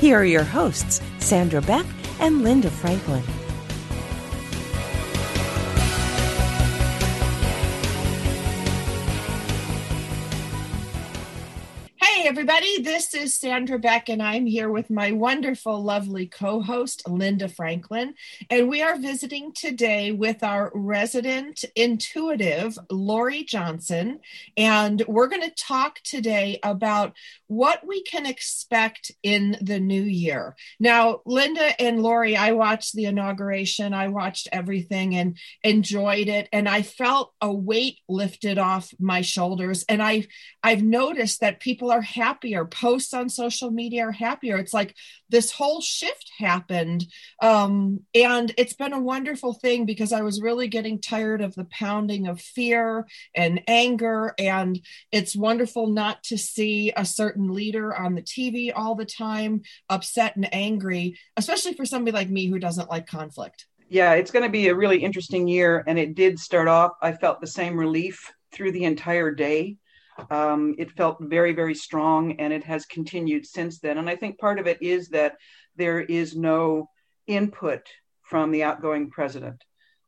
Here 0.00 0.20
are 0.20 0.24
your 0.24 0.44
hosts, 0.44 1.00
Sandra 1.18 1.60
Beck 1.60 1.84
and 2.20 2.44
Linda 2.44 2.70
Franklin. 2.70 3.24
Hey, 11.96 12.28
everybody. 12.28 12.80
This 12.82 13.12
is 13.12 13.36
Sandra 13.36 13.78
Beck, 13.78 14.08
and 14.08 14.22
I'm 14.22 14.46
here 14.46 14.70
with 14.70 14.88
my 14.88 15.10
wonderful, 15.10 15.82
lovely 15.82 16.26
co 16.26 16.60
host, 16.62 17.08
Linda 17.08 17.48
Franklin. 17.48 18.14
And 18.50 18.68
we 18.68 18.82
are 18.82 18.98
visiting 18.98 19.52
today 19.52 20.12
with 20.12 20.44
our 20.44 20.70
resident 20.74 21.64
intuitive, 21.74 22.78
Lori 22.88 23.42
Johnson. 23.42 24.20
And 24.56 25.02
we're 25.08 25.26
going 25.26 25.42
to 25.42 25.54
talk 25.54 26.00
today 26.02 26.60
about 26.62 27.14
what 27.48 27.86
we 27.86 28.02
can 28.02 28.26
expect 28.26 29.10
in 29.22 29.56
the 29.60 29.80
new 29.80 30.02
year. 30.02 30.54
Now, 30.78 31.20
Linda 31.26 31.80
and 31.80 32.02
Lori, 32.02 32.36
I 32.36 32.52
watched 32.52 32.94
the 32.94 33.06
inauguration, 33.06 33.92
I 33.92 34.08
watched 34.08 34.48
everything 34.52 35.14
and 35.14 35.36
enjoyed 35.62 36.28
it. 36.28 36.48
And 36.52 36.68
I 36.68 36.82
felt 36.82 37.32
a 37.40 37.52
weight 37.52 37.98
lifted 38.08 38.58
off 38.58 38.92
my 39.00 39.22
shoulders. 39.22 39.84
And 39.88 40.02
I, 40.02 40.26
I've 40.62 40.82
noticed 40.82 41.40
that 41.40 41.60
people 41.60 41.90
are 41.90 42.02
happier 42.02 42.64
posts 42.64 43.14
on 43.14 43.28
social 43.28 43.70
media 43.70 44.06
are 44.06 44.12
happier 44.12 44.56
it's 44.56 44.74
like 44.74 44.94
this 45.28 45.50
whole 45.50 45.80
shift 45.80 46.30
happened 46.38 47.04
um, 47.42 48.00
and 48.14 48.52
it's 48.56 48.74
been 48.74 48.92
a 48.92 49.00
wonderful 49.00 49.54
thing 49.54 49.86
because 49.86 50.12
i 50.12 50.22
was 50.22 50.40
really 50.40 50.68
getting 50.68 51.00
tired 51.00 51.40
of 51.40 51.54
the 51.54 51.66
pounding 51.70 52.26
of 52.26 52.40
fear 52.40 53.06
and 53.34 53.62
anger 53.66 54.34
and 54.38 54.80
it's 55.12 55.36
wonderful 55.36 55.86
not 55.86 56.22
to 56.22 56.36
see 56.36 56.92
a 56.96 57.04
certain 57.04 57.37
leader 57.38 57.94
on 57.94 58.14
the 58.14 58.22
tv 58.22 58.72
all 58.74 58.94
the 58.94 59.04
time 59.04 59.62
upset 59.88 60.34
and 60.36 60.52
angry 60.52 61.16
especially 61.36 61.74
for 61.74 61.84
somebody 61.84 62.14
like 62.14 62.30
me 62.30 62.46
who 62.46 62.58
doesn't 62.58 62.90
like 62.90 63.06
conflict 63.06 63.66
yeah 63.88 64.14
it's 64.14 64.30
going 64.30 64.44
to 64.44 64.50
be 64.50 64.68
a 64.68 64.74
really 64.74 64.98
interesting 64.98 65.46
year 65.46 65.84
and 65.86 65.98
it 65.98 66.14
did 66.14 66.38
start 66.38 66.68
off 66.68 66.92
i 67.02 67.12
felt 67.12 67.40
the 67.40 67.46
same 67.46 67.76
relief 67.76 68.32
through 68.52 68.72
the 68.72 68.84
entire 68.84 69.30
day 69.30 69.76
um, 70.30 70.74
it 70.78 70.90
felt 70.92 71.18
very, 71.20 71.52
very 71.52 71.74
strong, 71.74 72.32
and 72.40 72.52
it 72.52 72.64
has 72.64 72.86
continued 72.86 73.46
since 73.46 73.78
then. 73.78 73.98
And 73.98 74.08
I 74.08 74.16
think 74.16 74.38
part 74.38 74.58
of 74.58 74.66
it 74.66 74.82
is 74.82 75.08
that 75.10 75.36
there 75.76 76.00
is 76.00 76.36
no 76.36 76.90
input 77.26 77.86
from 78.22 78.50
the 78.50 78.64
outgoing 78.64 79.10
president. 79.10 79.62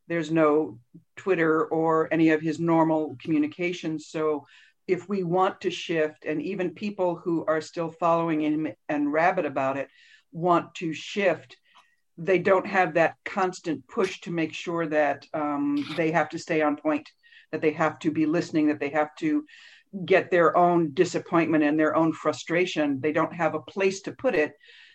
There's 0.08 0.30
no 0.30 0.78
Twitter 1.16 1.64
or 1.64 2.12
any 2.12 2.30
of 2.30 2.40
his 2.40 2.58
normal 2.58 3.16
communications. 3.20 4.08
So 4.08 4.46
if 4.90 5.08
we 5.08 5.22
want 5.22 5.60
to 5.60 5.70
shift, 5.70 6.24
and 6.24 6.42
even 6.42 6.70
people 6.74 7.16
who 7.16 7.44
are 7.46 7.60
still 7.60 7.90
following 7.90 8.40
him 8.42 8.68
and 8.88 9.12
rabid 9.12 9.44
about 9.44 9.76
it 9.76 9.88
want 10.32 10.74
to 10.76 10.92
shift, 10.92 11.56
they 12.18 12.38
don't 12.38 12.66
have 12.66 12.94
that 12.94 13.16
constant 13.24 13.86
push 13.88 14.20
to 14.20 14.30
make 14.30 14.52
sure 14.52 14.86
that 14.86 15.26
um, 15.32 15.84
they 15.96 16.10
have 16.10 16.28
to 16.30 16.38
stay 16.38 16.60
on 16.60 16.76
point, 16.76 17.08
that 17.52 17.62
they 17.62 17.70
have 17.72 17.98
to 18.00 18.10
be 18.10 18.26
listening, 18.26 18.68
that 18.68 18.80
they 18.80 18.90
have 18.90 19.14
to 19.16 19.44
get 20.04 20.30
their 20.30 20.56
own 20.56 20.92
disappointment 20.92 21.64
and 21.64 21.78
their 21.78 21.96
own 21.96 22.12
frustration. 22.12 23.00
They 23.00 23.12
don't 23.12 23.34
have 23.34 23.54
a 23.54 23.62
place 23.62 24.02
to 24.02 24.12
put 24.12 24.34
it. 24.34 24.52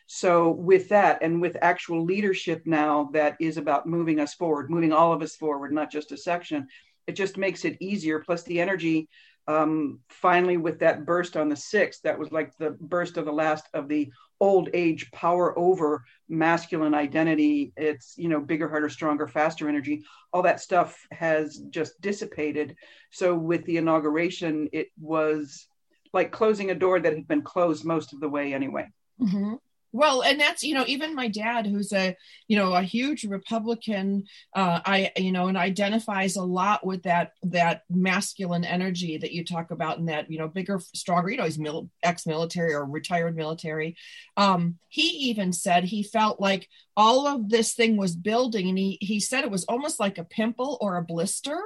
So, 0.07 0.51
with 0.51 0.89
that, 0.89 1.23
and 1.23 1.41
with 1.41 1.57
actual 1.61 2.05
leadership 2.05 2.61
now 2.65 3.09
that 3.13 3.35
is 3.39 3.57
about 3.57 3.87
moving 3.87 4.19
us 4.19 4.35
forward, 4.35 4.69
moving 4.69 4.93
all 4.93 5.11
of 5.11 5.23
us 5.23 5.35
forward, 5.35 5.73
not 5.73 5.91
just 5.91 6.11
a 6.11 6.17
section, 6.17 6.67
it 7.07 7.13
just 7.13 7.37
makes 7.37 7.65
it 7.65 7.77
easier. 7.79 8.19
Plus, 8.19 8.43
the 8.43 8.61
energy 8.61 9.09
um, 9.47 9.99
finally 10.09 10.57
with 10.57 10.79
that 10.79 11.05
burst 11.05 11.37
on 11.37 11.49
the 11.49 11.55
6th, 11.55 12.01
that 12.01 12.17
was 12.17 12.31
like 12.31 12.57
the 12.57 12.71
burst 12.81 13.17
of 13.17 13.25
the 13.25 13.31
last 13.31 13.67
of 13.73 13.87
the 13.87 14.11
old 14.39 14.69
age 14.73 15.09
power 15.11 15.57
over 15.57 16.03
masculine 16.27 16.93
identity. 16.93 17.71
It's 17.77 18.15
you 18.17 18.27
know 18.27 18.41
bigger 18.41 18.67
harder 18.67 18.89
stronger 18.89 19.27
faster 19.27 19.69
energy. 19.69 20.03
All 20.33 20.41
that 20.43 20.59
stuff 20.59 20.99
has 21.11 21.57
just 21.69 21.99
dissipated. 22.01 22.75
So 23.11 23.35
with 23.35 23.63
the 23.65 23.77
inauguration 23.77 24.69
it 24.73 24.87
was 24.99 25.67
like 26.11 26.31
closing 26.31 26.71
a 26.71 26.75
door 26.75 26.99
that 26.99 27.13
had 27.13 27.27
been 27.27 27.41
closed 27.41 27.85
most 27.85 28.13
of 28.13 28.19
the 28.19 28.29
way 28.29 28.53
anyway. 28.53 28.87
Mm-hmm. 29.21 29.55
Well, 29.95 30.23
and 30.23 30.37
that's 30.37 30.61
you 30.61 30.73
know 30.75 30.83
even 30.87 31.15
my 31.15 31.29
dad, 31.29 31.65
who's 31.65 31.93
a 31.93 32.17
you 32.49 32.57
know 32.57 32.73
a 32.73 32.81
huge 32.81 33.23
Republican, 33.23 34.25
uh, 34.53 34.81
I 34.85 35.11
you 35.15 35.31
know 35.31 35.47
and 35.47 35.55
identifies 35.57 36.35
a 36.35 36.43
lot 36.43 36.85
with 36.85 37.03
that 37.03 37.31
that 37.43 37.83
masculine 37.89 38.65
energy 38.65 39.17
that 39.17 39.31
you 39.31 39.45
talk 39.45 39.71
about, 39.71 39.97
and 39.97 40.09
that 40.09 40.29
you 40.29 40.37
know 40.37 40.49
bigger, 40.49 40.81
stronger. 40.93 41.29
You 41.29 41.37
know, 41.37 41.45
he's 41.45 41.57
mil- 41.57 41.89
ex-military 42.03 42.73
or 42.73 42.83
retired 42.83 43.37
military. 43.37 43.95
Um, 44.35 44.79
he 44.89 45.29
even 45.29 45.53
said 45.53 45.85
he 45.85 46.03
felt 46.03 46.41
like 46.41 46.67
all 46.97 47.25
of 47.25 47.47
this 47.49 47.73
thing 47.73 47.95
was 47.95 48.17
building, 48.17 48.67
and 48.67 48.77
he 48.77 48.97
he 48.99 49.21
said 49.21 49.45
it 49.45 49.51
was 49.51 49.63
almost 49.63 49.97
like 49.97 50.17
a 50.17 50.25
pimple 50.25 50.77
or 50.81 50.97
a 50.97 51.03
blister 51.03 51.57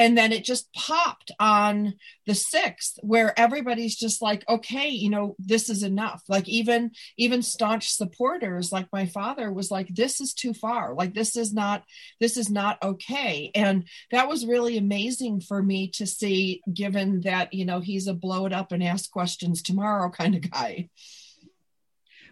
and 0.00 0.16
then 0.16 0.32
it 0.32 0.44
just 0.44 0.72
popped 0.72 1.30
on 1.38 1.92
the 2.26 2.32
6th 2.32 2.94
where 3.02 3.38
everybody's 3.38 3.94
just 3.94 4.22
like 4.22 4.48
okay 4.48 4.88
you 4.88 5.10
know 5.10 5.36
this 5.38 5.68
is 5.68 5.82
enough. 5.82 6.22
Like 6.26 6.48
even 6.48 6.92
even 7.18 7.42
staunch 7.42 7.90
supporters 7.90 8.72
like 8.72 8.88
my 8.92 9.04
father 9.04 9.52
was 9.52 9.70
like 9.70 9.88
this 9.88 10.20
is 10.20 10.32
too 10.32 10.54
far. 10.54 10.94
Like 10.94 11.12
this 11.12 11.36
is 11.36 11.52
not 11.52 11.84
this 12.18 12.38
is 12.38 12.48
not 12.48 12.82
okay. 12.82 13.50
And 13.54 13.86
that 14.10 14.28
was 14.28 14.46
really 14.46 14.78
amazing 14.78 15.42
for 15.42 15.62
me 15.62 15.88
to 15.96 16.06
see 16.06 16.62
given 16.72 17.20
that 17.20 17.52
you 17.52 17.66
know 17.66 17.80
he's 17.80 18.06
a 18.06 18.14
blow 18.14 18.46
it 18.46 18.54
up 18.54 18.72
and 18.72 18.82
ask 18.82 19.10
questions 19.10 19.60
tomorrow 19.60 20.08
kind 20.08 20.34
of 20.34 20.50
guy. 20.50 20.88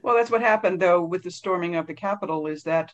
Well 0.03 0.17
that's 0.17 0.31
what 0.31 0.41
happened 0.41 0.81
though 0.81 1.03
with 1.03 1.23
the 1.23 1.31
storming 1.31 1.77
of 1.77 1.87
the 1.87 1.95
capitol 1.95 2.47
is 2.47 2.63
that 2.63 2.93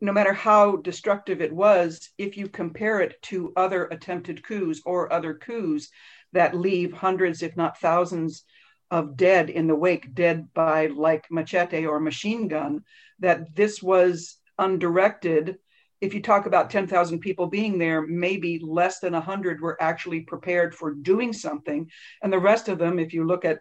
no 0.00 0.12
matter 0.12 0.32
how 0.32 0.76
destructive 0.76 1.40
it 1.40 1.52
was, 1.52 2.10
if 2.16 2.36
you 2.36 2.48
compare 2.48 3.00
it 3.00 3.20
to 3.22 3.52
other 3.56 3.84
attempted 3.86 4.42
coups 4.42 4.80
or 4.84 5.12
other 5.12 5.34
coups 5.34 5.88
that 6.32 6.54
leave 6.54 6.92
hundreds, 6.92 7.42
if 7.42 7.56
not 7.56 7.78
thousands, 7.78 8.44
of 8.90 9.16
dead 9.16 9.50
in 9.50 9.66
the 9.68 9.74
wake, 9.74 10.14
dead 10.14 10.52
by 10.52 10.86
like 10.86 11.26
machete 11.30 11.86
or 11.86 12.00
machine 12.00 12.48
gun, 12.48 12.82
that 13.20 13.54
this 13.54 13.82
was 13.82 14.36
undirected 14.58 15.58
if 16.00 16.14
you 16.14 16.22
talk 16.22 16.46
about 16.46 16.70
10,000 16.70 17.18
people 17.18 17.46
being 17.46 17.78
there, 17.78 18.02
maybe 18.06 18.58
less 18.62 19.00
than 19.00 19.12
100 19.12 19.60
were 19.60 19.80
actually 19.82 20.20
prepared 20.22 20.74
for 20.74 20.94
doing 20.94 21.32
something. 21.32 21.90
And 22.22 22.32
the 22.32 22.38
rest 22.38 22.68
of 22.68 22.78
them, 22.78 22.98
if 22.98 23.12
you 23.12 23.26
look 23.26 23.44
at 23.44 23.60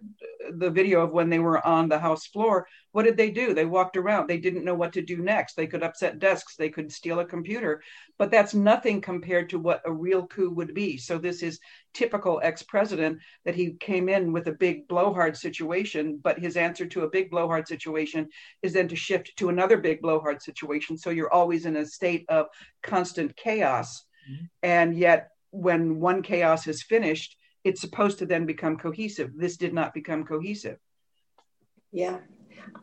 the 0.51 0.69
video 0.69 1.01
of 1.01 1.11
when 1.11 1.29
they 1.29 1.39
were 1.39 1.66
on 1.67 1.89
the 1.89 2.00
House 2.00 2.27
floor, 2.27 2.66
what 2.91 3.03
did 3.03 3.17
they 3.17 3.29
do? 3.29 3.53
They 3.53 3.66
walked 3.66 3.97
around. 3.97 4.27
They 4.27 4.38
didn't 4.38 4.63
know 4.63 4.73
what 4.73 4.94
to 4.94 5.01
do 5.01 5.17
next. 5.17 5.55
They 5.55 5.67
could 5.67 5.83
upset 5.83 6.19
desks, 6.19 6.55
they 6.55 6.69
could 6.69 6.91
steal 6.91 7.19
a 7.19 7.25
computer, 7.25 7.83
but 8.17 8.31
that's 8.31 8.53
nothing 8.53 9.01
compared 9.01 9.50
to 9.50 9.59
what 9.59 9.81
a 9.85 9.91
real 9.91 10.25
coup 10.25 10.50
would 10.51 10.73
be. 10.73 10.97
So, 10.97 11.17
this 11.17 11.44
is 11.44 11.59
typical 11.94 12.39
ex 12.44 12.63
president 12.63 13.19
that 13.45 13.55
he 13.55 13.73
came 13.79 14.09
in 14.09 14.31
with 14.31 14.47
a 14.47 14.53
big 14.53 14.88
blowhard 14.88 15.36
situation, 15.36 16.19
but 16.24 16.39
his 16.39 16.57
answer 16.57 16.86
to 16.86 17.03
a 17.03 17.09
big 17.09 17.30
blowhard 17.31 17.68
situation 17.68 18.27
is 18.62 18.74
then 18.74 18.88
to 18.88 18.95
shift 18.95 19.31
to 19.38 19.50
another 19.50 19.77
big 19.77 20.01
blowhard 20.01 20.41
situation. 20.41 20.97
So, 20.97 21.09
you're 21.09 21.33
always 21.33 21.65
in 21.65 21.75
a 21.77 21.86
state 21.86 22.25
of 22.30 22.47
constant 22.83 23.36
chaos. 23.36 24.03
Mm-hmm. 24.30 24.45
And 24.63 24.97
yet, 24.97 25.30
when 25.51 26.00
one 26.00 26.21
chaos 26.21 26.68
is 26.68 26.83
finished, 26.83 27.36
it's 27.63 27.81
supposed 27.81 28.19
to 28.19 28.25
then 28.25 28.45
become 28.45 28.77
cohesive. 28.77 29.31
This 29.35 29.57
did 29.57 29.74
not 29.74 29.94
become 29.94 30.24
cohesive. 30.24 30.77
Yeah, 31.92 32.19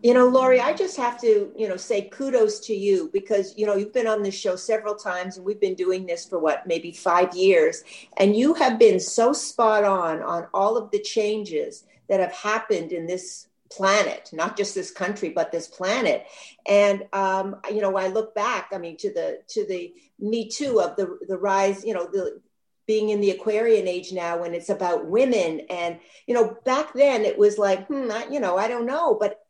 you 0.02 0.14
know, 0.14 0.26
Lori, 0.26 0.60
I 0.60 0.72
just 0.72 0.96
have 0.96 1.20
to, 1.22 1.52
you 1.56 1.68
know, 1.68 1.76
say 1.76 2.02
kudos 2.02 2.60
to 2.60 2.74
you 2.74 3.10
because, 3.12 3.54
you 3.56 3.66
know, 3.66 3.76
you've 3.76 3.92
been 3.92 4.06
on 4.06 4.22
this 4.22 4.34
show 4.34 4.56
several 4.56 4.94
times 4.94 5.36
and 5.36 5.44
we've 5.44 5.60
been 5.60 5.74
doing 5.74 6.06
this 6.06 6.24
for 6.24 6.38
what, 6.38 6.66
maybe 6.66 6.92
five 6.92 7.34
years. 7.34 7.82
And 8.16 8.36
you 8.36 8.54
have 8.54 8.78
been 8.78 9.00
so 9.00 9.32
spot 9.32 9.84
on 9.84 10.22
on 10.22 10.46
all 10.54 10.76
of 10.76 10.90
the 10.90 11.00
changes 11.00 11.84
that 12.08 12.20
have 12.20 12.32
happened 12.32 12.92
in 12.92 13.06
this 13.06 13.48
planet, 13.70 14.30
not 14.32 14.56
just 14.56 14.74
this 14.74 14.90
country, 14.90 15.30
but 15.30 15.50
this 15.50 15.66
planet. 15.66 16.26
And, 16.68 17.04
um, 17.12 17.56
you 17.70 17.80
know, 17.80 17.96
I 17.96 18.08
look 18.08 18.34
back, 18.34 18.68
I 18.72 18.78
mean, 18.78 18.96
to 18.98 19.12
the, 19.12 19.40
to 19.48 19.66
the 19.66 19.92
Me 20.20 20.48
Too 20.48 20.80
of 20.80 20.96
the, 20.96 21.18
the 21.26 21.38
rise, 21.38 21.84
you 21.84 21.94
know, 21.94 22.06
the, 22.06 22.40
being 22.86 23.08
in 23.08 23.20
the 23.20 23.32
Aquarian 23.32 23.88
age 23.88 24.12
now 24.12 24.38
when 24.38 24.54
it's 24.54 24.68
about 24.68 25.06
women. 25.06 25.62
And, 25.68 25.98
you 26.26 26.34
know, 26.34 26.56
back 26.64 26.94
then 26.94 27.24
it 27.24 27.36
was 27.36 27.58
like, 27.58 27.86
hmm, 27.88 28.08
I, 28.10 28.28
you 28.30 28.38
know, 28.38 28.56
I 28.56 28.68
don't 28.68 28.86
know. 28.86 29.16
But 29.18 29.40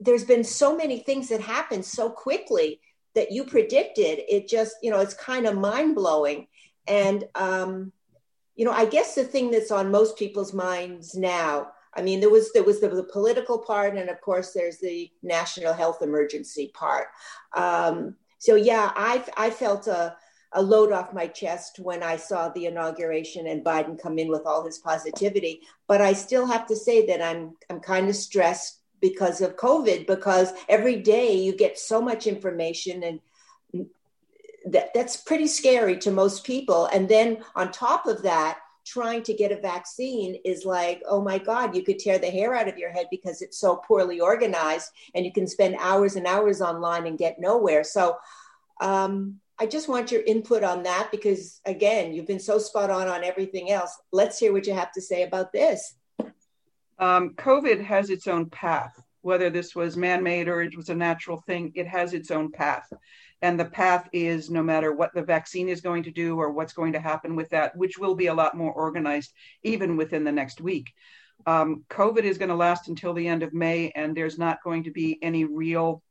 there's 0.00 0.24
been 0.24 0.44
so 0.44 0.76
many 0.76 1.00
things 1.00 1.28
that 1.28 1.40
happened 1.40 1.84
so 1.84 2.08
quickly 2.08 2.80
that 3.14 3.32
you 3.32 3.44
predicted, 3.44 4.20
it 4.28 4.48
just, 4.48 4.76
you 4.82 4.90
know, 4.90 5.00
it's 5.00 5.14
kind 5.14 5.46
of 5.46 5.56
mind 5.58 5.94
blowing. 5.94 6.46
And, 6.86 7.24
um, 7.34 7.92
you 8.54 8.64
know, 8.64 8.72
I 8.72 8.84
guess 8.84 9.14
the 9.14 9.24
thing 9.24 9.50
that's 9.50 9.70
on 9.70 9.90
most 9.90 10.16
people's 10.16 10.52
minds 10.52 11.14
now, 11.14 11.68
I 11.94 12.02
mean, 12.02 12.20
there 12.20 12.30
was 12.30 12.52
there 12.52 12.62
was 12.64 12.80
the, 12.80 12.88
the 12.88 13.04
political 13.04 13.58
part, 13.58 13.96
and 13.96 14.08
of 14.08 14.20
course, 14.20 14.52
there's 14.52 14.78
the 14.78 15.10
national 15.22 15.72
health 15.72 16.02
emergency 16.02 16.70
part. 16.74 17.08
Um, 17.56 18.14
so 18.38 18.54
yeah, 18.54 18.92
I 18.94 19.24
I 19.36 19.50
felt 19.50 19.86
a 19.88 20.16
a 20.52 20.62
load 20.62 20.92
off 20.92 21.12
my 21.12 21.26
chest 21.26 21.78
when 21.78 22.02
I 22.02 22.16
saw 22.16 22.48
the 22.48 22.66
inauguration 22.66 23.48
and 23.48 23.64
Biden 23.64 24.00
come 24.00 24.18
in 24.18 24.28
with 24.28 24.46
all 24.46 24.64
his 24.64 24.78
positivity. 24.78 25.60
But 25.86 26.00
I 26.00 26.14
still 26.14 26.46
have 26.46 26.66
to 26.68 26.76
say 26.76 27.06
that 27.06 27.22
I'm 27.22 27.56
I'm 27.68 27.80
kind 27.80 28.08
of 28.08 28.16
stressed 28.16 28.77
because 29.00 29.40
of 29.40 29.56
COVID 29.56 30.06
because 30.06 30.52
every 30.68 30.96
day 30.96 31.36
you 31.36 31.56
get 31.56 31.78
so 31.78 32.00
much 32.00 32.26
information 32.26 33.02
and 33.02 33.20
that, 34.66 34.92
that's 34.94 35.16
pretty 35.16 35.46
scary 35.46 35.96
to 35.98 36.10
most 36.10 36.44
people. 36.44 36.86
And 36.86 37.08
then 37.08 37.38
on 37.54 37.70
top 37.70 38.06
of 38.06 38.22
that, 38.22 38.58
trying 38.84 39.22
to 39.22 39.34
get 39.34 39.52
a 39.52 39.60
vaccine 39.60 40.36
is 40.44 40.64
like, 40.64 41.02
oh 41.06 41.20
my 41.20 41.38
God, 41.38 41.76
you 41.76 41.82
could 41.82 41.98
tear 41.98 42.18
the 42.18 42.30
hair 42.30 42.54
out 42.54 42.68
of 42.68 42.78
your 42.78 42.90
head 42.90 43.06
because 43.10 43.42
it's 43.42 43.58
so 43.58 43.76
poorly 43.76 44.20
organized 44.20 44.90
and 45.14 45.26
you 45.26 45.32
can 45.32 45.46
spend 45.46 45.76
hours 45.78 46.16
and 46.16 46.26
hours 46.26 46.62
online 46.62 47.06
and 47.06 47.18
get 47.18 47.38
nowhere. 47.38 47.84
So 47.84 48.16
um, 48.80 49.40
I 49.58 49.66
just 49.66 49.88
want 49.88 50.10
your 50.10 50.22
input 50.22 50.64
on 50.64 50.84
that 50.84 51.08
because, 51.10 51.60
again, 51.66 52.14
you've 52.14 52.26
been 52.26 52.40
so 52.40 52.58
spot 52.58 52.90
on 52.90 53.08
on 53.08 53.24
everything 53.24 53.70
else. 53.70 53.94
Let's 54.12 54.38
hear 54.38 54.52
what 54.52 54.66
you 54.66 54.72
have 54.72 54.92
to 54.92 55.02
say 55.02 55.22
about 55.22 55.52
this. 55.52 55.94
Um, 56.98 57.34
COVID 57.34 57.82
has 57.84 58.10
its 58.10 58.26
own 58.26 58.50
path. 58.50 59.00
Whether 59.22 59.50
this 59.50 59.74
was 59.74 59.96
man 59.96 60.22
made 60.22 60.48
or 60.48 60.62
it 60.62 60.76
was 60.76 60.88
a 60.88 60.94
natural 60.94 61.40
thing, 61.40 61.72
it 61.74 61.86
has 61.86 62.14
its 62.14 62.30
own 62.30 62.50
path. 62.52 62.90
And 63.42 63.58
the 63.58 63.64
path 63.64 64.08
is 64.12 64.50
no 64.50 64.62
matter 64.62 64.92
what 64.92 65.12
the 65.14 65.22
vaccine 65.22 65.68
is 65.68 65.80
going 65.80 66.04
to 66.04 66.10
do 66.10 66.38
or 66.38 66.50
what's 66.50 66.72
going 66.72 66.92
to 66.94 67.00
happen 67.00 67.36
with 67.36 67.50
that, 67.50 67.76
which 67.76 67.98
will 67.98 68.14
be 68.14 68.26
a 68.26 68.34
lot 68.34 68.56
more 68.56 68.72
organized 68.72 69.32
even 69.62 69.96
within 69.96 70.24
the 70.24 70.32
next 70.32 70.60
week. 70.60 70.92
Um, 71.46 71.84
COVID 71.90 72.22
is 72.22 72.38
going 72.38 72.48
to 72.48 72.56
last 72.56 72.88
until 72.88 73.12
the 73.12 73.28
end 73.28 73.42
of 73.42 73.54
May, 73.54 73.90
and 73.94 74.16
there's 74.16 74.38
not 74.38 74.62
going 74.64 74.84
to 74.84 74.90
be 74.90 75.18
any 75.22 75.44
real 75.44 76.02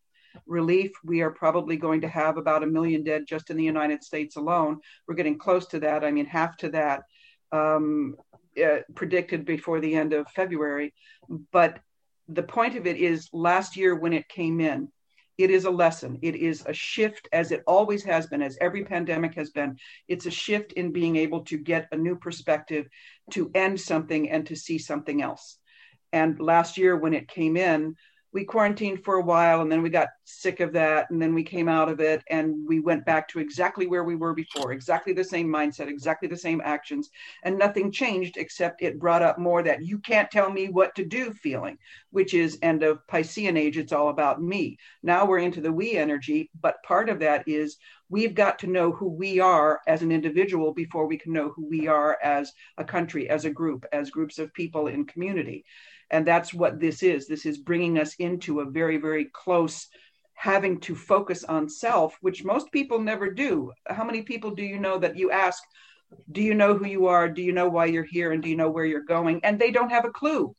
relief. 0.45 0.91
We 1.03 1.21
are 1.21 1.31
probably 1.31 1.75
going 1.75 2.01
to 2.01 2.07
have 2.07 2.37
about 2.37 2.63
a 2.63 2.67
million 2.67 3.03
dead 3.03 3.25
just 3.27 3.49
in 3.49 3.57
the 3.57 3.63
United 3.63 4.03
States 4.03 4.37
alone. 4.37 4.79
We're 5.07 5.15
getting 5.15 5.37
close 5.37 5.65
to 5.67 5.79
that. 5.79 6.05
I 6.05 6.11
mean, 6.11 6.25
half 6.25 6.55
to 6.57 6.69
that 6.69 7.03
um, 7.51 8.15
uh, 8.63 8.79
predicted 8.95 9.45
before 9.45 9.79
the 9.79 9.95
end 9.95 10.13
of 10.13 10.27
February. 10.31 10.93
But 11.51 11.79
the 12.27 12.43
point 12.43 12.75
of 12.75 12.85
it 12.85 12.97
is 12.97 13.29
last 13.31 13.77
year 13.77 13.95
when 13.95 14.13
it 14.13 14.27
came 14.27 14.59
in, 14.59 14.89
it 15.37 15.51
is 15.51 15.65
a 15.65 15.71
lesson. 15.71 16.17
It 16.23 16.35
is 16.35 16.63
a 16.65 16.73
shift, 16.73 17.27
as 17.31 17.51
it 17.51 17.61
always 17.67 18.03
has 18.03 18.25
been, 18.27 18.41
as 18.41 18.57
every 18.59 18.83
pandemic 18.83 19.35
has 19.35 19.51
been. 19.51 19.77
It's 20.07 20.25
a 20.25 20.31
shift 20.31 20.73
in 20.73 20.91
being 20.91 21.15
able 21.15 21.41
to 21.45 21.57
get 21.57 21.87
a 21.91 21.97
new 21.97 22.15
perspective, 22.15 22.87
to 23.31 23.51
end 23.53 23.79
something 23.79 24.29
and 24.29 24.47
to 24.47 24.55
see 24.55 24.79
something 24.79 25.21
else. 25.21 25.59
And 26.11 26.39
last 26.39 26.77
year, 26.77 26.97
when 26.97 27.13
it 27.13 27.27
came 27.27 27.55
in, 27.55 27.95
we 28.37 28.45
quarantined 28.45 29.03
for 29.03 29.15
a 29.15 29.23
while 29.23 29.61
and 29.61 29.71
then 29.71 29.81
we 29.81 29.89
got 29.89 30.09
sick 30.23 30.59
of 30.59 30.71
that 30.71 31.09
and 31.09 31.19
then 31.19 31.33
we 31.33 31.41
came 31.41 31.67
out 31.67 31.89
of 31.89 31.99
it 31.99 32.21
and 32.29 32.53
we 32.67 32.79
went 32.79 33.03
back 33.03 33.27
to 33.27 33.39
exactly 33.39 33.87
where 33.87 34.03
we 34.03 34.15
were 34.15 34.35
before 34.35 34.71
exactly 34.71 35.11
the 35.11 35.23
same 35.23 35.47
mindset 35.47 35.87
exactly 35.87 36.27
the 36.27 36.37
same 36.37 36.61
actions 36.63 37.09
and 37.41 37.57
nothing 37.57 37.91
changed 37.91 38.37
except 38.37 38.83
it 38.83 38.99
brought 38.99 39.23
up 39.23 39.39
more 39.39 39.63
that 39.63 39.83
you 39.83 39.97
can't 39.97 40.29
tell 40.29 40.51
me 40.51 40.69
what 40.69 40.93
to 40.93 41.03
do 41.03 41.33
feeling 41.33 41.79
which 42.11 42.35
is 42.35 42.59
end 42.61 42.83
of 42.83 42.99
piscean 43.07 43.57
age 43.57 43.75
it's 43.75 43.91
all 43.91 44.09
about 44.09 44.39
me. 44.39 44.77
Now 45.01 45.25
we're 45.25 45.39
into 45.39 45.59
the 45.59 45.73
we 45.73 45.93
energy 45.93 46.51
but 46.61 46.83
part 46.83 47.09
of 47.09 47.17
that 47.21 47.47
is 47.47 47.77
we've 48.07 48.35
got 48.35 48.59
to 48.59 48.67
know 48.67 48.91
who 48.91 49.09
we 49.09 49.39
are 49.39 49.81
as 49.87 50.03
an 50.03 50.11
individual 50.11 50.75
before 50.75 51.07
we 51.07 51.17
can 51.17 51.33
know 51.33 51.49
who 51.49 51.65
we 51.65 51.87
are 51.87 52.19
as 52.23 52.53
a 52.77 52.83
country 52.83 53.29
as 53.31 53.45
a 53.45 53.49
group 53.49 53.83
as 53.91 54.11
groups 54.11 54.37
of 54.37 54.53
people 54.53 54.85
in 54.85 55.05
community 55.05 55.65
and 56.11 56.25
that's 56.25 56.53
what 56.53 56.73
mm-hmm. 56.73 56.81
this 56.81 57.03
is. 57.03 57.27
This 57.27 57.45
is 57.45 57.57
bringing 57.57 57.99
us 57.99 58.15
into 58.15 58.59
a 58.59 58.69
very, 58.69 58.97
very 58.97 59.25
close 59.25 59.87
having 60.33 60.79
to 60.79 60.95
focus 60.95 61.43
on 61.43 61.67
self, 61.67 62.15
which 62.21 62.43
most 62.43 62.71
people 62.71 62.99
never 62.99 63.31
do. 63.31 63.71
How 63.87 64.03
many 64.03 64.21
people 64.21 64.51
do 64.51 64.63
you 64.63 64.79
know 64.79 64.99
that 64.99 65.17
you 65.17 65.31
ask, 65.31 65.61
Do 66.31 66.41
you 66.41 66.53
know 66.53 66.77
who 66.77 66.85
you 66.85 67.07
are? 67.07 67.27
Do 67.27 67.41
you 67.41 67.51
know 67.51 67.67
why 67.67 67.85
you're 67.85 68.03
here? 68.03 68.31
And 68.31 68.41
do 68.41 68.49
you 68.49 68.55
know 68.55 68.69
where 68.69 68.85
you're 68.85 69.01
going? 69.01 69.41
And 69.43 69.59
they 69.59 69.71
don't 69.71 69.89
have 69.89 70.05
a 70.05 70.11
clue. 70.11 70.55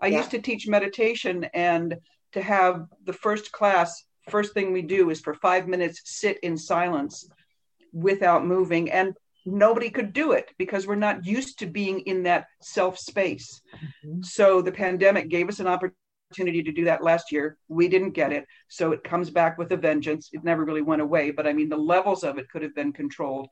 I 0.00 0.08
yeah. 0.08 0.18
used 0.18 0.30
to 0.32 0.40
teach 0.40 0.68
meditation 0.68 1.44
and 1.54 1.96
to 2.32 2.42
have 2.42 2.84
the 3.04 3.14
first 3.14 3.50
class, 3.52 4.04
first 4.28 4.52
thing 4.52 4.72
we 4.72 4.82
do 4.82 5.08
is 5.08 5.20
for 5.20 5.34
five 5.34 5.66
minutes 5.66 6.02
sit 6.04 6.38
in 6.42 6.58
silence 6.58 7.26
without 7.92 8.44
moving. 8.44 8.90
And 8.90 9.14
nobody 9.46 9.90
could 9.90 10.12
do 10.12 10.32
it 10.32 10.52
because 10.58 10.86
we're 10.86 10.96
not 10.96 11.24
used 11.24 11.58
to 11.60 11.66
being 11.66 12.00
in 12.00 12.24
that 12.24 12.46
self 12.60 12.98
space. 12.98 13.62
Mm-hmm. 14.04 14.22
So 14.22 14.60
the 14.60 14.72
pandemic 14.72 15.28
gave 15.28 15.48
us 15.48 15.60
an 15.60 15.66
opportunity 15.66 15.96
opportunity 16.30 16.62
to 16.62 16.72
do 16.72 16.84
that 16.84 17.02
last 17.02 17.30
year. 17.30 17.56
We 17.68 17.88
didn't 17.88 18.10
get 18.10 18.32
it. 18.32 18.46
So 18.68 18.92
it 18.92 19.04
comes 19.04 19.30
back 19.30 19.58
with 19.58 19.70
a 19.70 19.76
vengeance. 19.76 20.28
It 20.32 20.42
never 20.42 20.64
really 20.64 20.82
went 20.82 21.00
away, 21.00 21.30
but 21.30 21.46
I 21.46 21.52
mean, 21.52 21.68
the 21.68 21.76
levels 21.76 22.24
of 22.24 22.36
it 22.36 22.48
could 22.50 22.62
have 22.62 22.74
been 22.74 22.92
controlled. 22.92 23.48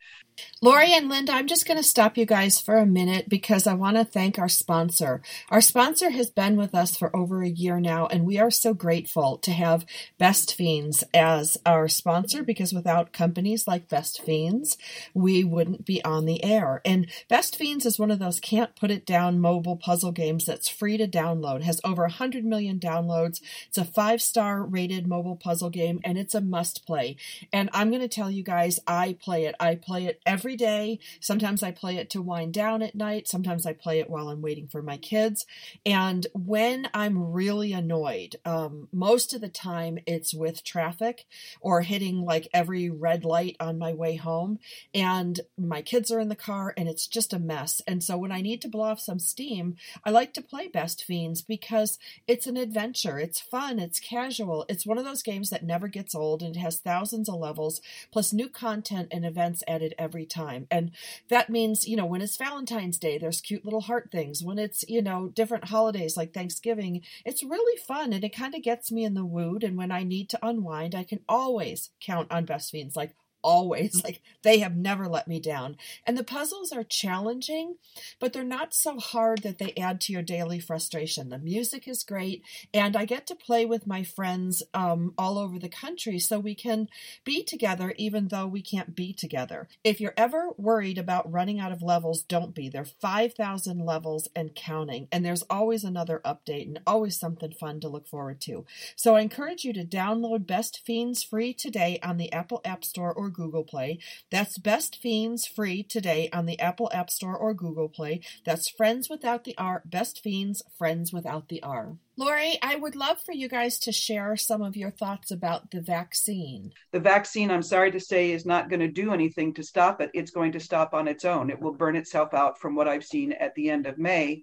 Lori 0.61 0.93
and 0.93 1.09
Linda, 1.09 1.32
I'm 1.32 1.47
just 1.47 1.69
going 1.69 1.76
to 1.76 1.85
stop 1.85 2.17
you 2.17 2.26
guys 2.26 2.61
for 2.61 2.76
a 2.76 2.87
minute 2.87 3.29
because 3.29 3.69
I 3.69 3.75
want 3.75 3.97
to 3.97 4.05
thank 4.05 4.38
our 4.38 4.49
sponsor. 4.49 5.23
Our 5.50 5.61
sponsor 5.61 6.11
has 6.11 6.31
been 6.31 6.56
with 6.56 6.75
us 6.75 6.97
for 6.97 7.15
over 7.15 7.43
a 7.43 7.49
year 7.49 7.79
now, 7.79 8.06
and 8.06 8.26
we 8.26 8.38
are 8.38 8.50
so 8.50 8.75
grateful 8.75 9.38
to 9.38 9.53
have 9.53 9.87
Best 10.19 10.55
Fiends 10.55 11.05
as 11.15 11.56
our 11.65 11.87
sponsor 11.87 12.43
because 12.43 12.73
without 12.73 13.12
companies 13.12 13.69
like 13.69 13.88
Best 13.88 14.20
Fiends, 14.23 14.77
we 15.15 15.44
wouldn't 15.44 15.85
be 15.85 16.05
on 16.05 16.25
the 16.25 16.43
air. 16.43 16.81
And 16.85 17.09
Best 17.29 17.55
Fiends 17.55 17.87
is 17.87 18.00
one 18.00 18.11
of 18.11 18.19
those 18.19 18.41
can't 18.41 18.75
put 18.75 18.91
it 18.91 19.06
down 19.06 19.38
mobile 19.38 19.77
puzzle 19.77 20.12
games 20.12 20.44
that's 20.47 20.69
free 20.69 20.97
to 20.97 21.06
download, 21.06 21.62
has 21.62 21.81
over 21.85 22.03
100 22.03 22.44
million 22.44 22.63
million 22.64 22.81
downloads. 22.81 23.40
It's 23.69 23.78
a 23.78 23.84
five 23.84 24.22
star 24.22 24.62
rated 24.62 25.06
mobile 25.06 25.37
puzzle 25.37 25.70
game 25.70 26.00
and 26.05 26.16
it's 26.16 26.34
a 26.34 26.40
must 26.40 26.87
play. 26.87 27.16
And 27.52 27.69
I'm 27.72 27.90
going 27.90 28.00
to 28.00 28.08
tell 28.08 28.31
you 28.31 28.43
guys, 28.43 28.81
I 28.87 29.16
play 29.20 29.44
it. 29.44 29.55
I 29.61 29.75
play 29.75 30.06
it 30.06 30.20
every 30.25 30.56
day. 30.56 30.99
Sometimes 31.20 31.62
I 31.62 31.70
play 31.70 31.96
it 31.96 32.11
to 32.11 32.22
wind 32.22 32.55
down 32.55 32.82
at 32.82 32.94
night. 32.94 33.28
Sometimes 33.28 33.66
I 33.66 33.72
play 33.72 34.00
it 34.00 34.08
while 34.08 34.28
I'm 34.28 34.43
waiting 34.43 34.66
for 34.66 34.82
my 34.82 34.96
kids. 34.96 35.46
And 35.84 36.26
when 36.32 36.89
I'm 36.94 37.32
really 37.32 37.72
annoyed, 37.72 38.36
um, 38.44 38.89
most 38.93 39.34
of 39.34 39.41
the 39.41 39.48
time 39.48 39.98
it's 40.06 40.32
with 40.32 40.65
traffic 40.65 41.27
or 41.60 41.82
hitting 41.82 42.22
like 42.22 42.48
every 42.55 42.89
red 42.89 43.24
light 43.24 43.56
on 43.60 43.79
my 43.79 43.93
way 43.93 44.17
home. 44.17 44.58
And 44.94 45.41
my 45.58 45.82
kids 45.82 46.10
are 46.10 46.20
in 46.20 46.29
the 46.29 46.36
car 46.36 46.72
and 46.77 46.89
it's 46.89 47.06
just 47.06 47.32
a 47.32 47.39
mess. 47.39 47.82
And 47.86 48.03
so 48.03 48.17
when 48.17 48.32
I 48.32 48.41
need 48.41 48.62
to 48.62 48.69
blow 48.69 48.84
off 48.84 49.00
some 49.00 49.19
steam, 49.19 49.77
I 50.05 50.10
like 50.10 50.32
to 50.34 50.43
play 50.43 50.69
Best 50.69 51.05
Fiends 51.05 51.43
because 51.43 51.98
it's 52.27 52.46
an 52.46 52.54
an 52.56 52.63
adventure. 52.63 53.19
It's 53.19 53.41
fun, 53.41 53.79
it's 53.79 53.99
casual. 53.99 54.65
It's 54.69 54.87
one 54.87 54.99
of 54.99 55.05
those 55.05 55.23
games 55.23 55.51
that 55.51 55.65
never 55.65 55.89
gets 55.89 56.15
old 56.15 56.43
and 56.43 56.55
it 56.55 56.58
has 56.58 56.79
thousands 56.79 57.29
of 57.29 57.37
levels 57.37 57.81
plus 58.13 58.32
new 58.32 58.49
content 58.49 59.08
and 59.11 59.25
events 59.25 59.63
added 59.67 59.94
every 59.99 60.27
time. 60.27 60.67
And 60.70 60.93
that 61.29 61.51
means, 61.51 61.87
you 61.87 61.96
know, 61.96 62.06
when 62.06 62.20
it's 62.20 62.37
Valentine's 62.37 62.99
Day, 62.99 63.19
there's 63.19 63.41
cute 63.41 63.65
little 63.65 63.82
heart 63.82 64.11
things. 64.13 64.43
When 64.43 64.58
it's, 64.58 64.84
you 64.89 65.03
know, 65.03 65.29
different 65.29 65.65
holidays 65.65 66.17
like 66.17 66.32
Thanksgiving, 66.32 67.03
it's 67.25 67.43
really 67.43 67.79
fun 67.79 68.13
and 68.13 68.25
it 68.25 68.37
kind 68.37 68.55
of 68.55 68.63
gets 68.63 68.93
me 68.93 69.05
in 69.05 69.15
the 69.15 69.23
mood. 69.23 69.65
And 69.65 69.77
when 69.77 69.91
I 69.91 70.03
need 70.03 70.29
to 70.31 70.46
unwind, 70.46 70.94
I 70.94 71.05
can 71.05 71.20
always 71.29 71.91
count 72.01 72.31
on 72.31 72.44
Best 72.44 72.70
Fiends 72.70 72.96
like 72.96 73.15
always. 73.44 74.03
Like 74.05 74.20
they 74.43 74.58
have 74.58 74.77
never 74.77 75.08
let 75.08 75.27
me 75.27 75.41
down. 75.41 75.79
And 76.06 76.19
the 76.19 76.24
puzzles 76.24 76.72
are 76.72 76.84
challenging, 76.84 77.77
but 78.20 78.32
they're 78.32 78.44
not 78.44 78.74
so 78.74 78.98
hard 78.98 79.43
that 79.43 79.58
they 79.58 79.72
add 79.79 80.01
to 80.03 80.13
your 80.13 80.20
daily 80.20 80.60
frustration. 80.60 81.31
The 81.31 81.39
music 81.39 81.89
is 81.89 82.03
great, 82.03 82.43
and 82.74 82.96
I 82.96 83.06
get 83.06 83.27
to 83.29 83.34
play 83.34 83.65
with 83.65 83.86
my 83.86 84.03
friends 84.03 84.63
um, 84.74 85.15
all 85.17 85.39
over 85.39 85.58
the 85.58 85.70
country 85.70 86.19
so 86.19 86.39
we 86.39 86.55
can 86.55 86.89
be 87.24 87.43
together 87.43 87.94
even 87.96 88.29
though 88.29 88.46
we 88.46 88.60
can't 88.63 88.94
be 88.94 89.13
together. 89.13 89.69
If 89.82 90.01
you're 90.01 90.15
ever 90.17 90.51
worried 90.56 90.98
about 90.98 91.31
running 91.31 91.60
out 91.60 91.72
of 91.72 91.82
levels, 91.82 92.22
don't 92.22 92.55
be. 92.55 92.69
There 92.69 92.82
are 92.82 92.84
5,000 92.84 93.84
levels 93.84 94.29
and 94.36 94.55
counting, 94.55 95.08
and 95.10 95.24
there's 95.24 95.43
always 95.51 95.84
another 95.84 96.20
update 96.24 96.67
and 96.67 96.81
always 96.86 97.19
something 97.19 97.53
fun 97.53 97.81
to 97.81 97.89
look 97.89 98.06
forward 98.06 98.41
to. 98.43 98.65
So 98.96 99.17
I 99.17 99.20
encourage 99.20 99.65
you 99.65 99.72
to 99.74 99.84
download 99.84 100.46
Best 100.46 100.81
Fiends 100.84 101.22
free 101.22 101.53
today 101.53 101.98
on 102.03 102.17
the 102.17 102.32
Apple 102.32 102.60
App 102.65 102.84
Store 102.84 103.13
or 103.13 103.29
Google 103.34 103.64
Play. 103.64 103.98
That's 104.31 104.56
Best 104.56 104.96
Fiends 104.96 105.46
free 105.46 105.82
today 105.82 106.31
on 106.32 106.46
the 106.46 106.58
Apple 106.58 106.91
App 106.94 107.10
Store 107.10 107.36
or 107.36 107.53
Google 107.53 107.88
Play. 107.88 108.20
That's 108.46 108.70
Friends 108.70 109.10
Without 109.10 109.44
the 109.44 109.55
R, 109.58 109.82
Best 109.84 110.22
Fiends, 110.22 110.62
Friends 110.79 111.12
Without 111.12 111.48
the 111.48 111.62
R. 111.62 111.98
Lori, 112.17 112.56
I 112.62 112.76
would 112.76 112.94
love 112.94 113.20
for 113.20 113.32
you 113.32 113.48
guys 113.48 113.79
to 113.81 113.93
share 113.93 114.36
some 114.36 114.62
of 114.62 114.76
your 114.76 114.93
thoughts 114.93 115.32
about 115.32 115.72
the 115.72 115.81
vaccine. 115.81 116.72
The 116.93 117.00
vaccine, 117.00 117.50
I'm 117.50 117.62
sorry 117.62 117.91
to 117.91 117.98
say, 117.98 118.31
is 118.31 118.46
not 118.46 118.70
going 118.70 118.81
to 118.81 118.88
do 118.88 119.12
anything 119.12 119.53
to 119.55 119.64
stop 119.64 120.00
it. 120.00 120.10
It's 120.14 120.31
going 120.31 120.53
to 120.53 120.60
stop 120.60 120.94
on 120.94 121.08
its 121.08 121.24
own. 121.24 121.50
It 121.50 121.60
will 121.60 121.74
burn 121.74 121.96
itself 121.96 122.32
out 122.32 122.60
from 122.60 122.76
what 122.76 122.86
I've 122.86 123.05
seen 123.05 123.32
at 123.32 123.55
the 123.56 123.69
end 123.69 123.86
of 123.86 123.98
May. 123.98 124.43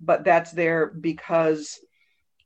But 0.00 0.24
that's 0.24 0.52
there 0.52 0.86
because 0.86 1.78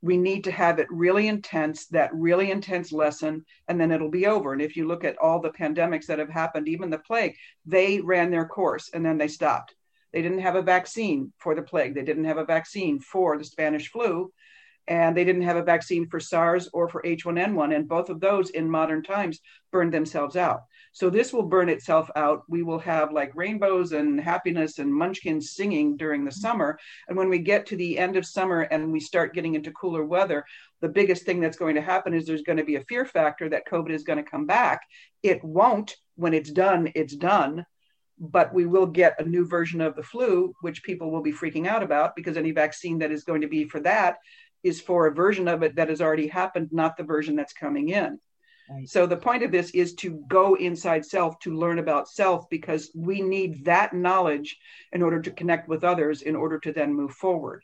we 0.04 0.18
need 0.18 0.44
to 0.44 0.50
have 0.50 0.78
it 0.78 0.86
really 0.90 1.28
intense, 1.28 1.86
that 1.86 2.14
really 2.14 2.50
intense 2.50 2.92
lesson, 2.92 3.42
and 3.68 3.80
then 3.80 3.90
it'll 3.90 4.10
be 4.10 4.26
over. 4.26 4.52
And 4.52 4.60
if 4.60 4.76
you 4.76 4.86
look 4.86 5.02
at 5.02 5.16
all 5.16 5.40
the 5.40 5.48
pandemics 5.48 6.04
that 6.06 6.18
have 6.18 6.28
happened, 6.28 6.68
even 6.68 6.90
the 6.90 6.98
plague, 6.98 7.34
they 7.64 8.00
ran 8.00 8.30
their 8.30 8.44
course 8.44 8.90
and 8.92 9.04
then 9.04 9.16
they 9.16 9.28
stopped. 9.28 9.74
They 10.12 10.20
didn't 10.20 10.40
have 10.40 10.56
a 10.56 10.62
vaccine 10.62 11.32
for 11.38 11.54
the 11.54 11.62
plague, 11.62 11.94
they 11.94 12.02
didn't 12.02 12.26
have 12.26 12.36
a 12.36 12.44
vaccine 12.44 13.00
for 13.00 13.38
the 13.38 13.44
Spanish 13.44 13.90
flu, 13.90 14.30
and 14.86 15.16
they 15.16 15.24
didn't 15.24 15.42
have 15.42 15.56
a 15.56 15.62
vaccine 15.62 16.06
for 16.06 16.20
SARS 16.20 16.68
or 16.72 16.88
for 16.88 17.02
H1N1. 17.02 17.74
And 17.74 17.88
both 17.88 18.10
of 18.10 18.20
those 18.20 18.50
in 18.50 18.70
modern 18.70 19.02
times 19.02 19.40
burned 19.72 19.92
themselves 19.92 20.36
out. 20.36 20.62
So 20.92 21.10
this 21.10 21.32
will 21.32 21.42
burn 21.42 21.68
itself 21.68 22.08
out. 22.14 22.42
We 22.48 22.62
will 22.62 22.78
have 22.78 23.12
like 23.12 23.34
rainbows 23.34 23.92
and 23.92 24.20
happiness 24.20 24.78
and 24.78 24.94
munchkins 24.94 25.50
singing 25.50 25.96
during 25.96 26.24
the 26.24 26.30
summer. 26.30 26.78
And 27.08 27.16
when 27.16 27.28
we 27.28 27.40
get 27.40 27.66
to 27.66 27.76
the 27.76 27.98
end 27.98 28.16
of 28.16 28.24
summer 28.24 28.60
and 28.60 28.92
we 28.92 29.00
start 29.00 29.34
getting 29.34 29.56
into 29.56 29.72
cooler 29.72 30.04
weather, 30.04 30.44
the 30.80 30.88
biggest 30.88 31.24
thing 31.24 31.40
that's 31.40 31.56
going 31.56 31.74
to 31.74 31.80
happen 31.80 32.14
is 32.14 32.26
there's 32.26 32.42
going 32.42 32.58
to 32.58 32.64
be 32.64 32.76
a 32.76 32.84
fear 32.84 33.04
factor 33.04 33.48
that 33.48 33.66
COVID 33.66 33.90
is 33.90 34.04
going 34.04 34.22
to 34.22 34.30
come 34.30 34.46
back. 34.46 34.82
It 35.22 35.42
won't. 35.42 35.96
When 36.16 36.32
it's 36.32 36.52
done, 36.52 36.92
it's 36.94 37.16
done. 37.16 37.66
But 38.20 38.54
we 38.54 38.64
will 38.64 38.86
get 38.86 39.18
a 39.18 39.24
new 39.24 39.44
version 39.44 39.80
of 39.80 39.96
the 39.96 40.04
flu, 40.04 40.54
which 40.60 40.84
people 40.84 41.10
will 41.10 41.22
be 41.22 41.32
freaking 41.32 41.66
out 41.66 41.82
about 41.82 42.14
because 42.14 42.36
any 42.36 42.52
vaccine 42.52 42.98
that 42.98 43.10
is 43.10 43.24
going 43.24 43.40
to 43.40 43.48
be 43.48 43.64
for 43.64 43.80
that 43.80 44.18
is 44.64 44.80
for 44.80 45.06
a 45.06 45.14
version 45.14 45.46
of 45.46 45.62
it 45.62 45.76
that 45.76 45.88
has 45.90 46.00
already 46.00 46.26
happened, 46.26 46.70
not 46.72 46.96
the 46.96 47.04
version 47.04 47.36
that's 47.36 47.52
coming 47.52 47.90
in. 47.90 48.18
Right. 48.68 48.88
So 48.88 49.06
the 49.06 49.16
point 49.16 49.42
of 49.42 49.52
this 49.52 49.70
is 49.70 49.94
to 49.96 50.24
go 50.26 50.54
inside 50.54 51.04
self 51.04 51.38
to 51.40 51.54
learn 51.54 51.78
about 51.78 52.08
self 52.08 52.48
because 52.48 52.90
we 52.94 53.20
need 53.20 53.64
that 53.66 53.92
knowledge 53.92 54.58
in 54.92 55.02
order 55.02 55.20
to 55.20 55.30
connect 55.30 55.68
with 55.68 55.84
others 55.84 56.22
in 56.22 56.34
order 56.34 56.58
to 56.60 56.72
then 56.72 56.94
move 56.94 57.12
forward. 57.12 57.62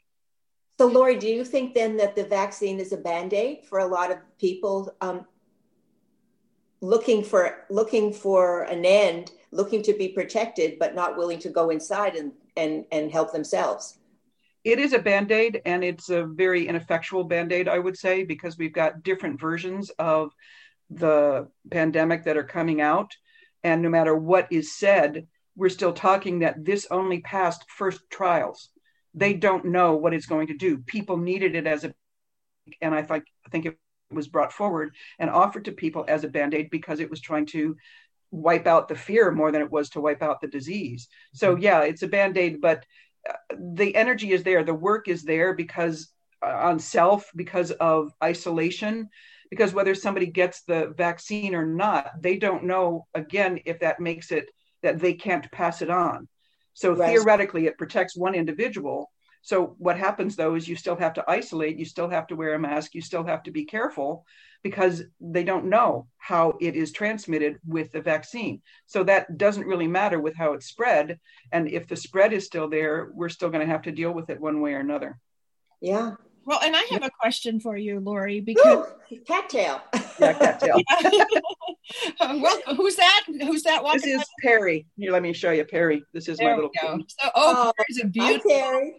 So 0.79 0.87
Lori, 0.87 1.17
do 1.19 1.29
you 1.29 1.45
think 1.45 1.75
then 1.75 1.97
that 1.97 2.17
the 2.17 2.25
vaccine 2.25 2.79
is 2.79 2.93
a 2.93 2.97
band-aid 2.97 3.65
for 3.65 3.81
a 3.81 3.87
lot 3.87 4.11
of 4.11 4.19
people 4.39 4.95
um, 5.01 5.27
looking 6.81 7.23
for 7.23 7.65
looking 7.71 8.13
for 8.13 8.63
an 8.65 8.85
end, 8.85 9.33
looking 9.53 9.83
to 9.83 9.95
be 9.95 10.09
protected, 10.09 10.79
but 10.79 10.95
not 10.95 11.17
willing 11.17 11.39
to 11.41 11.49
go 11.49 11.71
inside 11.71 12.15
and 12.17 12.33
and 12.57 12.85
and 12.93 13.11
help 13.11 13.33
themselves? 13.33 14.00
It 14.65 14.79
is 14.79 14.93
a 14.93 14.99
band-aid 14.99 15.63
and 15.65 15.83
it's 15.83 16.11
a 16.11 16.27
very 16.27 16.69
ineffectual 16.69 17.25
band-aid 17.25 17.69
i 17.69 17.79
would 17.79 17.97
say 17.97 18.25
because 18.25 18.59
we've 18.59 18.73
got 18.73 19.03
different 19.03 19.41
versions 19.41 19.91
of 19.99 20.33
the 20.91 21.49
pandemic 21.71 22.25
that 22.25 22.37
are 22.37 22.45
coming 22.45 22.81
out. 22.81 23.17
And 23.63 23.83
no 23.83 23.89
matter 23.89 24.15
what 24.15 24.49
is 24.51 24.77
said, 24.77 25.27
we're 25.57 25.69
still 25.69 25.93
talking 25.93 26.41
that 26.41 26.65
this 26.65 26.87
only 26.91 27.21
passed 27.21 27.65
first 27.71 28.01
trials. 28.11 28.71
They 29.15 29.35
don't 29.35 29.67
know 29.67 29.97
what 29.97 30.15
it's 30.15 30.27
going 30.27 30.49
to 30.49 30.57
do. 30.57 30.79
People 30.79 31.17
needed 31.17 31.55
it 31.55 31.67
as 31.67 31.85
a, 31.85 31.95
and 32.81 32.95
I 32.95 33.03
think, 33.03 33.25
I 33.47 33.51
think 33.51 33.67
it 33.67 33.79
was 34.11 34.29
brought 34.29 34.53
forward 34.53 34.95
and 35.19 35.31
offered 35.31 35.67
to 35.67 35.73
people 35.73 36.05
as 36.09 36.25
a 36.25 36.29
band 36.29 36.55
aid 36.55 36.71
because 36.71 37.01
it 37.01 37.11
was 37.11 37.21
trying 37.21 37.47
to 37.47 37.77
wipe 38.33 38.67
out 38.67 38.89
the 38.89 38.95
fear 38.95 39.31
more 39.33 39.51
than 39.53 39.63
it 39.63 39.71
was 39.71 39.91
to 39.91 40.01
wipe 40.01 40.23
out 40.23 40.41
the 40.41 40.47
disease. 40.47 41.09
So, 41.35 41.53
mm-hmm. 41.53 41.63
yeah, 41.63 41.81
it's 41.83 42.03
a 42.03 42.09
band 42.09 42.39
aid, 42.39 42.61
but 42.61 42.85
the 43.59 43.95
energy 43.95 44.33
is 44.33 44.43
there, 44.43 44.65
the 44.65 44.75
work 44.75 45.09
is 45.09 45.23
there 45.23 45.55
because 45.55 46.09
uh, 46.45 46.51
on 46.51 46.79
self, 46.79 47.31
because 47.35 47.71
of 47.73 48.13
isolation, 48.23 49.09
because 49.51 49.75
whether 49.75 49.95
somebody 49.95 50.27
gets 50.27 50.63
the 50.63 50.95
vaccine 50.97 51.55
or 51.55 51.67
not, 51.67 52.11
they 52.21 52.37
don't 52.37 52.65
know, 52.65 53.07
again, 53.15 53.61
if 53.67 53.81
that 53.81 54.01
makes 54.01 54.31
it 54.31 54.49
that 54.83 54.99
they 54.99 55.13
can't 55.13 55.51
pass 55.53 55.83
it 55.83 55.91
on. 55.91 56.29
So 56.73 56.95
right. 56.95 57.11
theoretically, 57.11 57.67
it 57.67 57.77
protects 57.77 58.17
one 58.17 58.35
individual. 58.35 59.11
So 59.43 59.75
what 59.79 59.99
happens 59.99 60.37
though 60.37 60.55
is 60.55 60.69
you 60.69 60.77
still 60.77 60.97
have 60.97 61.15
to 61.15 61.25
isolate, 61.29 61.79
you 61.79 61.85
still 61.85 62.09
have 62.09 62.27
to 62.29 62.37
wear 62.37 62.55
a 62.55 62.59
mask, 62.59 62.95
you 62.95 63.01
still 63.01 63.25
have 63.25 63.43
to 63.45 63.51
be 63.51 63.65
careful 63.65 64.25
because 64.63 65.03
they 65.21 65.45
don't 65.45 65.67
know 65.67 66.07
how 66.19 66.55
it 66.61 66.77
is 66.77 66.93
transmitted 66.93 67.59
with 67.67 67.93
the 67.93 68.03
vaccine. 68.03 68.61
So 68.87 69.05
that 69.05 69.39
doesn't 69.39 69.67
really 69.67 69.89
matter 69.89 70.21
with 70.21 70.37
how 70.37 70.53
it's 70.53 70.67
spread. 70.67 71.19
And 71.53 71.69
if 71.69 71.87
the 71.89 71.97
spread 71.97 72.33
is 72.33 72.45
still 72.45 72.69
there, 72.69 73.11
we're 73.15 73.31
still 73.31 73.49
going 73.49 73.67
to 73.67 73.73
have 73.73 73.83
to 73.83 73.93
deal 73.93 74.13
with 74.13 74.29
it 74.29 74.41
one 74.41 74.61
way 74.61 74.75
or 74.75 74.81
another. 74.81 75.19
Yeah. 75.81 76.13
Well, 76.45 76.61
and 76.63 76.75
I 76.75 76.83
have 76.91 77.05
a 77.05 77.11
question 77.21 77.61
for 77.61 77.77
you, 77.77 78.01
Lori, 78.01 78.41
because 78.41 78.87
cattail. 79.27 79.83
yeah, 80.19 80.33
cattail. 80.33 80.81
uh, 82.19 82.39
well, 82.43 82.61
who's 82.77 82.97
that? 82.97 83.25
Who's 83.27 83.63
that 83.65 83.85
walking? 83.85 84.01
This 84.01 84.23
is 84.23 84.29
Perry. 84.43 84.87
Here, 84.97 85.13
let 85.13 85.23
me 85.23 85.33
show 85.33 85.51
you 85.51 85.65
Perry. 85.65 86.03
This 86.15 86.29
is 86.29 86.39
there 86.39 86.51
my 86.51 86.55
little. 86.55 86.71
Go. 86.81 86.99
So, 87.07 87.31
oh, 87.35 87.73
oh 87.79 87.85
a 88.03 88.07
beautiful. 88.09 88.51
Hi, 88.51 88.91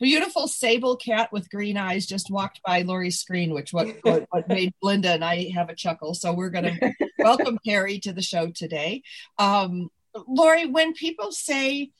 beautiful 0.00 0.48
sable 0.48 0.96
cat 0.96 1.32
with 1.32 1.50
green 1.50 1.76
eyes 1.76 2.06
just 2.06 2.30
walked 2.30 2.60
by 2.64 2.82
Lori's 2.82 3.20
screen, 3.20 3.52
which 3.52 3.72
what, 3.72 3.88
what, 4.02 4.26
what 4.30 4.48
made 4.48 4.72
Linda 4.82 5.12
and 5.12 5.24
I 5.24 5.50
have 5.54 5.68
a 5.68 5.74
chuckle. 5.74 6.14
So 6.14 6.32
we're 6.32 6.50
going 6.50 6.64
to 6.80 6.94
welcome 7.18 7.58
Perry 7.64 7.98
to 8.00 8.12
the 8.12 8.22
show 8.22 8.50
today. 8.50 9.02
Um, 9.38 9.90
Lori, 10.26 10.66
when 10.66 10.94
people 10.94 11.30
say 11.30 11.90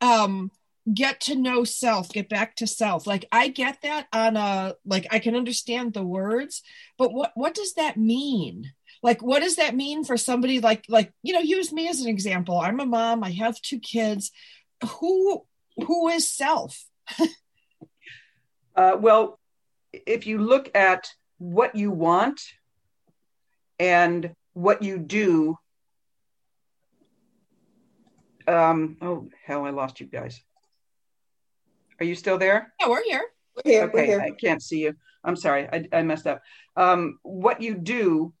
um, 0.00 0.50
get 0.92 1.20
to 1.20 1.34
know 1.34 1.64
self 1.64 2.08
get 2.10 2.28
back 2.28 2.54
to 2.54 2.66
self 2.66 3.08
like 3.08 3.26
i 3.32 3.48
get 3.48 3.82
that 3.82 4.06
on 4.12 4.36
a 4.36 4.72
like 4.84 5.04
i 5.10 5.18
can 5.18 5.34
understand 5.34 5.92
the 5.92 6.04
words 6.04 6.62
but 6.96 7.12
what 7.12 7.32
what 7.34 7.54
does 7.54 7.74
that 7.74 7.96
mean 7.96 8.72
like 9.02 9.20
what 9.20 9.42
does 9.42 9.56
that 9.56 9.74
mean 9.74 10.04
for 10.04 10.16
somebody 10.16 10.60
like 10.60 10.84
like 10.88 11.12
you 11.24 11.32
know 11.32 11.40
use 11.40 11.72
me 11.72 11.88
as 11.88 12.00
an 12.00 12.08
example 12.08 12.58
i'm 12.58 12.78
a 12.78 12.86
mom 12.86 13.24
i 13.24 13.30
have 13.30 13.60
two 13.60 13.80
kids 13.80 14.30
who 15.00 15.44
who 15.86 16.08
is 16.08 16.30
self 16.30 16.84
uh, 18.76 18.96
well 18.98 19.38
if 19.92 20.26
you 20.26 20.38
look 20.38 20.74
at 20.74 21.08
what 21.38 21.74
you 21.74 21.90
want 21.90 22.40
and 23.78 24.34
what 24.54 24.82
you 24.82 24.98
do 24.98 25.58
um 28.48 28.96
oh 29.02 29.28
hell 29.44 29.64
i 29.64 29.70
lost 29.70 30.00
you 30.00 30.06
guys 30.06 30.40
are 32.00 32.04
you 32.04 32.14
still 32.14 32.38
there? 32.38 32.72
Yeah, 32.80 32.88
we're 32.88 33.02
here. 33.04 33.24
We're 33.54 33.70
here. 33.70 33.82
Okay, 33.84 33.92
we're 33.92 34.04
here. 34.04 34.20
I 34.20 34.30
can't 34.30 34.62
see 34.62 34.80
you. 34.80 34.94
I'm 35.24 35.36
sorry, 35.36 35.68
I, 35.72 35.86
I 35.92 36.02
messed 36.02 36.26
up. 36.26 36.42
Um, 36.76 37.18
what 37.22 37.60
you 37.60 37.74
do 37.74 38.32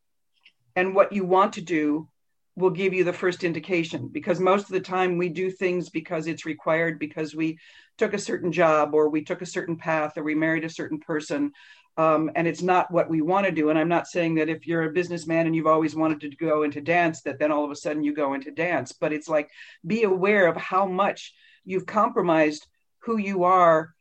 and 0.76 0.94
what 0.94 1.12
you 1.12 1.24
want 1.24 1.54
to 1.54 1.62
do 1.62 2.08
will 2.56 2.70
give 2.70 2.94
you 2.94 3.04
the 3.04 3.12
first 3.12 3.44
indication 3.44 4.08
because 4.08 4.40
most 4.40 4.62
of 4.62 4.70
the 4.70 4.80
time 4.80 5.18
we 5.18 5.28
do 5.28 5.50
things 5.50 5.90
because 5.90 6.26
it's 6.26 6.46
required 6.46 6.98
because 6.98 7.34
we 7.34 7.58
took 7.98 8.14
a 8.14 8.18
certain 8.18 8.50
job 8.50 8.94
or 8.94 9.08
we 9.08 9.22
took 9.22 9.42
a 9.42 9.46
certain 9.46 9.76
path 9.76 10.16
or 10.16 10.22
we 10.22 10.34
married 10.34 10.64
a 10.64 10.70
certain 10.70 10.98
person 10.98 11.52
um, 11.98 12.30
and 12.34 12.46
it's 12.46 12.62
not 12.62 12.90
what 12.90 13.08
we 13.08 13.20
want 13.20 13.46
to 13.46 13.52
do 13.52 13.70
and 13.70 13.78
i'm 13.78 13.88
not 13.88 14.06
saying 14.06 14.34
that 14.34 14.48
if 14.48 14.66
you're 14.66 14.84
a 14.84 14.92
businessman 14.92 15.46
and 15.46 15.54
you've 15.54 15.66
always 15.66 15.94
wanted 15.94 16.20
to 16.20 16.36
go 16.36 16.62
into 16.62 16.80
dance 16.80 17.22
that 17.22 17.38
then 17.38 17.52
all 17.52 17.64
of 17.64 17.70
a 17.70 17.76
sudden 17.76 18.02
you 18.02 18.14
go 18.14 18.34
into 18.34 18.50
dance 18.50 18.92
but 18.92 19.12
it's 19.12 19.28
like 19.28 19.50
be 19.86 20.02
aware 20.04 20.46
of 20.46 20.56
how 20.56 20.86
much 20.86 21.34
you've 21.64 21.86
compromised 21.86 22.66
who 23.00 23.18
you 23.18 23.44
are 23.44 23.94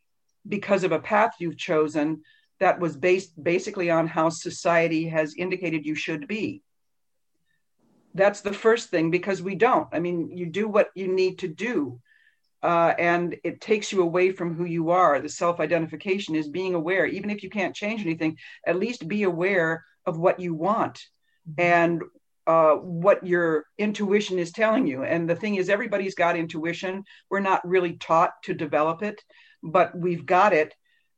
because 0.48 0.84
of 0.84 0.92
a 0.92 1.00
path 1.00 1.34
you've 1.40 1.58
chosen 1.58 2.22
that 2.60 2.80
was 2.80 2.96
based 2.96 3.42
basically 3.42 3.90
on 3.90 4.08
how 4.08 4.30
society 4.30 5.08
has 5.08 5.36
indicated 5.36 5.86
you 5.86 5.96
should 5.96 6.28
be. 6.28 6.62
That's 8.16 8.42
the 8.42 8.54
first 8.54 8.90
thing 8.90 9.12
because 9.12 9.42
we 9.42 9.56
don't. 9.56 9.90
I 9.92 10.00
mean, 10.00 10.32
you 10.36 10.46
do 10.46 10.68
what 10.68 10.90
you 10.96 11.08
need 11.08 11.40
to 11.40 11.50
do. 11.50 12.00
Uh, 12.64 12.96
and 12.98 13.36
it 13.44 13.62
takes 13.62 13.92
you 13.92 14.02
away 14.02 14.32
from 14.32 14.56
who 14.56 14.66
you 14.66 14.90
are. 14.90 15.20
The 15.20 15.30
self 15.30 15.60
identification 15.60 16.34
is 16.34 16.48
being 16.48 16.74
aware, 16.74 17.06
even 17.06 17.30
if 17.30 17.44
you 17.44 17.50
can't 17.50 17.76
change 17.76 18.02
anything, 18.02 18.38
at 18.66 18.80
least 18.80 19.08
be 19.08 19.24
aware 19.24 19.84
of 20.06 20.18
what 20.18 20.40
you 20.40 20.56
want 20.56 21.04
mm-hmm. 21.48 21.62
and 21.62 22.02
uh, 22.48 22.76
what 22.76 23.26
your 23.26 23.66
intuition 23.78 24.40
is 24.40 24.52
telling 24.52 24.88
you. 24.88 25.04
And 25.04 25.30
the 25.30 25.36
thing 25.36 25.56
is, 25.56 25.70
everybody's 25.70 26.16
got 26.16 26.38
intuition. 26.38 27.04
We're 27.30 27.40
not 27.42 27.68
really 27.68 27.98
taught 27.98 28.32
to 28.46 28.54
develop 28.54 29.04
it, 29.04 29.22
but 29.62 29.96
we've 29.98 30.26
got 30.26 30.54
it. 30.54 30.74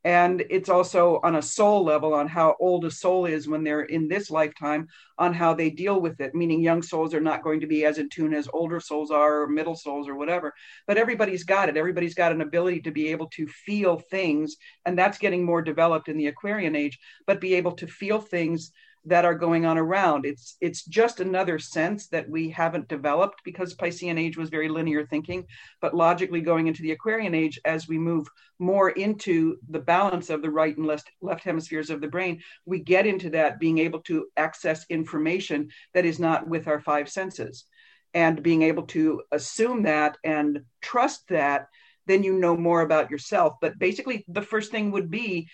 And 0.08 0.46
it's 0.50 0.70
also 0.70 1.20
on 1.22 1.36
a 1.36 1.42
soul 1.42 1.84
level 1.84 2.14
on 2.14 2.30
how 2.30 2.56
old 2.62 2.86
a 2.86 2.92
soul 2.92 3.26
is 3.26 3.46
when 3.46 3.66
they're 3.66 3.82
in 3.82 4.08
this 4.08 4.32
lifetime, 4.32 4.88
on 5.18 5.34
how 5.34 5.54
they 5.54 5.70
deal 5.70 6.00
with 6.00 6.22
it. 6.22 6.34
Meaning, 6.34 6.62
young 6.62 6.82
souls 6.82 7.14
are 7.14 7.20
not 7.20 7.44
going 7.44 7.60
to 7.60 7.68
be 7.68 7.84
as 7.84 7.98
in 7.98 8.08
tune 8.08 8.34
as 8.34 8.48
older 8.54 8.80
souls 8.80 9.12
are, 9.12 9.42
or 9.42 9.48
middle 9.50 9.76
souls, 9.76 10.08
or 10.08 10.16
whatever. 10.16 10.54
But 10.88 10.98
everybody's 10.98 11.44
got 11.44 11.68
it. 11.68 11.76
Everybody's 11.76 12.16
got 12.16 12.32
an 12.32 12.40
ability 12.40 12.80
to 12.84 12.92
be 12.92 13.10
able 13.10 13.28
to 13.32 13.48
feel 13.48 13.98
things. 13.98 14.56
And 14.86 14.98
that's 14.98 15.18
getting 15.18 15.44
more 15.44 15.62
developed 15.62 16.08
in 16.08 16.16
the 16.16 16.28
Aquarian 16.28 16.78
age, 16.78 16.98
but 17.26 17.42
be 17.42 17.56
able 17.56 17.74
to 17.74 17.86
feel 17.86 18.22
things 18.22 18.72
that 19.08 19.26
are 19.26 19.34
going 19.34 19.66
on 19.66 19.78
around. 19.78 20.26
It's 20.26 20.58
it's 20.62 20.84
just 20.84 21.20
another 21.20 21.60
sense 21.60 22.08
that 22.08 22.30
we 22.30 22.50
haven't 22.50 22.90
developed 22.90 23.42
because 23.46 23.76
Piscean 23.76 24.20
age 24.20 24.38
was 24.38 24.50
very 24.50 24.68
linear 24.68 25.06
thinking, 25.06 25.46
but 25.82 25.96
logically 25.96 26.42
going 26.42 26.68
into 26.68 26.82
the 26.82 26.92
Aquarian 26.92 27.34
age 27.34 27.60
as 27.64 27.88
we 27.88 27.98
move 27.98 28.28
more 28.60 28.90
into 28.90 29.58
the 29.70 29.80
balance 29.80 30.30
of 30.30 30.42
the 30.42 30.50
right 30.50 30.76
and 30.76 30.86
left 30.86 31.10
left 31.22 31.44
hemispheres 31.44 31.90
of 31.90 32.02
the 32.02 32.08
brain, 32.08 32.42
we 32.66 32.80
get 32.80 33.08
into 33.08 33.30
that 33.30 33.60
being 33.60 33.78
able 33.78 34.02
to 34.02 34.28
access 34.36 34.86
information 34.90 35.70
that 35.94 36.06
is 36.06 36.20
not 36.20 36.48
with 36.48 36.68
our 36.68 36.80
five 36.80 37.10
senses. 37.10 37.66
And 38.14 38.42
being 38.42 38.64
able 38.64 38.84
to 38.88 39.22
assume 39.32 39.84
that 39.84 40.18
and 40.24 40.62
trust 40.82 41.28
that, 41.30 41.68
then 42.08 42.24
you 42.24 42.34
know 42.34 42.58
more 42.58 42.82
about 42.82 43.12
yourself. 43.12 43.56
But 43.62 43.78
basically, 43.78 44.26
the 44.28 44.42
first 44.42 44.72
thing 44.72 44.92
would 44.92 45.12
be 45.12 45.50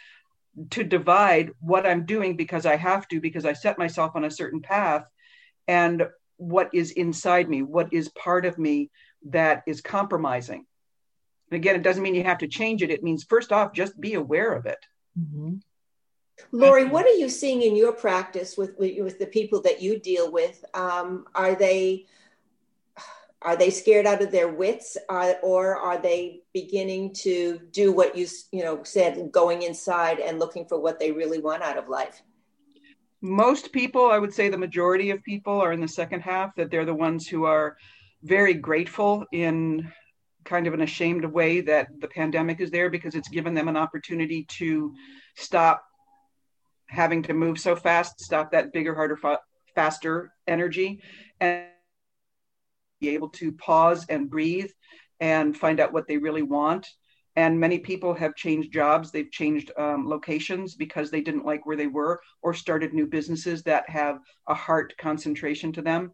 to 0.71 0.83
divide 0.83 1.51
what 1.59 1.85
I'm 1.85 2.05
doing 2.05 2.35
because 2.35 2.65
I 2.65 2.75
have 2.75 3.07
to, 3.09 3.19
because 3.19 3.45
I 3.45 3.53
set 3.53 3.79
myself 3.79 4.11
on 4.15 4.23
a 4.23 4.31
certain 4.31 4.61
path, 4.61 5.05
and 5.67 6.07
what 6.37 6.69
is 6.73 6.91
inside 6.91 7.49
me, 7.49 7.61
what 7.61 7.93
is 7.93 8.09
part 8.09 8.45
of 8.45 8.57
me 8.57 8.91
that 9.29 9.63
is 9.65 9.81
compromising. 9.81 10.65
And 11.49 11.55
again, 11.57 11.75
it 11.75 11.83
doesn't 11.83 12.03
mean 12.03 12.15
you 12.15 12.23
have 12.23 12.39
to 12.39 12.47
change 12.47 12.83
it. 12.83 12.91
It 12.91 13.03
means, 13.03 13.23
first 13.23 13.51
off, 13.51 13.73
just 13.73 13.99
be 13.99 14.15
aware 14.15 14.53
of 14.53 14.65
it. 14.65 14.79
Mm-hmm. 15.19 15.55
Lori, 16.51 16.85
what 16.85 17.05
are 17.05 17.13
you 17.13 17.29
seeing 17.29 17.61
in 17.61 17.75
your 17.75 17.93
practice 17.93 18.57
with, 18.57 18.77
with, 18.77 18.99
with 18.99 19.19
the 19.19 19.27
people 19.27 19.61
that 19.61 19.81
you 19.81 19.99
deal 19.99 20.31
with? 20.31 20.65
Um, 20.73 21.25
are 21.35 21.55
they 21.55 22.07
are 23.43 23.55
they 23.55 23.69
scared 23.69 24.05
out 24.05 24.21
of 24.21 24.31
their 24.31 24.47
wits, 24.47 24.97
uh, 25.09 25.33
or 25.41 25.75
are 25.75 25.97
they 25.97 26.41
beginning 26.53 27.13
to 27.13 27.59
do 27.71 27.91
what 27.91 28.15
you 28.15 28.27
you 28.51 28.63
know 28.63 28.83
said, 28.83 29.31
going 29.31 29.63
inside 29.63 30.19
and 30.19 30.39
looking 30.39 30.65
for 30.65 30.79
what 30.79 30.99
they 30.99 31.11
really 31.11 31.39
want 31.39 31.63
out 31.63 31.77
of 31.77 31.89
life? 31.89 32.21
Most 33.21 33.71
people, 33.71 34.09
I 34.09 34.17
would 34.17 34.33
say, 34.33 34.49
the 34.49 34.57
majority 34.57 35.11
of 35.11 35.23
people 35.23 35.61
are 35.61 35.71
in 35.71 35.81
the 35.81 35.87
second 35.87 36.21
half. 36.21 36.55
That 36.55 36.71
they're 36.71 36.85
the 36.85 36.93
ones 36.93 37.27
who 37.27 37.45
are 37.45 37.77
very 38.23 38.53
grateful 38.53 39.25
in 39.31 39.91
kind 40.45 40.67
of 40.67 40.73
an 40.73 40.81
ashamed 40.81 41.25
way 41.25 41.61
that 41.61 41.87
the 41.99 42.07
pandemic 42.07 42.59
is 42.59 42.71
there 42.71 42.89
because 42.89 43.15
it's 43.15 43.29
given 43.29 43.53
them 43.53 43.67
an 43.67 43.77
opportunity 43.77 44.45
to 44.49 44.93
stop 45.35 45.83
having 46.87 47.23
to 47.23 47.33
move 47.33 47.59
so 47.59 47.75
fast, 47.75 48.19
stop 48.19 48.51
that 48.51 48.71
bigger, 48.73 48.93
harder, 48.93 49.17
fa- 49.17 49.39
faster 49.73 50.33
energy, 50.47 51.01
and 51.39 51.65
be 53.03 53.09
able 53.09 53.29
to 53.29 53.51
pause 53.51 54.05
and 54.07 54.29
breathe 54.29 54.71
and 55.19 55.57
find 55.57 55.79
out 55.79 55.93
what 55.93 56.07
they 56.07 56.17
really 56.17 56.41
want. 56.41 56.87
And 57.35 57.59
many 57.59 57.79
people 57.79 58.13
have 58.13 58.35
changed 58.35 58.71
jobs, 58.71 59.11
they've 59.11 59.31
changed 59.31 59.71
um, 59.77 60.07
locations 60.07 60.75
because 60.75 61.09
they 61.09 61.21
didn't 61.21 61.45
like 61.45 61.65
where 61.65 61.75
they 61.75 61.87
were, 61.87 62.21
or 62.41 62.53
started 62.53 62.93
new 62.93 63.07
businesses 63.07 63.63
that 63.63 63.89
have 63.89 64.19
a 64.47 64.53
heart 64.53 64.93
concentration 64.97 65.73
to 65.73 65.81
them. 65.81 66.11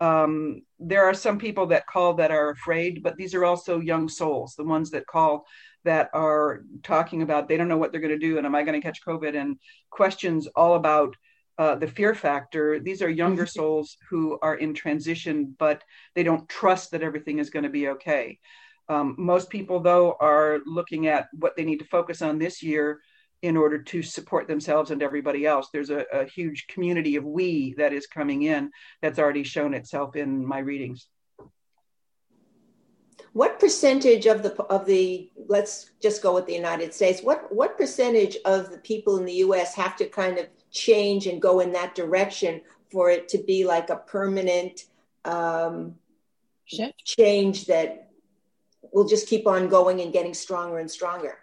Um, 0.00 0.62
there 0.78 1.04
are 1.06 1.14
some 1.14 1.38
people 1.38 1.66
that 1.68 1.86
call 1.86 2.14
that 2.14 2.30
are 2.30 2.50
afraid, 2.50 3.02
but 3.02 3.16
these 3.16 3.34
are 3.34 3.44
also 3.44 3.80
young 3.80 4.08
souls, 4.08 4.54
the 4.54 4.70
ones 4.76 4.90
that 4.90 5.06
call 5.06 5.46
that 5.84 6.10
are 6.12 6.64
talking 6.82 7.22
about 7.22 7.48
they 7.48 7.56
don't 7.56 7.68
know 7.68 7.78
what 7.78 7.90
they're 7.92 8.00
going 8.00 8.20
to 8.20 8.28
do 8.28 8.36
and 8.36 8.46
am 8.46 8.54
I 8.54 8.62
going 8.62 8.78
to 8.78 8.86
catch 8.86 9.04
COVID 9.06 9.34
and 9.40 9.56
questions 9.90 10.46
all 10.54 10.74
about 10.74 11.16
uh, 11.58 11.74
the 11.74 11.88
fear 11.88 12.14
factor. 12.14 12.78
These 12.78 13.02
are 13.02 13.10
younger 13.10 13.46
souls 13.58 13.96
who 14.08 14.38
are 14.42 14.56
in 14.56 14.74
transition, 14.74 15.54
but 15.58 15.82
they 16.14 16.22
don't 16.22 16.48
trust 16.48 16.92
that 16.92 17.02
everything 17.02 17.38
is 17.38 17.50
going 17.50 17.64
to 17.64 17.68
be 17.68 17.88
okay. 17.88 18.38
Um, 18.88 19.14
most 19.18 19.50
people, 19.50 19.80
though, 19.80 20.16
are 20.20 20.60
looking 20.64 21.08
at 21.08 21.28
what 21.32 21.56
they 21.56 21.64
need 21.64 21.80
to 21.80 21.84
focus 21.84 22.22
on 22.22 22.38
this 22.38 22.62
year 22.62 23.00
in 23.42 23.56
order 23.56 23.80
to 23.80 24.02
support 24.02 24.48
themselves 24.48 24.90
and 24.90 25.02
everybody 25.02 25.46
else. 25.46 25.68
There's 25.72 25.90
a, 25.90 26.04
a 26.12 26.24
huge 26.24 26.66
community 26.68 27.16
of 27.16 27.24
we 27.24 27.74
that 27.76 27.92
is 27.92 28.06
coming 28.06 28.42
in 28.42 28.70
that's 29.02 29.18
already 29.18 29.44
shown 29.44 29.74
itself 29.74 30.16
in 30.16 30.44
my 30.44 30.58
readings. 30.58 31.06
What 33.32 33.60
percentage 33.60 34.26
of 34.26 34.42
the 34.42 34.54
of 34.64 34.86
the 34.86 35.30
let's 35.46 35.90
just 36.02 36.22
go 36.22 36.34
with 36.34 36.46
the 36.46 36.54
United 36.54 36.94
States. 36.94 37.22
What 37.22 37.54
what 37.54 37.76
percentage 37.76 38.36
of 38.44 38.70
the 38.70 38.78
people 38.78 39.18
in 39.18 39.24
the 39.24 39.34
U.S. 39.34 39.74
have 39.74 39.96
to 39.96 40.06
kind 40.08 40.38
of 40.38 40.46
change 40.70 41.26
and 41.26 41.40
go 41.40 41.60
in 41.60 41.72
that 41.72 41.94
direction 41.94 42.60
for 42.90 43.10
it 43.10 43.28
to 43.28 43.38
be 43.38 43.64
like 43.64 43.90
a 43.90 43.96
permanent 43.96 44.84
um, 45.24 45.94
change 47.04 47.66
that 47.66 48.10
will 48.92 49.06
just 49.06 49.28
keep 49.28 49.46
on 49.46 49.68
going 49.68 50.00
and 50.00 50.12
getting 50.12 50.34
stronger 50.34 50.78
and 50.78 50.90
stronger? 50.90 51.38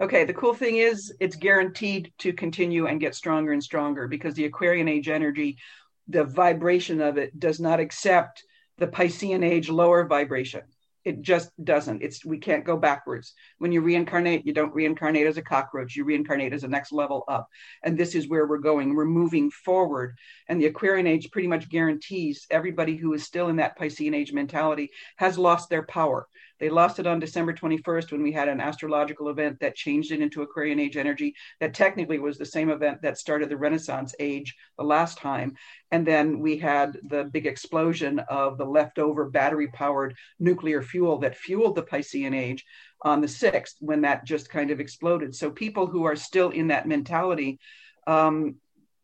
Okay, 0.00 0.24
the 0.24 0.34
cool 0.34 0.54
thing 0.54 0.76
is 0.76 1.12
it's 1.18 1.34
guaranteed 1.34 2.12
to 2.18 2.32
continue 2.32 2.86
and 2.86 3.00
get 3.00 3.16
stronger 3.16 3.52
and 3.52 3.62
stronger 3.62 4.06
because 4.06 4.34
the 4.34 4.44
Aquarian 4.44 4.86
age 4.86 5.08
energy, 5.08 5.58
the 6.06 6.24
vibration 6.24 7.00
of 7.00 7.18
it 7.18 7.38
does 7.38 7.58
not 7.58 7.80
accept 7.80 8.44
the 8.76 8.86
Piscean 8.86 9.44
age 9.44 9.68
lower 9.68 10.06
vibration 10.06 10.62
it 11.08 11.22
just 11.22 11.50
doesn't. 11.64 12.02
It's 12.02 12.22
we 12.22 12.36
can't 12.36 12.66
go 12.66 12.76
backwards. 12.76 13.32
When 13.56 13.72
you 13.72 13.80
reincarnate 13.80 14.44
you 14.44 14.52
don't 14.52 14.74
reincarnate 14.74 15.26
as 15.26 15.38
a 15.38 15.42
cockroach. 15.42 15.96
You 15.96 16.04
reincarnate 16.04 16.52
as 16.52 16.64
a 16.64 16.68
next 16.68 16.92
level 16.92 17.24
up. 17.28 17.48
And 17.82 17.96
this 17.96 18.14
is 18.14 18.28
where 18.28 18.46
we're 18.46 18.58
going. 18.58 18.94
We're 18.94 19.06
moving 19.06 19.50
forward. 19.50 20.18
And 20.48 20.60
the 20.60 20.66
aquarian 20.66 21.06
age 21.06 21.30
pretty 21.30 21.48
much 21.48 21.70
guarantees 21.70 22.46
everybody 22.50 22.94
who 22.94 23.14
is 23.14 23.24
still 23.24 23.48
in 23.48 23.56
that 23.56 23.78
piscean 23.78 24.14
age 24.14 24.34
mentality 24.34 24.90
has 25.16 25.38
lost 25.38 25.70
their 25.70 25.84
power 25.84 26.28
they 26.60 26.68
lost 26.68 26.98
it 26.98 27.06
on 27.06 27.20
December 27.20 27.52
21st 27.52 28.12
when 28.12 28.22
we 28.22 28.32
had 28.32 28.48
an 28.48 28.60
astrological 28.60 29.28
event 29.28 29.60
that 29.60 29.76
changed 29.76 30.12
it 30.12 30.20
into 30.20 30.42
Aquarian 30.42 30.80
age 30.80 30.96
energy. 30.96 31.34
That 31.60 31.74
technically 31.74 32.18
was 32.18 32.38
the 32.38 32.46
same 32.46 32.70
event 32.70 33.02
that 33.02 33.18
started 33.18 33.48
the 33.48 33.56
Renaissance 33.56 34.14
age 34.18 34.56
the 34.76 34.84
last 34.84 35.18
time. 35.18 35.54
And 35.90 36.06
then 36.06 36.40
we 36.40 36.58
had 36.58 36.98
the 37.04 37.24
big 37.24 37.46
explosion 37.46 38.18
of 38.28 38.58
the 38.58 38.64
leftover 38.64 39.30
battery 39.30 39.68
powered 39.68 40.14
nuclear 40.38 40.82
fuel 40.82 41.18
that 41.18 41.36
fueled 41.36 41.76
the 41.76 41.82
Piscean 41.82 42.34
age 42.34 42.64
on 43.02 43.20
the 43.20 43.28
6th 43.28 43.74
when 43.80 44.02
that 44.02 44.24
just 44.24 44.50
kind 44.50 44.70
of 44.70 44.80
exploded. 44.80 45.34
So 45.34 45.50
people 45.50 45.86
who 45.86 46.04
are 46.04 46.16
still 46.16 46.50
in 46.50 46.68
that 46.68 46.88
mentality, 46.88 47.60
um, 48.06 48.56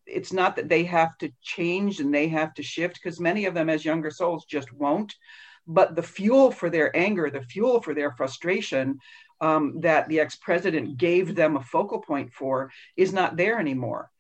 it's 0.07 0.33
not 0.33 0.57
that 0.57 0.69
they 0.69 0.85
have 0.85 1.17
to 1.19 1.33
change 1.43 2.01
and 2.01 2.13
they 2.13 2.29
have 2.29 2.53
to 2.55 2.63
shift 2.63 2.99
because 3.03 3.21
many 3.21 3.47
of 3.47 3.55
them 3.55 3.71
as 3.71 3.85
younger 3.85 4.11
souls 4.11 4.45
just 4.45 4.73
won't 4.73 5.15
but 5.67 5.97
the 5.97 6.03
fuel 6.03 6.51
for 6.51 6.71
their 6.71 6.95
anger, 6.97 7.31
the 7.31 7.43
fuel 7.43 7.81
for 7.81 7.95
their 7.95 8.13
frustration 8.13 8.99
um, 9.41 9.81
that 9.81 10.09
the 10.09 10.21
ex 10.21 10.37
president 10.37 10.97
gave 10.97 11.35
them 11.35 11.57
a 11.57 11.63
focal 11.63 12.01
point 12.01 12.33
for 12.33 12.71
is 12.97 13.13
not 13.13 13.37
there 13.37 13.59
anymore. 13.59 14.11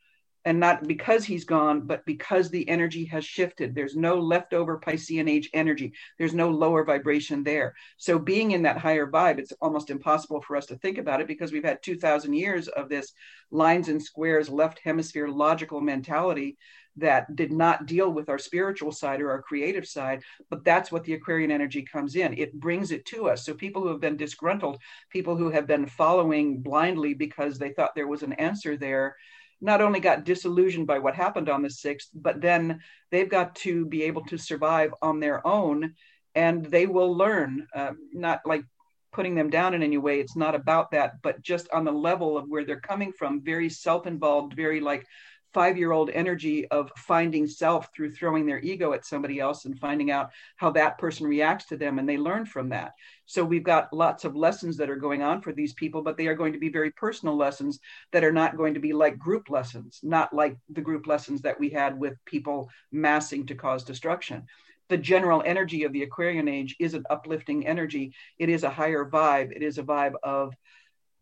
And 0.46 0.60
not 0.60 0.86
because 0.86 1.24
he's 1.24 1.46
gone, 1.46 1.86
but 1.86 2.04
because 2.04 2.50
the 2.50 2.68
energy 2.68 3.06
has 3.06 3.24
shifted. 3.24 3.74
There's 3.74 3.96
no 3.96 4.20
leftover 4.20 4.78
Piscean 4.78 5.26
age 5.26 5.48
energy. 5.54 5.94
There's 6.18 6.34
no 6.34 6.50
lower 6.50 6.84
vibration 6.84 7.42
there. 7.42 7.74
So, 7.96 8.18
being 8.18 8.50
in 8.50 8.60
that 8.64 8.76
higher 8.76 9.06
vibe, 9.06 9.38
it's 9.38 9.54
almost 9.62 9.88
impossible 9.88 10.42
for 10.42 10.56
us 10.56 10.66
to 10.66 10.76
think 10.76 10.98
about 10.98 11.22
it 11.22 11.28
because 11.28 11.50
we've 11.50 11.64
had 11.64 11.82
2,000 11.82 12.34
years 12.34 12.68
of 12.68 12.90
this 12.90 13.14
lines 13.50 13.88
and 13.88 14.02
squares, 14.02 14.50
left 14.50 14.80
hemisphere 14.84 15.28
logical 15.28 15.80
mentality 15.80 16.58
that 16.96 17.34
did 17.34 17.52
not 17.52 17.86
deal 17.86 18.10
with 18.10 18.28
our 18.28 18.38
spiritual 18.38 18.92
side 18.92 19.20
or 19.20 19.30
our 19.30 19.42
creative 19.42 19.86
side 19.86 20.22
but 20.50 20.64
that's 20.64 20.92
what 20.92 21.04
the 21.04 21.14
aquarian 21.14 21.50
energy 21.50 21.82
comes 21.82 22.16
in. 22.16 22.36
It 22.38 22.52
brings 22.54 22.90
it 22.90 23.04
to 23.06 23.28
us. 23.28 23.44
So 23.44 23.54
people 23.54 23.82
who 23.82 23.88
have 23.88 24.00
been 24.00 24.16
disgruntled 24.16 24.78
people 25.10 25.36
who 25.36 25.50
have 25.50 25.66
been 25.66 25.86
following 25.86 26.60
blindly 26.60 27.14
because 27.14 27.58
they 27.58 27.70
thought 27.70 27.94
there 27.94 28.08
was 28.08 28.22
an 28.22 28.32
answer 28.34 28.76
there 28.76 29.16
not 29.60 29.80
only 29.80 30.00
got 30.00 30.24
disillusioned 30.24 30.86
by 30.86 30.98
what 30.98 31.14
happened 31.14 31.48
on 31.48 31.62
the 31.62 31.68
6th 31.68 32.08
but 32.14 32.40
then 32.40 32.80
they've 33.10 33.30
got 33.30 33.54
to 33.56 33.86
be 33.86 34.02
able 34.02 34.24
to 34.26 34.36
survive 34.36 34.92
on 35.02 35.20
their 35.20 35.46
own 35.46 35.94
and 36.34 36.64
they 36.66 36.86
will 36.86 37.16
learn 37.16 37.66
uh, 37.74 37.92
not 38.12 38.40
like 38.44 38.64
putting 39.12 39.36
them 39.36 39.48
down 39.48 39.74
in 39.74 39.82
any 39.84 39.96
way. 39.96 40.18
It's 40.18 40.36
not 40.36 40.54
about 40.54 40.90
that 40.90 41.22
but 41.22 41.42
just 41.42 41.68
on 41.70 41.84
the 41.84 41.92
level 41.92 42.36
of 42.36 42.48
where 42.48 42.64
they're 42.64 42.80
coming 42.80 43.12
from 43.12 43.42
very 43.42 43.68
self-involved 43.68 44.54
very 44.54 44.80
like 44.80 45.06
five 45.54 45.78
year 45.78 45.92
old 45.92 46.10
energy 46.10 46.66
of 46.68 46.90
finding 46.96 47.46
self 47.46 47.88
through 47.94 48.10
throwing 48.10 48.44
their 48.44 48.58
ego 48.58 48.92
at 48.92 49.06
somebody 49.06 49.38
else 49.38 49.64
and 49.64 49.78
finding 49.78 50.10
out 50.10 50.30
how 50.56 50.70
that 50.70 50.98
person 50.98 51.26
reacts 51.26 51.66
to 51.66 51.76
them 51.76 51.98
and 51.98 52.08
they 52.08 52.18
learn 52.18 52.44
from 52.44 52.68
that. 52.68 52.92
So 53.24 53.44
we've 53.44 53.62
got 53.62 53.92
lots 53.92 54.24
of 54.24 54.36
lessons 54.36 54.76
that 54.76 54.90
are 54.90 54.96
going 54.96 55.22
on 55.22 55.40
for 55.40 55.52
these 55.52 55.72
people 55.72 56.02
but 56.02 56.16
they 56.16 56.26
are 56.26 56.34
going 56.34 56.52
to 56.52 56.58
be 56.58 56.68
very 56.68 56.90
personal 56.90 57.36
lessons 57.36 57.78
that 58.12 58.24
are 58.24 58.32
not 58.32 58.56
going 58.56 58.74
to 58.74 58.80
be 58.80 58.92
like 58.92 59.18
group 59.18 59.48
lessons 59.48 60.00
not 60.02 60.34
like 60.34 60.56
the 60.68 60.80
group 60.80 61.06
lessons 61.06 61.40
that 61.42 61.58
we 61.58 61.70
had 61.70 61.98
with 61.98 62.14
people 62.26 62.68
massing 62.90 63.46
to 63.46 63.54
cause 63.54 63.84
destruction. 63.84 64.44
The 64.88 64.98
general 64.98 65.42
energy 65.46 65.84
of 65.84 65.92
the 65.92 66.02
aquarian 66.02 66.48
age 66.48 66.76
is 66.78 66.94
an 66.94 67.04
uplifting 67.08 67.66
energy. 67.66 68.14
It 68.38 68.48
is 68.48 68.64
a 68.64 68.70
higher 68.70 69.04
vibe. 69.04 69.52
It 69.56 69.62
is 69.62 69.78
a 69.78 69.82
vibe 69.82 70.14
of 70.22 70.54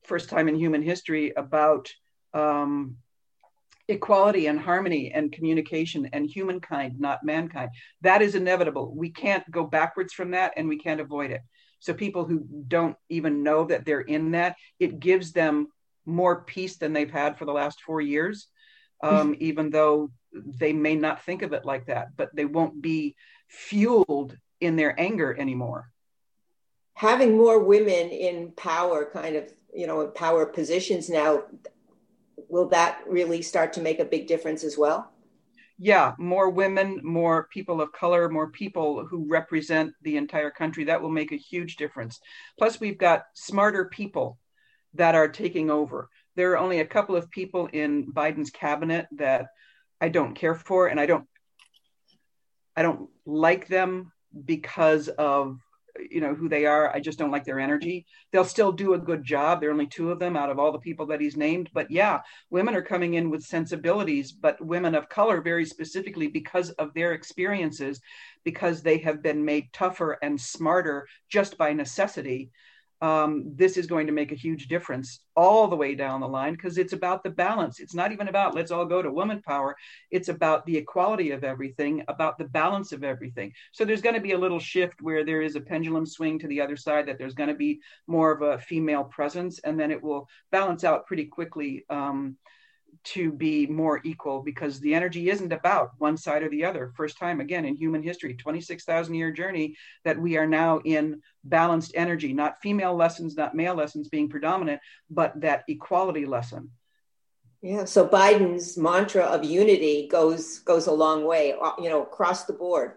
first 0.03 0.29
time 0.29 0.49
in 0.49 0.57
human 0.57 0.83
history 0.83 1.33
about 1.37 1.93
um, 2.35 2.97
equality 3.93 4.47
and 4.47 4.59
harmony 4.59 5.13
and 5.13 5.33
communication 5.33 6.09
and 6.13 6.29
humankind, 6.29 6.99
not 6.99 7.25
mankind. 7.25 7.71
That 8.01 8.23
is 8.23 8.35
inevitable. 8.35 8.93
We 8.95 9.11
can't 9.11 9.49
go 9.51 9.65
backwards 9.65 10.13
from 10.13 10.33
that 10.33 10.55
and 10.57 10.69
we 10.69 10.79
can't 10.79 11.01
avoid 11.01 11.31
it. 11.31 11.43
So, 11.79 11.93
people 11.95 12.25
who 12.25 12.47
don't 12.69 12.97
even 13.09 13.43
know 13.43 13.65
that 13.65 13.85
they're 13.85 14.01
in 14.01 14.33
that, 14.33 14.57
it 14.79 15.01
gives 15.01 15.33
them 15.33 15.69
more 16.07 16.43
peace 16.43 16.77
than 16.77 16.93
they've 16.93 17.11
had 17.11 17.39
for 17.39 17.45
the 17.45 17.53
last 17.53 17.81
four 17.83 18.01
years, 18.01 18.49
um, 19.03 19.35
even 19.39 19.71
though 19.71 20.11
they 20.33 20.73
may 20.73 20.95
not 20.95 21.25
think 21.25 21.43
of 21.43 21.53
it 21.53 21.65
like 21.65 21.87
that, 21.87 22.17
but 22.17 22.35
they 22.35 22.45
won't 22.45 22.81
be 22.81 23.17
fueled 23.49 24.37
in 24.61 24.77
their 24.77 24.99
anger 24.99 25.37
anymore. 25.39 25.91
Having 26.95 27.37
more 27.37 27.59
women 27.59 28.11
in 28.11 28.53
power, 28.53 29.09
kind 29.13 29.37
of, 29.37 29.53
you 29.75 29.87
know, 29.87 30.07
power 30.07 30.47
positions 30.47 31.09
now, 31.09 31.45
will 32.53 32.69
that 32.69 33.01
really 33.09 33.41
start 33.41 33.73
to 33.73 33.81
make 33.81 33.99
a 33.99 34.05
big 34.05 34.27
difference 34.27 34.63
as 34.63 34.77
well? 34.77 35.11
Yeah, 35.79 36.13
more 36.19 36.51
women, 36.51 37.01
more 37.03 37.49
people 37.51 37.81
of 37.81 37.91
color, 37.93 38.29
more 38.29 38.51
people 38.51 39.07
who 39.07 39.27
represent 39.27 39.95
the 40.03 40.19
entire 40.19 40.51
country. 40.51 40.85
That 40.85 41.01
will 41.01 41.11
make 41.11 41.33
a 41.33 41.37
huge 41.37 41.77
difference. 41.77 42.21
Plus, 42.59 42.79
we've 42.79 42.99
got 42.99 43.25
smarter 43.33 43.87
people 43.87 44.39
that 44.93 45.15
are 45.15 45.29
taking 45.29 45.71
over. 45.71 46.11
there 46.37 46.53
are 46.53 46.59
only 46.59 46.81
a 46.81 46.87
couple 46.87 47.17
of 47.17 47.31
people 47.31 47.69
in 47.73 48.13
Biden's 48.13 48.51
cabinet 48.51 49.07
that 49.13 49.47
I 50.01 50.11
don't 50.11 50.35
care 50.35 50.55
for, 50.55 50.89
and 50.89 51.01
I 51.01 51.07
don't 51.07 51.27
I 52.77 52.83
don't 52.83 53.09
like 53.25 53.67
them 53.67 54.13
because 54.45 55.09
of 55.09 55.59
you 56.11 56.21
know 56.21 56.35
who 56.35 56.49
they 56.49 56.67
are. 56.67 56.95
I 56.95 57.01
just 57.01 57.19
don't 57.19 57.31
like 57.31 57.45
their 57.45 57.61
energy. 57.61 58.07
They'll 58.31 58.45
still 58.45 58.73
do 58.73 58.95
a 58.95 58.99
good 58.99 59.25
job. 59.25 59.61
There 59.61 59.71
are 59.71 59.73
only 59.73 59.87
two 59.87 60.11
of 60.11 60.19
them 60.19 60.37
out 60.37 60.51
of 60.51 60.59
all 60.59 60.73
the 60.73 60.79
people 60.79 61.07
that 61.07 61.21
he's 61.21 61.37
named. 61.37 61.71
But 61.73 61.91
yeah 61.91 62.21
women 62.51 62.75
are 62.75 62.83
coming 62.83 63.15
in 63.15 63.31
with 63.31 63.43
sensibilities 63.43 64.33
but 64.33 64.65
women 64.65 64.95
of 64.95 65.09
color 65.09 65.41
very 65.41 65.65
specifically 65.65 66.29
because 66.29 66.71
of 66.73 66.93
their 66.95 67.13
experiences 67.13 68.01
because 68.45 68.83
they 68.83 68.99
have 68.99 69.23
been 69.23 69.45
made 69.45 69.73
tougher 69.73 70.19
and 70.23 70.41
smarter 70.41 71.07
just 71.29 71.57
by 71.59 71.73
necessity 71.73 72.51
um, 73.03 73.53
this 73.57 73.77
is 73.77 73.89
going 73.89 74.07
to 74.07 74.13
make 74.13 74.31
a 74.31 74.37
huge 74.37 74.69
difference 74.69 75.21
all 75.35 75.67
the 75.67 75.77
way 75.77 75.97
down 75.97 76.21
the 76.21 76.29
line 76.29 76.53
because 76.53 76.79
it's 76.79 76.93
about 76.93 77.25
the 77.25 77.31
balance. 77.31 77.81
It's 77.81 77.95
not 77.95 78.13
even 78.13 78.29
about 78.29 78.55
let's 78.55 78.71
all 78.71 78.87
go 78.87 79.03
to 79.03 79.11
woman 79.11 79.43
power. 79.43 79.77
It's 80.13 80.29
about 80.29 80.65
the 80.67 80.77
equality 80.77 81.33
of 81.33 81.43
everything, 81.43 82.05
about 82.07 82.39
the 82.39 82.45
balance 82.45 82.93
of 82.93 83.03
everything. 83.03 83.53
So 83.73 83.85
there's 83.85 84.03
going 84.03 84.15
to 84.15 84.21
be 84.21 84.33
a 84.33 84.39
little 84.39 84.61
shift 84.61 85.03
where 85.03 85.25
there 85.25 85.43
is 85.43 85.57
a 85.57 85.61
pendulum 85.61 86.07
swing 86.07 86.39
to 86.39 86.47
the 86.47 86.61
other 86.61 86.77
side, 86.77 87.07
that 87.07 87.19
there's 87.19 87.35
going 87.35 87.49
to 87.49 87.57
be 87.57 87.81
more 88.07 88.31
of 88.31 88.43
a 88.43 88.61
female 88.61 89.03
presence, 89.03 89.59
and 89.59 89.79
then 89.79 89.91
it 89.91 90.01
will 90.01 90.29
balance 90.53 90.85
out 90.85 91.07
pretty 91.07 91.25
quickly. 91.25 91.85
Um, 91.91 92.37
to 93.05 93.33
be 93.33 93.67
more 93.67 94.01
equal 94.05 94.43
because 94.43 94.81
the 94.81 94.95
energy 94.95 95.31
isn't 95.31 95.53
about 95.53 95.91
one 95.99 96.17
side 96.17 96.43
or 96.43 96.49
the 96.49 96.65
other. 96.65 96.93
First 96.97 97.19
time 97.19 97.41
again 97.41 97.65
in 97.65 97.77
human 97.77 98.03
history, 98.03 98.35
26,000 98.35 99.15
year 99.15 99.33
journey 99.33 99.77
that 100.05 100.19
we 100.19 100.37
are 100.37 100.47
now 100.47 100.81
in 100.85 101.21
balanced 101.45 101.93
energy, 101.95 102.33
not 102.33 102.61
female 102.63 102.95
lessons, 102.95 103.37
not 103.37 103.55
male 103.55 103.75
lessons 103.75 104.09
being 104.09 104.29
predominant, 104.29 104.81
but 105.11 105.41
that 105.41 105.65
equality 105.69 106.27
lesson. 106.27 106.71
Yeah, 107.61 107.85
so 107.85 108.09
Biden's 108.09 108.77
mantra 108.77 109.23
of 109.23 109.45
unity 109.45 110.09
goes 110.09 110.59
goes 110.61 110.89
a 110.89 110.93
long 110.93 111.25
way, 111.25 111.55
uh, 111.61 111.73
you 111.79 111.89
know, 111.89 112.03
across 112.03 112.45
the 112.45 112.53
board. 112.53 112.95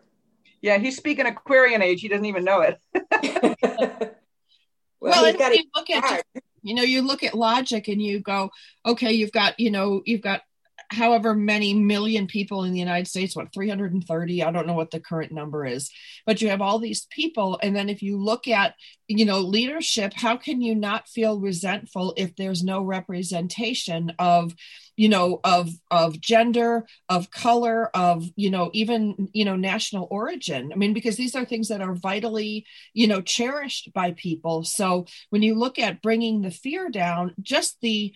Yeah, 0.62 0.80
he's 0.80 0.98
speaking 0.98 1.28
Aquarian 1.28 1.84
age. 1.84 2.02
He 2.02 2.08
doesn't 2.08 2.26
even 2.26 2.44
know 2.44 2.62
it. 2.62 2.80
well, 5.00 5.22
well 5.22 5.34
got 5.34 5.50
to 5.50 5.64
look 5.76 5.90
at 5.92 6.26
you 6.66 6.74
know, 6.76 6.82
you 6.84 7.02
look 7.02 7.24
at 7.24 7.36
logic 7.36 7.88
and 7.88 8.02
you 8.02 8.20
go, 8.20 8.50
okay, 8.86 9.12
you've 9.12 9.32
got, 9.32 9.60
you 9.60 9.72
know, 9.72 10.02
you've 10.06 10.22
got 10.22 10.42
however 10.96 11.36
many 11.36 11.74
million 11.74 12.26
people 12.28 12.64
in 12.64 12.74
the 12.74 12.80
United 12.80 13.08
States, 13.08 13.36
what 13.36 13.54
330, 13.54 14.44
I 14.44 14.52
don't 14.52 14.66
know 14.66 14.74
what 14.74 14.92
the 14.92 15.00
current 15.00 15.32
number 15.32 15.66
is, 15.66 15.92
but 16.26 16.42
you 16.42 16.50
have 16.50 16.62
all 16.62 16.80
these 16.80 17.06
people. 17.12 17.60
And 17.62 17.76
then 17.76 17.90
if 17.90 18.02
you 18.02 18.18
look 18.18 18.48
at, 18.48 18.76
you 19.08 19.26
know, 19.26 19.40
leadership, 19.40 20.14
how 20.16 20.38
can 20.38 20.62
you 20.62 20.74
not 20.74 21.08
feel 21.08 21.40
resentful 21.40 22.14
if 22.18 22.36
there's 22.36 22.64
no 22.64 22.82
representation 22.82 24.14
of, 24.18 24.56
you 24.96 25.10
know, 25.10 25.42
of 25.44 25.70
of 25.92 26.20
gender, 26.22 26.86
of 27.10 27.30
color, 27.30 27.90
of, 27.96 28.26
you 28.36 28.50
know, 28.50 28.72
even, 28.74 29.30
you 29.34 29.46
know, 29.46 29.56
national 29.56 30.08
origin? 30.10 30.72
I 30.74 30.78
mean, 30.78 30.94
because 30.94 31.18
these 31.18 31.36
are 31.36 31.46
things 31.46 31.68
that 31.68 31.82
are 31.82 31.94
vitally, 31.94 32.66
you 32.94 33.08
know, 33.08 33.22
cherished 33.22 33.92
by 33.94 34.14
people. 34.14 34.64
So 34.64 35.06
when 35.30 35.44
you 35.44 35.56
look 35.56 35.78
at 35.78 36.02
bringing 36.02 36.42
the 36.42 36.52
fear 36.52 36.90
down, 36.90 37.36
just 37.42 37.80
the 37.82 38.14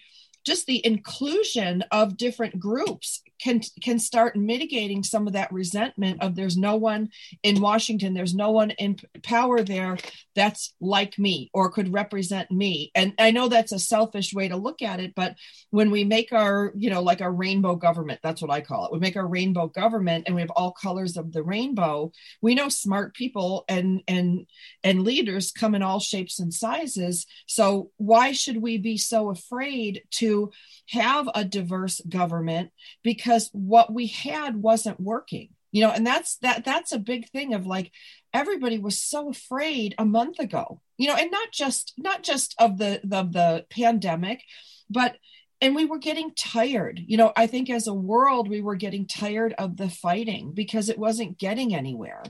just 0.50 0.66
the 0.66 0.84
inclusion 0.84 1.84
of 1.92 2.18
different 2.18 2.60
groups 2.60 3.22
can 3.42 3.62
can 3.82 4.00
start 4.00 4.36
mitigating 4.36 5.04
some 5.04 5.28
of 5.28 5.34
that 5.34 5.52
resentment 5.52 6.22
of 6.22 6.36
there's 6.36 6.58
no 6.58 6.76
one 6.76 7.10
in 7.44 7.62
Washington, 7.62 8.14
there's 8.14 8.36
no 8.36 8.52
one 8.52 8.72
in 8.72 8.98
power 9.24 9.64
there 9.64 9.98
that's 10.36 10.74
like 10.80 11.18
me 11.18 11.50
or 11.54 11.70
could 11.70 11.92
represent 11.94 12.52
me. 12.52 12.92
And 12.96 13.14
I 13.20 13.32
know 13.32 13.48
that's 13.48 13.72
a 13.72 13.80
selfish 13.80 14.34
way 14.34 14.48
to 14.48 14.58
look 14.58 14.82
at 14.82 15.00
it, 15.00 15.14
but 15.16 15.36
when 15.70 15.92
we 15.92 16.04
make 16.04 16.32
our, 16.32 16.72
you 16.76 16.90
know, 16.90 17.02
like 17.02 17.22
a 17.22 17.30
rainbow 17.30 17.76
government, 17.76 18.20
that's 18.24 18.42
what 18.42 18.52
I 18.52 18.62
call 18.62 18.86
it. 18.86 18.92
We 18.92 19.00
make 19.00 19.18
our 19.18 19.28
rainbow 19.28 19.68
government 19.68 20.26
and 20.26 20.36
we 20.36 20.42
have 20.42 20.52
all 20.52 20.72
colors 20.72 21.18
of 21.18 21.32
the 21.32 21.44
rainbow. 21.44 22.12
We 22.42 22.56
know 22.56 22.70
smart 22.70 23.16
people 23.16 23.66
and 23.68 24.02
and 24.08 24.46
and 24.84 25.04
leaders 25.04 25.52
come 25.52 25.76
in 25.76 25.84
all 25.84 26.00
shapes 26.00 26.40
and 26.40 26.54
sizes. 26.54 27.26
So 27.48 27.92
why 27.98 28.32
should 28.32 28.62
we 28.62 28.78
be 28.78 28.98
so 28.98 29.30
afraid 29.30 30.04
to 30.12 30.52
have 30.90 31.30
a 31.36 31.46
diverse 31.46 32.02
government 32.10 32.72
because 33.04 33.29
what 33.54 33.94
we 33.94 34.08
had 34.08 34.56
wasn't 34.56 35.00
working 35.00 35.50
you 35.72 35.82
know 35.82 35.92
and 35.92 36.06
that's 36.06 36.38
that 36.38 36.66
that's 36.66 36.92
a 36.92 37.00
big 37.00 37.30
thing 37.30 37.54
of 37.54 37.66
like 37.66 37.92
everybody 38.34 38.78
was 38.78 39.00
so 39.00 39.30
afraid 39.30 39.96
a 39.98 40.06
month 40.06 40.40
ago 40.40 40.82
you 40.98 41.08
know 41.08 41.16
and 41.16 41.32
not 41.32 41.52
just 41.52 41.94
not 41.98 42.24
just 42.24 42.56
of 42.60 42.78
the 42.78 43.00
the, 43.04 43.24
the 43.24 43.66
pandemic 43.70 44.42
but 44.90 45.16
and 45.62 45.76
we 45.76 45.86
were 45.86 46.00
getting 46.00 46.32
tired 46.36 47.00
you 47.06 47.18
know 47.18 47.32
i 47.36 47.48
think 47.48 47.70
as 47.70 47.88
a 47.88 47.94
world 47.94 48.50
we 48.50 48.62
were 48.62 48.76
getting 48.76 49.06
tired 49.06 49.54
of 49.58 49.78
the 49.78 49.90
fighting 49.90 50.52
because 50.54 50.90
it 50.90 50.98
wasn't 50.98 51.38
getting 51.38 51.74
anywhere 51.74 52.24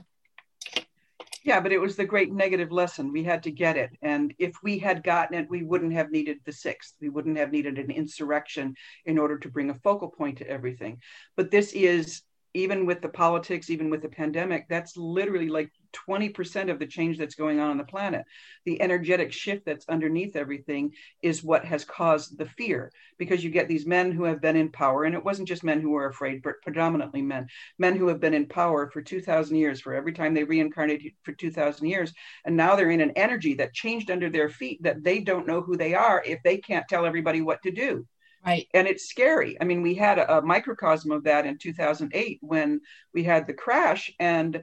yeah, 1.42 1.60
but 1.60 1.72
it 1.72 1.78
was 1.78 1.96
the 1.96 2.04
great 2.04 2.32
negative 2.32 2.70
lesson. 2.70 3.12
We 3.12 3.24
had 3.24 3.42
to 3.44 3.50
get 3.50 3.76
it. 3.76 3.90
And 4.02 4.34
if 4.38 4.54
we 4.62 4.78
had 4.78 5.02
gotten 5.02 5.38
it, 5.38 5.48
we 5.48 5.62
wouldn't 5.62 5.92
have 5.94 6.10
needed 6.10 6.38
the 6.44 6.52
sixth. 6.52 6.94
We 7.00 7.08
wouldn't 7.08 7.38
have 7.38 7.50
needed 7.50 7.78
an 7.78 7.90
insurrection 7.90 8.74
in 9.06 9.18
order 9.18 9.38
to 9.38 9.48
bring 9.48 9.70
a 9.70 9.74
focal 9.74 10.08
point 10.08 10.38
to 10.38 10.48
everything. 10.48 10.98
But 11.36 11.50
this 11.50 11.72
is 11.72 12.22
even 12.54 12.86
with 12.86 13.00
the 13.00 13.08
politics, 13.08 13.70
even 13.70 13.90
with 13.90 14.02
the 14.02 14.08
pandemic, 14.08 14.66
that's 14.68 14.96
literally 14.96 15.48
like 15.48 15.70
20% 16.08 16.70
of 16.70 16.78
the 16.78 16.86
change 16.86 17.18
that's 17.18 17.34
going 17.34 17.60
on 17.60 17.70
on 17.70 17.78
the 17.78 17.84
planet. 17.84 18.24
The 18.64 18.80
energetic 18.80 19.32
shift 19.32 19.64
that's 19.64 19.88
underneath 19.88 20.36
everything 20.36 20.92
is 21.22 21.44
what 21.44 21.64
has 21.64 21.84
caused 21.84 22.38
the 22.38 22.46
fear 22.46 22.92
because 23.18 23.44
you 23.44 23.50
get 23.50 23.68
these 23.68 23.86
men 23.86 24.12
who 24.12 24.24
have 24.24 24.40
been 24.40 24.56
in 24.56 24.70
power, 24.70 25.04
and 25.04 25.14
it 25.14 25.24
wasn't 25.24 25.48
just 25.48 25.64
men 25.64 25.80
who 25.80 25.90
were 25.90 26.06
afraid, 26.06 26.42
but 26.42 26.60
predominantly 26.62 27.22
men, 27.22 27.46
men 27.78 27.96
who 27.96 28.08
have 28.08 28.20
been 28.20 28.34
in 28.34 28.46
power 28.46 28.90
for 28.90 29.02
2,000 29.02 29.56
years, 29.56 29.80
for 29.80 29.94
every 29.94 30.12
time 30.12 30.34
they 30.34 30.44
reincarnated 30.44 31.12
for 31.22 31.32
2,000 31.32 31.86
years. 31.86 32.12
And 32.44 32.56
now 32.56 32.76
they're 32.76 32.90
in 32.90 33.00
an 33.00 33.12
energy 33.16 33.54
that 33.54 33.74
changed 33.74 34.10
under 34.10 34.28
their 34.28 34.48
feet 34.48 34.82
that 34.82 35.04
they 35.04 35.20
don't 35.20 35.46
know 35.46 35.60
who 35.60 35.76
they 35.76 35.94
are 35.94 36.22
if 36.26 36.42
they 36.42 36.58
can't 36.58 36.88
tell 36.88 37.06
everybody 37.06 37.40
what 37.40 37.62
to 37.62 37.70
do. 37.70 38.06
Right. 38.44 38.66
And 38.72 38.88
it's 38.88 39.08
scary. 39.08 39.56
I 39.60 39.64
mean, 39.64 39.82
we 39.82 39.94
had 39.94 40.18
a, 40.18 40.38
a, 40.38 40.42
microcosm 40.42 41.10
of 41.10 41.24
that 41.24 41.44
in 41.44 41.58
2008 41.58 42.38
when 42.40 42.80
we 43.12 43.22
had 43.22 43.46
the 43.46 43.52
crash, 43.52 44.10
and 44.18 44.62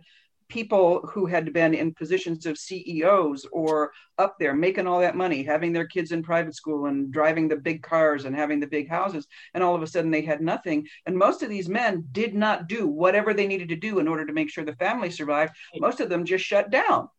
people 0.49 1.01
who 1.13 1.25
had 1.25 1.51
been 1.53 1.73
in 1.73 1.93
positions 1.93 2.45
of 2.45 2.57
CEOs 2.57 3.45
or 3.51 3.91
up 4.17 4.37
there 4.39 4.53
making 4.53 4.87
all 4.87 5.01
that 5.01 5.15
money, 5.15 5.43
having 5.43 5.73
their 5.73 5.85
kids 5.85 6.11
in 6.11 6.23
private 6.23 6.55
school 6.55 6.85
and 6.85 7.11
driving 7.11 7.47
the 7.47 7.55
big 7.55 7.83
cars 7.83 8.25
and 8.25 8.35
having 8.35 8.59
the 8.59 8.67
big 8.67 8.89
houses, 8.89 9.27
and 9.53 9.63
all 9.63 9.75
of 9.75 9.83
a 9.83 9.87
sudden 9.87 10.09
they 10.09 10.21
had 10.21 10.41
nothing. 10.41 10.87
And 11.05 11.17
most 11.17 11.43
of 11.43 11.49
these 11.49 11.69
men 11.69 12.07
did 12.11 12.33
not 12.33 12.67
do 12.67 12.87
whatever 12.87 13.33
they 13.33 13.47
needed 13.47 13.69
to 13.69 13.75
do 13.75 13.99
in 13.99 14.07
order 14.07 14.25
to 14.25 14.33
make 14.33 14.49
sure 14.49 14.63
the 14.63 14.75
family 14.75 15.11
survived. 15.11 15.53
Most 15.79 15.99
of 15.99 16.09
them 16.09 16.25
just 16.25 16.45
shut 16.45 16.69
down. 16.69 17.09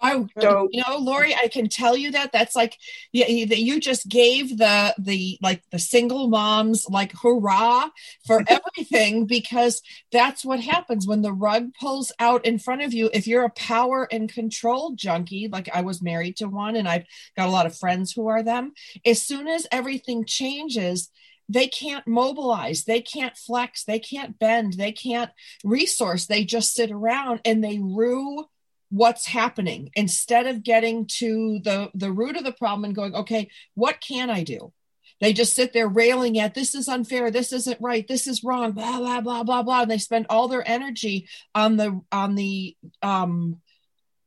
I, 0.00 0.24
so, 0.40 0.68
you 0.70 0.82
know, 0.86 0.98
Lori, 0.98 1.34
I 1.34 1.48
can 1.48 1.68
tell 1.68 1.96
you 1.96 2.12
that 2.12 2.30
that's 2.32 2.54
like 2.54 2.78
yeah, 3.12 3.26
you 3.26 3.80
just 3.80 4.08
gave 4.08 4.56
the 4.56 4.94
the 4.98 5.38
like 5.42 5.62
the 5.70 5.78
single 5.78 6.28
moms 6.28 6.86
like 6.88 7.12
hurrah 7.12 7.88
for 8.26 8.42
everything 8.48 9.26
because 9.26 9.82
that's 10.12 10.44
what 10.44 10.60
happens 10.60 11.06
when 11.06 11.22
the 11.22 11.32
rug 11.32 11.74
pulls 11.74 12.12
out 12.20 12.44
in 12.44 12.58
front 12.58 12.82
of 12.82 12.94
you. 12.94 13.10
If 13.12 13.26
you're 13.26 13.44
a 13.44 13.50
power 13.50 14.06
and 14.10 14.32
control 14.32 14.92
junkie, 14.92 15.48
like 15.48 15.68
I 15.74 15.80
was 15.80 16.00
married 16.00 16.36
to 16.36 16.48
one, 16.48 16.76
and 16.76 16.88
I've 16.88 17.06
got 17.36 17.48
a 17.48 17.52
lot 17.52 17.66
of 17.66 17.76
friends 17.76 18.12
who 18.12 18.28
are 18.28 18.42
them. 18.42 18.72
As 19.04 19.20
soon 19.20 19.48
as 19.48 19.66
everything 19.72 20.24
changes, 20.24 21.10
they 21.48 21.66
can't 21.66 22.06
mobilize 22.06 22.84
they 22.84 23.00
can't 23.00 23.36
flex 23.36 23.84
they 23.84 23.98
can't 23.98 24.38
bend 24.38 24.74
they 24.74 24.92
can't 24.92 25.30
resource 25.64 26.26
they 26.26 26.44
just 26.44 26.74
sit 26.74 26.90
around 26.90 27.40
and 27.44 27.64
they 27.64 27.78
rue 27.78 28.44
what's 28.90 29.26
happening 29.26 29.90
instead 29.94 30.46
of 30.46 30.62
getting 30.62 31.06
to 31.06 31.60
the 31.62 31.90
the 31.94 32.10
root 32.10 32.36
of 32.36 32.44
the 32.44 32.52
problem 32.52 32.84
and 32.84 32.94
going 32.94 33.14
okay 33.14 33.48
what 33.74 34.00
can 34.00 34.30
i 34.30 34.42
do? 34.42 34.72
They 35.20 35.32
just 35.32 35.54
sit 35.54 35.72
there 35.72 35.88
railing 35.88 36.38
at 36.38 36.54
this 36.54 36.74
is 36.74 36.88
unfair 36.88 37.30
this 37.30 37.52
isn't 37.52 37.80
right 37.80 38.06
this 38.06 38.26
is 38.26 38.44
wrong 38.44 38.72
blah 38.72 38.98
blah 38.98 39.20
blah 39.20 39.42
blah 39.42 39.62
blah. 39.62 39.82
And 39.82 39.90
they 39.90 39.98
spend 39.98 40.26
all 40.30 40.48
their 40.48 40.66
energy 40.66 41.28
on 41.54 41.76
the 41.76 42.00
on 42.12 42.34
the 42.34 42.76
um 43.02 43.60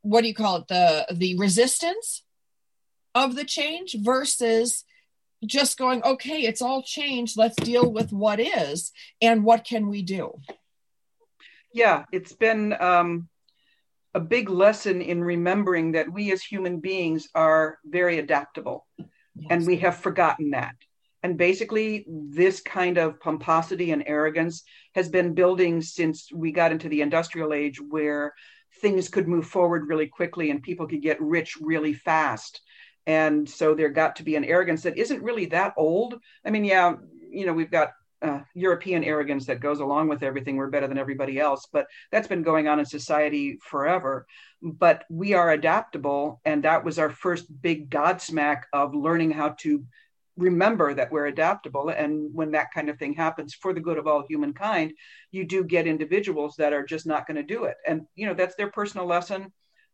what 0.02 0.22
do 0.22 0.28
you 0.28 0.34
call 0.34 0.56
it? 0.56 0.68
The 0.68 1.06
the 1.12 1.38
resistance 1.38 2.24
of 3.14 3.36
the 3.36 3.44
change 3.44 3.96
versus 3.98 4.84
just 5.44 5.78
going 5.78 6.02
okay 6.02 6.42
it's 6.42 6.62
all 6.62 6.82
changed. 6.82 7.38
Let's 7.38 7.56
deal 7.56 7.90
with 7.90 8.12
what 8.12 8.38
is 8.38 8.92
and 9.20 9.44
what 9.44 9.64
can 9.64 9.88
we 9.88 10.02
do? 10.02 10.40
Yeah 11.72 12.04
it's 12.12 12.34
been 12.34 12.74
um 12.78 13.28
a 14.14 14.20
big 14.20 14.50
lesson 14.50 15.00
in 15.00 15.24
remembering 15.24 15.92
that 15.92 16.12
we 16.12 16.32
as 16.32 16.42
human 16.42 16.80
beings 16.80 17.28
are 17.34 17.78
very 17.84 18.18
adaptable 18.18 18.86
yes. 18.98 19.46
and 19.50 19.66
we 19.66 19.76
have 19.78 19.96
forgotten 19.96 20.50
that. 20.50 20.74
And 21.22 21.38
basically, 21.38 22.04
this 22.08 22.60
kind 22.60 22.98
of 22.98 23.20
pomposity 23.20 23.92
and 23.92 24.02
arrogance 24.06 24.64
has 24.94 25.08
been 25.08 25.34
building 25.34 25.80
since 25.80 26.30
we 26.32 26.50
got 26.50 26.72
into 26.72 26.88
the 26.88 27.00
industrial 27.00 27.52
age 27.52 27.80
where 27.80 28.34
things 28.80 29.08
could 29.08 29.28
move 29.28 29.46
forward 29.46 29.86
really 29.86 30.08
quickly 30.08 30.50
and 30.50 30.62
people 30.62 30.88
could 30.88 31.02
get 31.02 31.20
rich 31.20 31.56
really 31.60 31.94
fast. 31.94 32.60
And 33.06 33.48
so 33.48 33.74
there 33.74 33.88
got 33.88 34.16
to 34.16 34.24
be 34.24 34.34
an 34.36 34.44
arrogance 34.44 34.82
that 34.82 34.98
isn't 34.98 35.22
really 35.22 35.46
that 35.46 35.74
old. 35.76 36.20
I 36.44 36.50
mean, 36.50 36.64
yeah, 36.64 36.94
you 37.30 37.46
know, 37.46 37.52
we've 37.52 37.70
got 37.70 37.92
uh, 38.22 38.40
European 38.54 39.04
arrogance 39.04 39.46
that 39.46 39.60
goes 39.60 39.80
along 39.80 40.08
with 40.08 40.22
everything. 40.22 40.56
We're 40.56 40.70
better 40.70 40.86
than 40.86 40.98
everybody 40.98 41.38
else, 41.38 41.66
but 41.72 41.86
that's 42.10 42.28
been 42.28 42.42
going 42.42 42.68
on 42.68 42.78
in 42.78 42.86
society 42.86 43.58
forever. 43.62 44.26
But 44.62 45.04
we 45.10 45.34
are 45.34 45.50
adaptable, 45.50 46.40
and 46.44 46.62
that 46.62 46.84
was 46.84 46.98
our 46.98 47.10
first 47.10 47.46
big 47.62 47.90
godsmack 47.90 48.62
of 48.72 48.94
learning 48.94 49.32
how 49.32 49.50
to 49.60 49.84
remember 50.36 50.94
that 50.94 51.12
we're 51.12 51.26
adaptable. 51.26 51.90
And 51.90 52.32
when 52.32 52.52
that 52.52 52.72
kind 52.72 52.88
of 52.88 52.98
thing 52.98 53.14
happens 53.14 53.54
for 53.54 53.74
the 53.74 53.80
good 53.80 53.98
of 53.98 54.06
all 54.06 54.24
humankind, 54.26 54.92
you 55.30 55.44
do 55.44 55.64
get 55.64 55.86
individuals 55.86 56.54
that 56.56 56.72
are 56.72 56.84
just 56.84 57.06
not 57.06 57.26
going 57.26 57.36
to 57.36 57.42
do 57.42 57.64
it. 57.64 57.76
And 57.86 58.02
you 58.14 58.26
know 58.26 58.34
that's 58.34 58.54
their 58.54 58.70
personal 58.70 59.06
lesson 59.06 59.52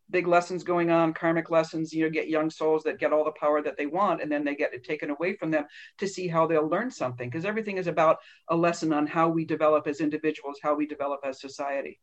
big 0.09 0.27
lessons 0.27 0.63
going 0.63 0.89
on, 0.89 1.13
karmic 1.13 1.49
lessons, 1.49 1.93
you 1.93 2.03
know, 2.03 2.09
get 2.09 2.27
young 2.27 2.49
souls 2.49 2.83
that 2.83 2.99
get 2.99 3.13
all 3.13 3.23
the 3.23 3.31
power 3.31 3.61
that 3.61 3.77
they 3.77 3.85
want 3.85 4.21
and 4.21 4.31
then 4.31 4.43
they 4.43 4.55
get 4.55 4.73
it 4.73 4.83
taken 4.83 5.09
away 5.09 5.35
from 5.35 5.51
them 5.51 5.65
to 5.97 6.07
see 6.07 6.27
how 6.27 6.47
they'll 6.47 6.67
learn 6.67 6.89
something. 6.91 7.29
Because 7.29 7.45
everything 7.45 7.77
is 7.77 7.87
about 7.87 8.17
a 8.47 8.55
lesson 8.55 8.93
on 8.93 9.07
how 9.07 9.29
we 9.29 9.45
develop 9.45 9.87
as 9.87 10.01
individuals, 10.01 10.59
how 10.61 10.75
we 10.75 10.87
develop 10.87 11.21
as 11.23 11.39
society. 11.39 11.99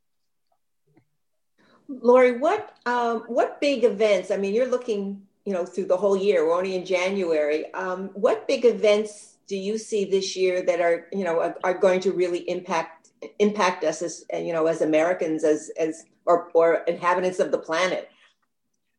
Lori, 1.89 2.39
what 2.39 2.77
um, 2.85 3.21
what 3.29 3.61
big 3.61 3.85
events? 3.85 4.31
I 4.31 4.37
mean, 4.37 4.55
you're 4.55 4.69
looking, 4.69 5.23
you 5.45 5.53
know, 5.53 5.65
through 5.65 5.85
the 5.85 5.97
whole 5.97 6.17
year. 6.17 6.45
We're 6.45 6.57
only 6.57 6.75
in 6.75 6.85
January. 6.85 7.73
Um, 7.75 8.11
what 8.15 8.49
big 8.49 8.65
events 8.65 9.37
do 9.47 9.57
you 9.57 9.79
see 9.79 10.05
this 10.05 10.35
year 10.35 10.63
that 10.63 10.81
are, 10.81 11.07
you 11.13 11.23
know, 11.23 11.41
are, 11.41 11.57
are 11.63 11.75
going 11.75 12.01
to 12.01 12.11
really 12.13 12.49
impact 12.51 12.96
impact 13.39 13.85
us 13.85 14.03
as, 14.03 14.25
you 14.33 14.53
know, 14.53 14.67
as 14.67 14.83
Americans, 14.83 15.45
as 15.45 15.71
as 15.79 16.05
or, 16.27 16.51
or 16.55 16.75
inhabitants 16.89 17.39
of 17.39 17.51
the 17.51 17.59
planet. 17.59 18.11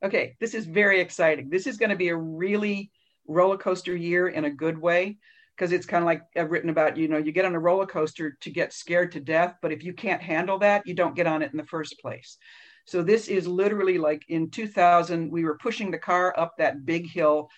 Okay, 0.04 0.36
this 0.40 0.54
is 0.54 0.66
very 0.66 1.00
exciting. 1.02 1.50
This 1.50 1.68
is 1.68 1.78
going 1.78 1.90
to 1.90 1.96
be 1.96 2.10
a 2.10 2.16
really 2.16 2.92
roller 3.28 3.58
coaster 3.58 3.96
year 3.96 4.28
in 4.28 4.46
a 4.46 4.50
good 4.50 4.78
way 4.78 5.18
because 5.56 5.72
it's 5.72 5.88
kind 5.88 6.04
of 6.04 6.06
like 6.06 6.22
I've 6.36 6.52
written 6.52 6.70
about, 6.70 6.98
you 6.98 7.08
know, 7.08 7.18
you 7.18 7.32
get 7.32 7.46
on 7.46 7.56
a 7.56 7.60
roller 7.60 7.88
coaster 7.88 8.38
to 8.42 8.50
get 8.52 8.74
scared 8.74 9.12
to 9.14 9.20
death, 9.20 9.56
but 9.62 9.72
if 9.72 9.84
you 9.84 9.92
can't 9.92 10.22
handle 10.22 10.60
that, 10.60 10.86
you 10.86 10.94
don't 10.94 11.16
get 11.16 11.26
on 11.26 11.42
it 11.42 11.52
in 11.52 11.58
the 11.58 11.66
first 11.66 12.00
place. 12.00 12.38
So 12.86 13.02
this 13.02 13.28
is 13.28 13.48
literally 13.48 13.98
like 13.98 14.24
in 14.30 14.50
2000, 14.50 15.32
we 15.32 15.44
were 15.44 15.58
pushing 15.58 15.90
the 15.90 15.98
car 15.98 16.34
up 16.38 16.56
that 16.58 16.86
big 16.86 17.10
hill 17.10 17.50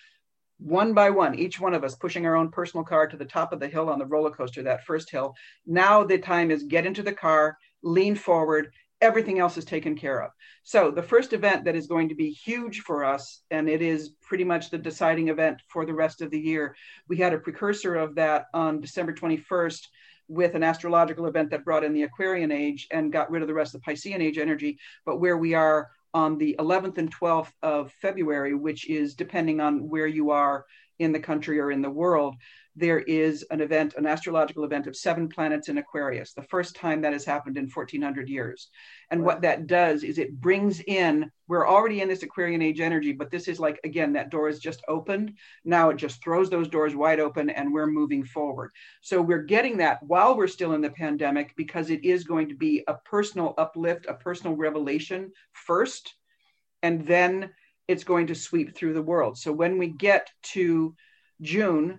one 0.60 0.92
by 0.92 1.10
one, 1.10 1.34
each 1.34 1.58
one 1.58 1.74
of 1.74 1.84
us 1.84 1.94
pushing 1.94 2.26
our 2.26 2.36
own 2.36 2.50
personal 2.50 2.84
car 2.84 3.06
to 3.06 3.16
the 3.16 3.24
top 3.24 3.52
of 3.52 3.60
the 3.60 3.68
hill 3.68 3.88
on 3.88 3.98
the 3.98 4.06
roller 4.06 4.30
coaster, 4.30 4.62
that 4.62 4.84
first 4.84 5.10
hill. 5.10 5.34
Now 5.66 6.04
the 6.04 6.18
time 6.18 6.50
is 6.50 6.64
get 6.64 6.86
into 6.86 7.02
the 7.02 7.12
car, 7.12 7.56
lean 7.82 8.14
forward, 8.14 8.70
everything 9.00 9.38
else 9.38 9.56
is 9.56 9.64
taken 9.64 9.96
care 9.96 10.22
of. 10.22 10.30
So 10.62 10.90
the 10.90 11.02
first 11.02 11.32
event 11.32 11.64
that 11.64 11.76
is 11.76 11.86
going 11.86 12.10
to 12.10 12.14
be 12.14 12.30
huge 12.30 12.80
for 12.80 13.04
us, 13.04 13.42
and 13.50 13.68
it 13.68 13.80
is 13.80 14.10
pretty 14.20 14.44
much 14.44 14.70
the 14.70 14.78
deciding 14.78 15.28
event 15.28 15.62
for 15.68 15.86
the 15.86 15.94
rest 15.94 16.20
of 16.20 16.30
the 16.30 16.38
year. 16.38 16.76
We 17.08 17.16
had 17.16 17.32
a 17.32 17.38
precursor 17.38 17.94
of 17.94 18.14
that 18.16 18.46
on 18.52 18.80
December 18.80 19.14
21st 19.14 19.86
with 20.28 20.54
an 20.54 20.62
astrological 20.62 21.26
event 21.26 21.50
that 21.50 21.64
brought 21.64 21.82
in 21.82 21.92
the 21.92 22.04
Aquarian 22.04 22.52
age 22.52 22.86
and 22.92 23.12
got 23.12 23.30
rid 23.30 23.42
of 23.42 23.48
the 23.48 23.54
rest 23.54 23.74
of 23.74 23.82
the 23.82 23.90
Piscean 23.90 24.20
age 24.20 24.38
energy. 24.38 24.78
But 25.04 25.18
where 25.18 25.38
we 25.38 25.54
are 25.54 25.88
on 26.14 26.38
the 26.38 26.56
11th 26.58 26.98
and 26.98 27.14
12th 27.14 27.52
of 27.62 27.92
February, 28.00 28.54
which 28.54 28.88
is 28.88 29.14
depending 29.14 29.60
on 29.60 29.88
where 29.88 30.06
you 30.06 30.30
are 30.30 30.66
in 30.98 31.12
the 31.12 31.20
country 31.20 31.58
or 31.60 31.70
in 31.70 31.82
the 31.82 31.90
world, 31.90 32.36
there 32.80 33.00
is 33.00 33.44
an 33.50 33.60
event, 33.60 33.94
an 33.96 34.06
astrological 34.06 34.64
event 34.64 34.86
of 34.86 34.96
seven 34.96 35.28
planets 35.28 35.68
in 35.68 35.78
Aquarius, 35.78 36.32
the 36.32 36.42
first 36.42 36.74
time 36.74 37.02
that 37.02 37.12
has 37.12 37.24
happened 37.24 37.56
in 37.56 37.68
1400 37.68 38.28
years. 38.28 38.70
And 39.10 39.22
what 39.22 39.42
that 39.42 39.66
does 39.66 40.02
is 40.02 40.18
it 40.18 40.40
brings 40.40 40.80
in, 40.80 41.30
we're 41.46 41.68
already 41.68 42.00
in 42.00 42.08
this 42.08 42.22
Aquarian 42.22 42.62
age 42.62 42.80
energy, 42.80 43.12
but 43.12 43.30
this 43.30 43.46
is 43.46 43.60
like, 43.60 43.78
again, 43.84 44.14
that 44.14 44.30
door 44.30 44.48
is 44.48 44.58
just 44.58 44.82
opened. 44.88 45.34
Now 45.64 45.90
it 45.90 45.96
just 45.96 46.22
throws 46.24 46.50
those 46.50 46.68
doors 46.68 46.96
wide 46.96 47.20
open 47.20 47.50
and 47.50 47.72
we're 47.72 47.86
moving 47.86 48.24
forward. 48.24 48.70
So 49.02 49.20
we're 49.20 49.42
getting 49.42 49.76
that 49.78 50.02
while 50.02 50.36
we're 50.36 50.48
still 50.48 50.72
in 50.72 50.80
the 50.80 50.90
pandemic 50.90 51.54
because 51.56 51.90
it 51.90 52.04
is 52.04 52.24
going 52.24 52.48
to 52.48 52.56
be 52.56 52.82
a 52.88 52.94
personal 53.04 53.54
uplift, 53.58 54.06
a 54.08 54.14
personal 54.14 54.56
revelation 54.56 55.30
first, 55.52 56.14
and 56.82 57.06
then 57.06 57.50
it's 57.88 58.04
going 58.04 58.28
to 58.28 58.34
sweep 58.34 58.74
through 58.74 58.94
the 58.94 59.02
world. 59.02 59.36
So 59.36 59.52
when 59.52 59.76
we 59.76 59.88
get 59.88 60.30
to 60.54 60.94
June, 61.40 61.98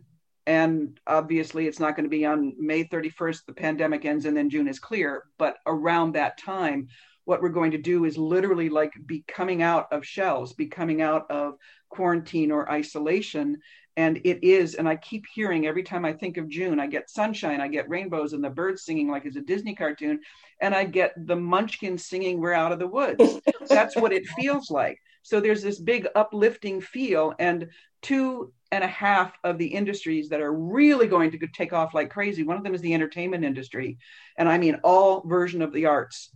and 0.51 0.99
obviously 1.07 1.65
it's 1.65 1.79
not 1.79 1.95
going 1.95 2.03
to 2.03 2.09
be 2.09 2.25
on 2.25 2.53
May 2.59 2.83
31st, 2.83 3.45
the 3.45 3.53
pandemic 3.53 4.03
ends 4.03 4.25
and 4.25 4.35
then 4.35 4.49
June 4.49 4.67
is 4.67 4.79
clear. 4.79 5.23
But 5.37 5.55
around 5.65 6.11
that 6.11 6.37
time, 6.37 6.89
what 7.23 7.41
we're 7.41 7.47
going 7.47 7.71
to 7.71 7.77
do 7.77 8.03
is 8.03 8.17
literally 8.17 8.67
like 8.67 8.91
be 9.05 9.23
coming 9.29 9.61
out 9.61 9.87
of 9.93 10.05
shells, 10.05 10.51
be 10.51 10.67
coming 10.67 11.01
out 11.01 11.31
of 11.31 11.53
quarantine 11.87 12.51
or 12.51 12.69
isolation. 12.69 13.59
And 13.95 14.19
it 14.25 14.43
is, 14.43 14.75
and 14.75 14.89
I 14.89 14.97
keep 14.97 15.23
hearing 15.33 15.67
every 15.67 15.83
time 15.83 16.03
I 16.03 16.11
think 16.11 16.35
of 16.35 16.49
June, 16.49 16.81
I 16.81 16.87
get 16.87 17.09
sunshine, 17.09 17.61
I 17.61 17.69
get 17.69 17.89
rainbows 17.89 18.33
and 18.33 18.43
the 18.43 18.49
birds 18.49 18.83
singing 18.83 19.09
like 19.09 19.23
it's 19.23 19.37
a 19.37 19.41
Disney 19.41 19.73
cartoon, 19.73 20.19
and 20.59 20.75
I 20.75 20.83
get 20.83 21.13
the 21.27 21.35
munchkins 21.37 22.07
singing 22.07 22.41
We're 22.41 22.51
Out 22.51 22.73
of 22.73 22.79
the 22.79 22.87
Woods. 22.87 23.39
That's 23.69 23.95
what 23.95 24.11
it 24.11 24.27
feels 24.27 24.69
like. 24.69 24.97
So 25.23 25.39
there's 25.39 25.61
this 25.61 25.79
big 25.79 26.07
uplifting 26.15 26.81
feel. 26.81 27.33
And 27.39 27.69
two 28.01 28.53
and 28.71 28.83
a 28.83 28.87
half 28.87 29.33
of 29.43 29.57
the 29.57 29.67
industries 29.67 30.29
that 30.29 30.41
are 30.41 30.53
really 30.53 31.07
going 31.07 31.31
to 31.31 31.47
take 31.47 31.73
off 31.73 31.93
like 31.93 32.09
crazy. 32.09 32.43
One 32.43 32.57
of 32.57 32.63
them 32.63 32.73
is 32.73 32.81
the 32.81 32.93
entertainment 32.93 33.43
industry. 33.43 33.97
And 34.37 34.47
I 34.47 34.57
mean 34.57 34.79
all 34.83 35.21
version 35.27 35.61
of 35.61 35.73
the 35.73 35.87
arts, 35.87 36.29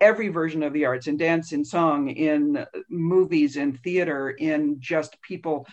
every 0.00 0.28
version 0.28 0.62
of 0.62 0.72
the 0.72 0.84
arts 0.84 1.08
in 1.08 1.16
dance, 1.16 1.52
in 1.52 1.64
song, 1.64 2.08
in 2.08 2.64
movies, 2.88 3.56
in 3.56 3.76
theater, 3.78 4.30
in 4.30 4.76
just 4.78 5.20
people, 5.20 5.66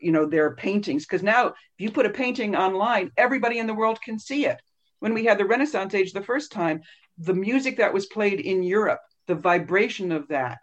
you 0.00 0.12
know, 0.12 0.26
their 0.26 0.54
paintings. 0.54 1.04
Because 1.04 1.22
now 1.22 1.48
if 1.48 1.54
you 1.78 1.90
put 1.90 2.06
a 2.06 2.10
painting 2.10 2.54
online, 2.54 3.10
everybody 3.16 3.58
in 3.58 3.66
the 3.66 3.74
world 3.74 4.00
can 4.00 4.18
see 4.18 4.46
it. 4.46 4.60
When 5.00 5.14
we 5.14 5.24
had 5.24 5.38
the 5.38 5.46
Renaissance 5.46 5.94
age 5.94 6.12
the 6.12 6.22
first 6.22 6.52
time, 6.52 6.82
the 7.18 7.34
music 7.34 7.78
that 7.78 7.92
was 7.92 8.06
played 8.06 8.38
in 8.38 8.62
Europe, 8.62 9.00
the 9.26 9.34
vibration 9.34 10.12
of 10.12 10.28
that, 10.28 10.58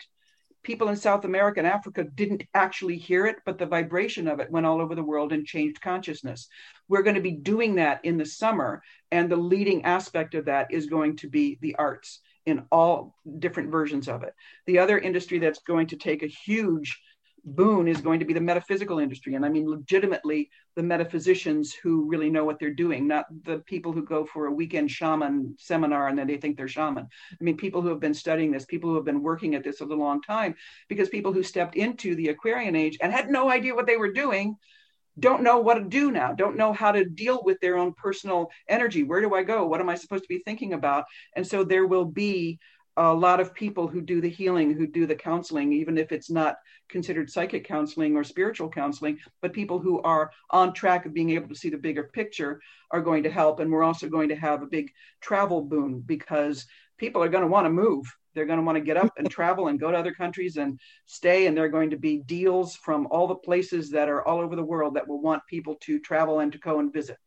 people 0.67 0.89
in 0.89 0.97
South 0.97 1.23
America 1.23 1.61
and 1.61 1.65
Africa 1.65 2.03
didn't 2.03 2.43
actually 2.53 2.97
hear 2.97 3.25
it, 3.25 3.37
but 3.45 3.57
the 3.57 3.65
vibration 3.65 4.27
of 4.27 4.41
it 4.41 4.51
went 4.51 4.65
all 4.65 4.81
over 4.81 4.95
the 4.95 5.03
world 5.03 5.31
and 5.31 5.45
changed 5.45 5.79
consciousness. 5.79 6.49
We're 6.89 7.03
going 7.03 7.15
to 7.15 7.21
be 7.21 7.31
doing 7.31 7.75
that 7.75 8.03
in 8.03 8.17
the 8.17 8.25
summer, 8.25 8.83
and 9.09 9.31
the 9.31 9.37
leading 9.37 9.85
aspect 9.85 10.35
of 10.35 10.43
that 10.45 10.67
is 10.69 10.85
going 10.87 11.15
to 11.17 11.29
be 11.29 11.57
the 11.61 11.75
arts 11.75 12.19
in 12.45 12.65
all 12.69 13.15
different 13.39 13.71
versions 13.71 14.09
of 14.09 14.23
it. 14.23 14.33
The 14.65 14.79
other 14.79 14.99
industry 14.99 15.39
that's 15.39 15.59
going 15.59 15.87
to 15.87 15.95
take 15.95 16.21
a 16.21 16.27
huge 16.27 16.99
boon 17.47 17.87
is 17.87 18.01
going 18.01 18.19
to 18.19 18.25
be 18.25 18.33
the 18.33 18.41
metaphysical 18.41 18.99
industry. 18.99 19.35
And 19.35 19.45
I 19.45 19.49
mean, 19.49 19.69
legitimately, 19.69 20.49
the 20.75 20.83
metaphysicians 20.83 21.73
who 21.73 22.05
really 22.05 22.29
know 22.29 22.43
what 22.43 22.59
they're 22.59 22.73
doing, 22.73 23.07
not 23.07 23.25
the 23.45 23.59
people 23.59 23.93
who 23.93 24.03
go 24.03 24.25
for 24.25 24.47
a 24.47 24.51
weekend 24.51 24.91
shaman 24.91 25.55
seminar 25.57 26.09
and 26.09 26.19
then 26.19 26.27
they 26.27 26.37
think 26.37 26.57
they're 26.57 26.67
shaman. 26.67 27.07
I 27.31 27.43
mean, 27.43 27.55
people 27.55 27.81
who 27.81 27.87
have 27.87 28.01
been 28.01 28.13
studying 28.13 28.51
this, 28.51 28.65
people 28.65 28.89
who 28.89 28.97
have 28.97 29.05
been 29.05 29.23
working 29.23 29.55
at 29.55 29.63
this 29.63 29.77
for 29.77 29.85
a 29.85 29.95
long 29.95 30.21
time, 30.21 30.55
because 30.89 31.07
people 31.07 31.31
who 31.31 31.41
stepped 31.41 31.75
into 31.75 32.15
the 32.15 32.27
Aquarian 32.29 32.75
age 32.75 32.97
and 33.01 33.13
had 33.13 33.29
no 33.29 33.49
idea 33.49 33.73
what 33.73 33.87
they 33.87 33.97
were 33.97 34.11
doing 34.11 34.57
don't 35.19 35.41
know 35.41 35.57
what 35.57 35.75
to 35.75 35.83
do 35.83 36.11
now, 36.11 36.33
don't 36.33 36.57
know 36.57 36.73
how 36.73 36.91
to 36.91 37.03
deal 37.03 37.41
with 37.43 37.59
their 37.59 37.77
own 37.77 37.93
personal 37.93 38.51
energy. 38.67 39.03
Where 39.03 39.21
do 39.21 39.33
I 39.33 39.41
go? 39.41 39.65
What 39.65 39.79
am 39.79 39.89
I 39.89 39.95
supposed 39.95 40.23
to 40.23 40.29
be 40.29 40.43
thinking 40.45 40.73
about? 40.73 41.05
And 41.35 41.47
so 41.47 41.63
there 41.63 41.87
will 41.87 42.05
be 42.05 42.59
a 42.97 43.13
lot 43.13 43.39
of 43.39 43.53
people 43.53 43.87
who 43.87 44.01
do 44.01 44.19
the 44.19 44.29
healing, 44.29 44.73
who 44.73 44.87
do 44.87 45.05
the 45.05 45.15
counseling, 45.15 45.71
even 45.71 45.97
if 45.97 46.11
it's 46.11 46.31
not 46.31 46.57
considered 46.89 47.29
psychic 47.29 47.63
counseling 47.63 48.15
or 48.15 48.23
spiritual 48.23 48.69
counseling, 48.69 49.19
but 49.41 49.53
people 49.53 49.77
who 49.79 50.01
are 50.01 50.31
on 50.49 50.73
track 50.73 51.05
of 51.05 51.13
being 51.13 51.29
able 51.29 51.47
to 51.47 51.55
see 51.55 51.69
the 51.69 51.77
bigger 51.77 52.05
picture 52.05 52.59
are 52.89 53.01
going 53.01 53.21
to 53.23 53.29
help. 53.29 53.59
And 53.59 53.71
we're 53.71 53.83
also 53.83 54.09
going 54.09 54.29
to 54.29 54.35
have 54.35 54.63
a 54.63 54.67
big 54.67 54.91
travel 55.21 55.61
boom 55.61 56.03
because 56.05 56.65
people 56.97 57.21
are 57.21 57.29
going 57.29 57.43
to 57.43 57.49
want 57.49 57.65
to 57.65 57.69
move. 57.69 58.05
They're 58.33 58.45
going 58.45 58.59
to 58.59 58.65
want 58.65 58.77
to 58.77 58.83
get 58.83 58.97
up 58.97 59.13
and 59.17 59.29
travel 59.29 59.67
and 59.67 59.79
go 59.79 59.91
to 59.91 59.97
other 59.97 60.13
countries 60.13 60.57
and 60.57 60.79
stay. 61.05 61.45
And 61.45 61.55
there 61.55 61.65
are 61.65 61.69
going 61.69 61.91
to 61.91 61.97
be 61.97 62.17
deals 62.25 62.75
from 62.75 63.07
all 63.11 63.27
the 63.27 63.35
places 63.35 63.91
that 63.91 64.09
are 64.09 64.27
all 64.27 64.39
over 64.39 64.55
the 64.55 64.63
world 64.63 64.95
that 64.95 65.07
will 65.07 65.21
want 65.21 65.43
people 65.47 65.75
to 65.81 65.99
travel 65.99 66.39
and 66.39 66.51
to 66.51 66.57
go 66.57 66.79
and 66.79 66.91
visit 66.91 67.17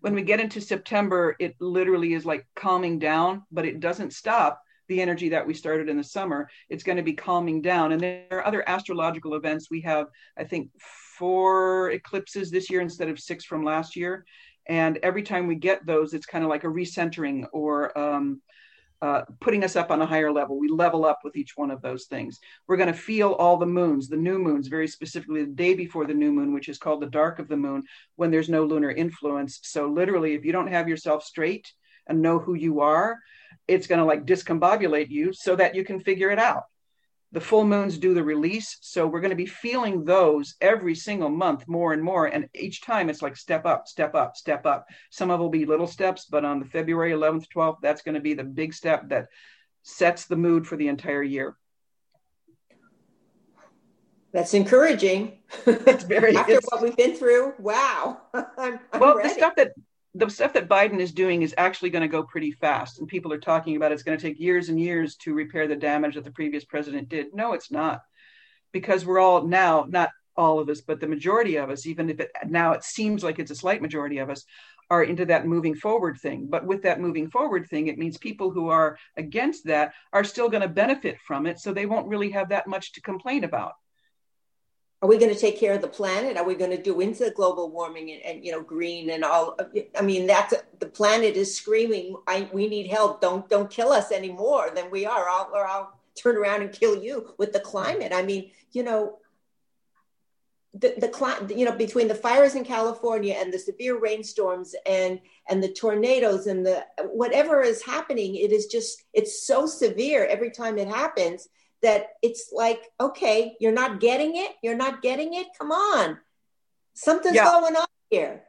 when 0.00 0.14
we 0.14 0.22
get 0.22 0.40
into 0.40 0.60
September, 0.60 1.36
it 1.38 1.56
literally 1.60 2.14
is 2.14 2.24
like 2.24 2.46
calming 2.56 2.98
down, 2.98 3.42
but 3.50 3.66
it 3.66 3.80
doesn't 3.80 4.12
stop 4.12 4.62
the 4.88 5.00
energy 5.00 5.28
that 5.28 5.46
we 5.46 5.54
started 5.54 5.88
in 5.88 5.96
the 5.96 6.04
summer. 6.04 6.48
It's 6.68 6.82
going 6.82 6.96
to 6.96 7.02
be 7.02 7.12
calming 7.12 7.62
down. 7.62 7.92
And 7.92 8.00
there 8.00 8.26
are 8.32 8.46
other 8.46 8.68
astrological 8.68 9.34
events. 9.34 9.70
We 9.70 9.80
have, 9.82 10.06
I 10.36 10.44
think, 10.44 10.70
four 11.16 11.90
eclipses 11.90 12.50
this 12.50 12.70
year 12.70 12.80
instead 12.80 13.08
of 13.08 13.20
six 13.20 13.44
from 13.44 13.64
last 13.64 13.94
year. 13.94 14.24
And 14.66 14.98
every 15.02 15.22
time 15.22 15.46
we 15.46 15.54
get 15.54 15.86
those, 15.86 16.12
it's 16.12 16.26
kind 16.26 16.44
of 16.44 16.50
like 16.50 16.64
a 16.64 16.68
recentering 16.68 17.46
or 17.52 17.96
um, 17.96 18.42
uh, 19.02 19.22
putting 19.40 19.64
us 19.64 19.76
up 19.76 19.90
on 19.90 20.02
a 20.02 20.06
higher 20.06 20.30
level. 20.30 20.58
We 20.58 20.68
level 20.68 21.04
up 21.04 21.20
with 21.24 21.36
each 21.36 21.56
one 21.56 21.70
of 21.70 21.80
those 21.80 22.04
things. 22.04 22.38
We're 22.66 22.76
going 22.76 22.92
to 22.92 22.98
feel 22.98 23.32
all 23.32 23.56
the 23.56 23.66
moons, 23.66 24.08
the 24.08 24.16
new 24.16 24.38
moons, 24.38 24.68
very 24.68 24.88
specifically 24.88 25.44
the 25.44 25.52
day 25.52 25.74
before 25.74 26.06
the 26.06 26.14
new 26.14 26.32
moon, 26.32 26.52
which 26.52 26.68
is 26.68 26.78
called 26.78 27.00
the 27.00 27.06
dark 27.06 27.38
of 27.38 27.48
the 27.48 27.56
moon, 27.56 27.82
when 28.16 28.30
there's 28.30 28.48
no 28.48 28.64
lunar 28.64 28.90
influence. 28.90 29.60
So, 29.62 29.88
literally, 29.88 30.34
if 30.34 30.44
you 30.44 30.52
don't 30.52 30.72
have 30.72 30.88
yourself 30.88 31.24
straight 31.24 31.72
and 32.06 32.20
know 32.20 32.38
who 32.38 32.54
you 32.54 32.80
are, 32.80 33.18
it's 33.66 33.86
going 33.86 34.00
to 34.00 34.04
like 34.04 34.26
discombobulate 34.26 35.08
you 35.08 35.32
so 35.32 35.56
that 35.56 35.74
you 35.74 35.84
can 35.84 36.00
figure 36.00 36.30
it 36.30 36.38
out. 36.38 36.64
The 37.32 37.40
full 37.40 37.64
moons 37.64 37.96
do 37.98 38.12
the 38.12 38.24
release. 38.24 38.76
So 38.80 39.06
we're 39.06 39.20
going 39.20 39.30
to 39.30 39.36
be 39.36 39.46
feeling 39.46 40.04
those 40.04 40.56
every 40.60 40.94
single 40.94 41.28
month 41.28 41.68
more 41.68 41.92
and 41.92 42.02
more. 42.02 42.26
And 42.26 42.48
each 42.54 42.82
time 42.82 43.08
it's 43.08 43.22
like 43.22 43.36
step 43.36 43.66
up, 43.66 43.86
step 43.86 44.14
up, 44.14 44.36
step 44.36 44.66
up. 44.66 44.86
Some 45.10 45.30
of 45.30 45.38
it 45.38 45.42
will 45.42 45.50
be 45.50 45.64
little 45.64 45.86
steps, 45.86 46.26
but 46.28 46.44
on 46.44 46.58
the 46.58 46.66
February 46.66 47.12
11th, 47.12 47.46
12th, 47.54 47.76
that's 47.82 48.02
going 48.02 48.16
to 48.16 48.20
be 48.20 48.34
the 48.34 48.44
big 48.44 48.74
step 48.74 49.08
that 49.10 49.26
sets 49.82 50.26
the 50.26 50.36
mood 50.36 50.66
for 50.66 50.76
the 50.76 50.88
entire 50.88 51.22
year. 51.22 51.56
That's 54.32 54.54
encouraging. 54.54 55.38
It's 55.66 56.04
very 56.04 56.36
after 56.36 56.54
it's, 56.54 56.66
what 56.70 56.82
we've 56.82 56.96
been 56.96 57.14
through. 57.14 57.54
Wow. 57.58 58.20
I'm, 58.34 58.78
I'm 58.92 59.00
well, 59.00 59.16
ready. 59.16 59.28
the 59.28 59.34
stuff 59.34 59.54
that 59.56 59.72
the 60.14 60.28
stuff 60.28 60.52
that 60.54 60.68
Biden 60.68 60.98
is 60.98 61.12
doing 61.12 61.42
is 61.42 61.54
actually 61.56 61.90
going 61.90 62.02
to 62.02 62.08
go 62.08 62.22
pretty 62.22 62.50
fast. 62.52 62.98
And 62.98 63.06
people 63.06 63.32
are 63.32 63.38
talking 63.38 63.76
about 63.76 63.92
it's 63.92 64.02
going 64.02 64.18
to 64.18 64.22
take 64.22 64.40
years 64.40 64.68
and 64.68 64.80
years 64.80 65.16
to 65.16 65.34
repair 65.34 65.68
the 65.68 65.76
damage 65.76 66.16
that 66.16 66.24
the 66.24 66.32
previous 66.32 66.64
president 66.64 67.08
did. 67.08 67.26
No, 67.32 67.52
it's 67.52 67.70
not. 67.70 68.02
Because 68.72 69.04
we're 69.04 69.20
all 69.20 69.46
now, 69.46 69.86
not 69.88 70.10
all 70.36 70.58
of 70.58 70.68
us, 70.68 70.80
but 70.80 71.00
the 71.00 71.06
majority 71.06 71.56
of 71.56 71.70
us, 71.70 71.86
even 71.86 72.10
if 72.10 72.18
it 72.18 72.30
now 72.46 72.72
it 72.72 72.82
seems 72.82 73.22
like 73.22 73.38
it's 73.38 73.50
a 73.50 73.56
slight 73.56 73.82
majority 73.82 74.18
of 74.18 74.30
us, 74.30 74.44
are 74.90 75.04
into 75.04 75.26
that 75.26 75.46
moving 75.46 75.74
forward 75.74 76.18
thing. 76.18 76.48
But 76.48 76.66
with 76.66 76.82
that 76.82 77.00
moving 77.00 77.30
forward 77.30 77.68
thing, 77.68 77.86
it 77.86 77.98
means 77.98 78.18
people 78.18 78.50
who 78.50 78.68
are 78.68 78.96
against 79.16 79.66
that 79.66 79.92
are 80.12 80.24
still 80.24 80.48
going 80.48 80.62
to 80.62 80.68
benefit 80.68 81.18
from 81.26 81.46
it. 81.46 81.60
So 81.60 81.72
they 81.72 81.86
won't 81.86 82.08
really 82.08 82.30
have 82.30 82.48
that 82.48 82.66
much 82.66 82.92
to 82.92 83.00
complain 83.00 83.44
about 83.44 83.74
are 85.02 85.08
we 85.08 85.16
going 85.16 85.32
to 85.32 85.38
take 85.38 85.58
care 85.58 85.72
of 85.72 85.80
the 85.80 85.88
planet? 85.88 86.36
Are 86.36 86.44
we 86.44 86.54
going 86.54 86.70
to 86.70 86.82
do 86.82 87.00
into 87.00 87.30
global 87.30 87.70
warming 87.70 88.10
and, 88.10 88.22
and, 88.22 88.44
you 88.44 88.52
know 88.52 88.62
green 88.62 89.10
and 89.10 89.24
all 89.24 89.56
i 89.98 90.02
mean 90.02 90.26
that's 90.26 90.54
the 90.78 90.86
planet 90.86 91.36
is 91.36 91.54
screaming 91.54 92.16
I, 92.26 92.48
we 92.52 92.68
need 92.68 92.88
help. 92.88 93.20
Don't 93.20 93.48
don't 93.48 93.70
kill 93.70 93.92
us 93.92 94.12
anymore 94.12 94.70
than 94.74 94.90
we 94.90 95.06
are. 95.06 95.28
I'll, 95.28 95.50
or 95.54 95.66
i'll 95.66 95.98
turn 96.14 96.36
around 96.36 96.62
and 96.62 96.72
kill 96.72 97.02
you 97.02 97.34
with 97.38 97.52
the 97.52 97.60
climate. 97.60 98.12
I 98.14 98.22
mean 98.22 98.50
you 98.72 98.82
know 98.82 99.18
the, 100.74 100.94
the 100.98 101.54
you 101.56 101.64
know 101.64 101.72
between 101.72 102.06
the 102.06 102.14
fires 102.14 102.54
in 102.54 102.64
california 102.64 103.34
and 103.36 103.52
the 103.52 103.58
severe 103.58 103.98
rainstorms 103.98 104.76
and 104.86 105.18
and 105.48 105.60
the 105.60 105.72
tornadoes 105.72 106.46
and 106.46 106.64
the 106.64 106.86
whatever 107.06 107.60
is 107.60 107.82
happening 107.82 108.36
it 108.36 108.52
is 108.52 108.66
just 108.66 109.02
it's 109.12 109.44
so 109.44 109.66
severe 109.66 110.26
every 110.26 110.50
time 110.50 110.78
it 110.78 110.86
happens 110.86 111.48
that 111.82 112.08
it's 112.22 112.50
like, 112.52 112.82
okay, 113.00 113.56
you're 113.60 113.72
not 113.72 114.00
getting 114.00 114.36
it. 114.36 114.52
You're 114.62 114.76
not 114.76 115.02
getting 115.02 115.34
it. 115.34 115.46
Come 115.58 115.72
on. 115.72 116.18
Something's 116.94 117.36
yeah. 117.36 117.44
going 117.44 117.76
on 117.76 117.86
here. 118.10 118.44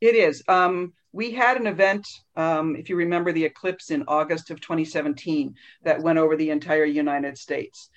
It 0.00 0.16
is. 0.16 0.42
Um, 0.48 0.94
we 1.12 1.30
had 1.30 1.58
an 1.58 1.66
event, 1.66 2.08
um, 2.36 2.74
if 2.74 2.88
you 2.88 2.96
remember 2.96 3.32
the 3.32 3.44
eclipse 3.44 3.90
in 3.90 4.04
August 4.08 4.50
of 4.50 4.60
2017, 4.60 5.54
that 5.84 6.02
went 6.02 6.18
over 6.18 6.36
the 6.36 6.50
entire 6.50 6.84
United 6.84 7.36
States. 7.38 7.90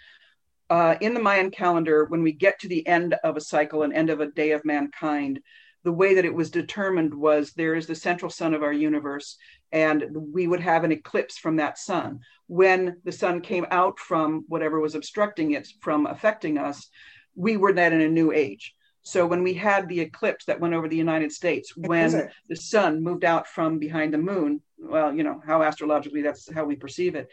Uh, 0.69 0.95
in 0.99 1.13
the 1.13 1.19
Mayan 1.19 1.51
calendar, 1.51 2.05
when 2.05 2.23
we 2.23 2.31
get 2.31 2.59
to 2.59 2.67
the 2.67 2.85
end 2.85 3.15
of 3.23 3.37
a 3.37 3.41
cycle, 3.41 3.83
an 3.83 3.93
end 3.93 4.09
of 4.09 4.19
a 4.19 4.27
day 4.27 4.51
of 4.51 4.65
mankind, 4.65 5.39
the 5.85 5.91
way 5.91 6.15
that 6.15 6.25
it 6.25 6.33
was 6.33 6.49
determined 6.49 7.13
was 7.13 7.53
there 7.53 7.75
is 7.75 7.85
the 7.85 7.95
central 7.95 8.31
sun 8.31 8.55
of 8.55 8.63
our 8.63 8.73
universe, 8.73 9.37
and 9.71 10.03
we 10.33 10.47
would 10.47 10.59
have 10.59 10.83
an 10.83 10.91
eclipse 10.91 11.37
from 11.37 11.57
that 11.57 11.77
sun. 11.77 12.19
When 12.47 12.97
the 13.03 13.11
sun 13.11 13.39
came 13.39 13.67
out 13.69 13.99
from 13.99 14.45
whatever 14.47 14.79
was 14.79 14.95
obstructing 14.95 15.51
it 15.51 15.67
from 15.81 16.07
affecting 16.07 16.57
us, 16.57 16.89
we 17.35 17.55
were 17.55 17.71
then 17.71 17.93
in 17.93 18.01
a 18.01 18.09
new 18.09 18.31
age. 18.31 18.73
So 19.03 19.27
when 19.27 19.43
we 19.43 19.53
had 19.53 19.87
the 19.87 19.99
eclipse 19.99 20.45
that 20.45 20.59
went 20.59 20.73
over 20.73 20.87
the 20.87 20.97
United 20.97 21.31
States, 21.31 21.77
when 21.77 22.31
the 22.49 22.55
sun 22.55 23.03
moved 23.03 23.23
out 23.23 23.47
from 23.47 23.77
behind 23.77 24.11
the 24.11 24.17
moon, 24.17 24.61
well, 24.79 25.13
you 25.13 25.23
know, 25.23 25.39
how 25.45 25.61
astrologically 25.61 26.23
that's 26.23 26.51
how 26.51 26.65
we 26.65 26.75
perceive 26.75 27.13
it, 27.13 27.27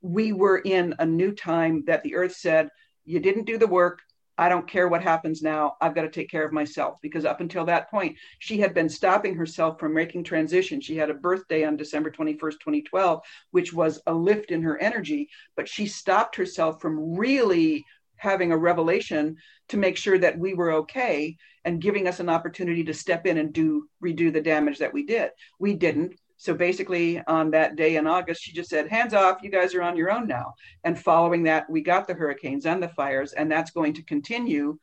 we 0.00 0.32
were 0.32 0.58
in 0.58 0.94
a 0.98 1.04
new 1.04 1.32
time 1.32 1.84
that 1.86 2.02
the 2.02 2.14
earth 2.14 2.36
said, 2.36 2.70
you 3.04 3.20
didn't 3.20 3.44
do 3.44 3.58
the 3.58 3.66
work, 3.66 3.98
I 4.38 4.48
don't 4.48 4.68
care 4.68 4.88
what 4.88 5.02
happens 5.02 5.42
now. 5.42 5.76
I've 5.80 5.94
got 5.94 6.02
to 6.02 6.10
take 6.10 6.30
care 6.30 6.46
of 6.46 6.52
myself. 6.52 6.98
Because 7.02 7.24
up 7.24 7.40
until 7.40 7.64
that 7.64 7.90
point, 7.90 8.16
she 8.38 8.58
had 8.58 8.72
been 8.72 8.88
stopping 8.88 9.34
herself 9.34 9.80
from 9.80 9.92
making 9.92 10.24
transition. 10.24 10.80
She 10.80 10.96
had 10.96 11.10
a 11.10 11.14
birthday 11.14 11.64
on 11.64 11.76
December 11.76 12.10
21st, 12.10 12.38
2012, 12.38 13.20
which 13.50 13.72
was 13.72 14.00
a 14.06 14.14
lift 14.14 14.52
in 14.52 14.62
her 14.62 14.78
energy, 14.78 15.28
but 15.56 15.68
she 15.68 15.86
stopped 15.86 16.36
herself 16.36 16.80
from 16.80 17.16
really 17.16 17.84
having 18.16 18.52
a 18.52 18.56
revelation 18.56 19.36
to 19.68 19.76
make 19.76 19.96
sure 19.96 20.18
that 20.18 20.38
we 20.38 20.54
were 20.54 20.72
okay 20.72 21.36
and 21.64 21.82
giving 21.82 22.08
us 22.08 22.20
an 22.20 22.28
opportunity 22.28 22.84
to 22.84 22.94
step 22.94 23.26
in 23.26 23.38
and 23.38 23.52
do 23.52 23.88
redo 24.02 24.32
the 24.32 24.40
damage 24.40 24.78
that 24.78 24.92
we 24.92 25.04
did. 25.04 25.30
We 25.58 25.74
didn't. 25.74 26.14
So 26.38 26.54
basically, 26.54 27.20
on 27.26 27.50
that 27.50 27.76
day 27.76 27.96
in 27.96 28.06
August, 28.06 28.42
she 28.42 28.52
just 28.52 28.70
said, 28.70 28.88
hands 28.88 29.12
off, 29.12 29.42
you 29.42 29.50
guys 29.50 29.74
are 29.74 29.82
on 29.82 29.96
your 29.96 30.10
own 30.10 30.28
now. 30.28 30.54
And 30.84 30.98
following 30.98 31.42
that, 31.42 31.68
we 31.68 31.82
got 31.82 32.06
the 32.06 32.14
hurricanes 32.14 32.64
and 32.64 32.82
the 32.82 32.88
fires, 32.88 33.32
and 33.32 33.50
that's 33.50 33.72
going 33.72 33.92
to 33.94 34.02
continue 34.04 34.78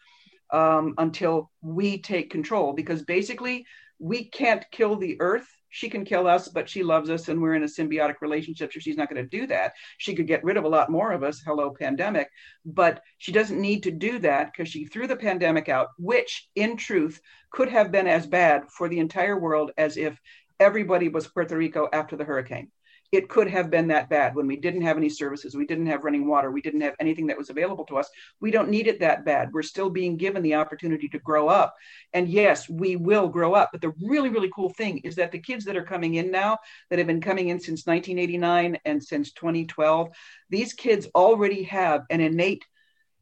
um, 0.51 0.93
until 0.97 1.49
we 1.61 1.97
take 1.97 2.29
control 2.29 2.73
because 2.73 3.03
basically, 3.03 3.65
we 3.99 4.25
can't 4.25 4.65
kill 4.71 4.97
the 4.97 5.17
earth. 5.21 5.47
She 5.69 5.89
can 5.89 6.05
kill 6.05 6.27
us, 6.27 6.47
but 6.47 6.69
she 6.69 6.83
loves 6.83 7.09
us, 7.09 7.27
and 7.27 7.41
we're 7.41 7.55
in 7.55 7.63
a 7.63 7.67
symbiotic 7.67 8.15
relationship. 8.21 8.71
So 8.71 8.79
she's 8.79 8.97
not 8.97 9.09
going 9.09 9.21
to 9.21 9.37
do 9.37 9.47
that. 9.47 9.73
She 9.97 10.15
could 10.15 10.27
get 10.27 10.43
rid 10.43 10.57
of 10.57 10.63
a 10.63 10.69
lot 10.69 10.89
more 10.89 11.11
of 11.11 11.23
us. 11.23 11.41
Hello, 11.45 11.73
pandemic. 11.77 12.29
But 12.65 13.01
she 13.17 13.31
doesn't 13.31 13.59
need 13.59 13.83
to 13.83 13.91
do 13.91 14.19
that 14.19 14.51
because 14.51 14.69
she 14.69 14.85
threw 14.85 15.07
the 15.07 15.17
pandemic 15.17 15.67
out, 15.67 15.89
which 15.97 16.47
in 16.55 16.77
truth 16.77 17.19
could 17.51 17.69
have 17.69 17.91
been 17.91 18.07
as 18.07 18.25
bad 18.25 18.63
for 18.69 18.87
the 18.87 18.99
entire 18.99 19.37
world 19.39 19.71
as 19.77 19.97
if 19.97 20.17
everybody 20.59 21.09
was 21.09 21.27
Puerto 21.27 21.57
Rico 21.57 21.87
after 21.91 22.15
the 22.15 22.23
hurricane. 22.23 22.71
It 23.11 23.29
could 23.29 23.47
have 23.49 23.69
been 23.69 23.87
that 23.89 24.09
bad 24.09 24.35
when 24.35 24.47
we 24.47 24.57
didn't 24.57 24.81
have 24.81 24.97
any 24.97 25.09
services, 25.09 25.55
we 25.55 25.65
didn't 25.65 25.85
have 25.87 26.03
running 26.03 26.27
water, 26.27 26.51
we 26.51 26.61
didn't 26.61 26.81
have 26.81 26.95
anything 26.99 27.27
that 27.27 27.37
was 27.37 27.49
available 27.49 27.85
to 27.85 27.97
us. 27.97 28.09
We 28.41 28.51
don't 28.51 28.69
need 28.69 28.87
it 28.87 28.99
that 28.99 29.23
bad. 29.23 29.53
We're 29.53 29.61
still 29.61 29.89
being 29.89 30.17
given 30.17 30.41
the 30.41 30.55
opportunity 30.55 31.07
to 31.09 31.19
grow 31.19 31.47
up. 31.47 31.75
And 32.13 32.27
yes, 32.27 32.67
we 32.67 32.95
will 32.95 33.27
grow 33.27 33.53
up. 33.53 33.69
But 33.71 33.81
the 33.81 33.93
really, 34.01 34.29
really 34.29 34.51
cool 34.53 34.69
thing 34.69 34.97
is 34.99 35.15
that 35.15 35.31
the 35.31 35.39
kids 35.39 35.65
that 35.65 35.77
are 35.77 35.83
coming 35.83 36.15
in 36.15 36.31
now, 36.31 36.57
that 36.89 36.99
have 36.99 37.07
been 37.07 37.21
coming 37.21 37.49
in 37.49 37.59
since 37.59 37.85
1989 37.85 38.79
and 38.85 39.01
since 39.01 39.31
2012, 39.33 40.09
these 40.49 40.73
kids 40.73 41.07
already 41.15 41.63
have 41.63 42.01
an 42.09 42.21
innate 42.21 42.65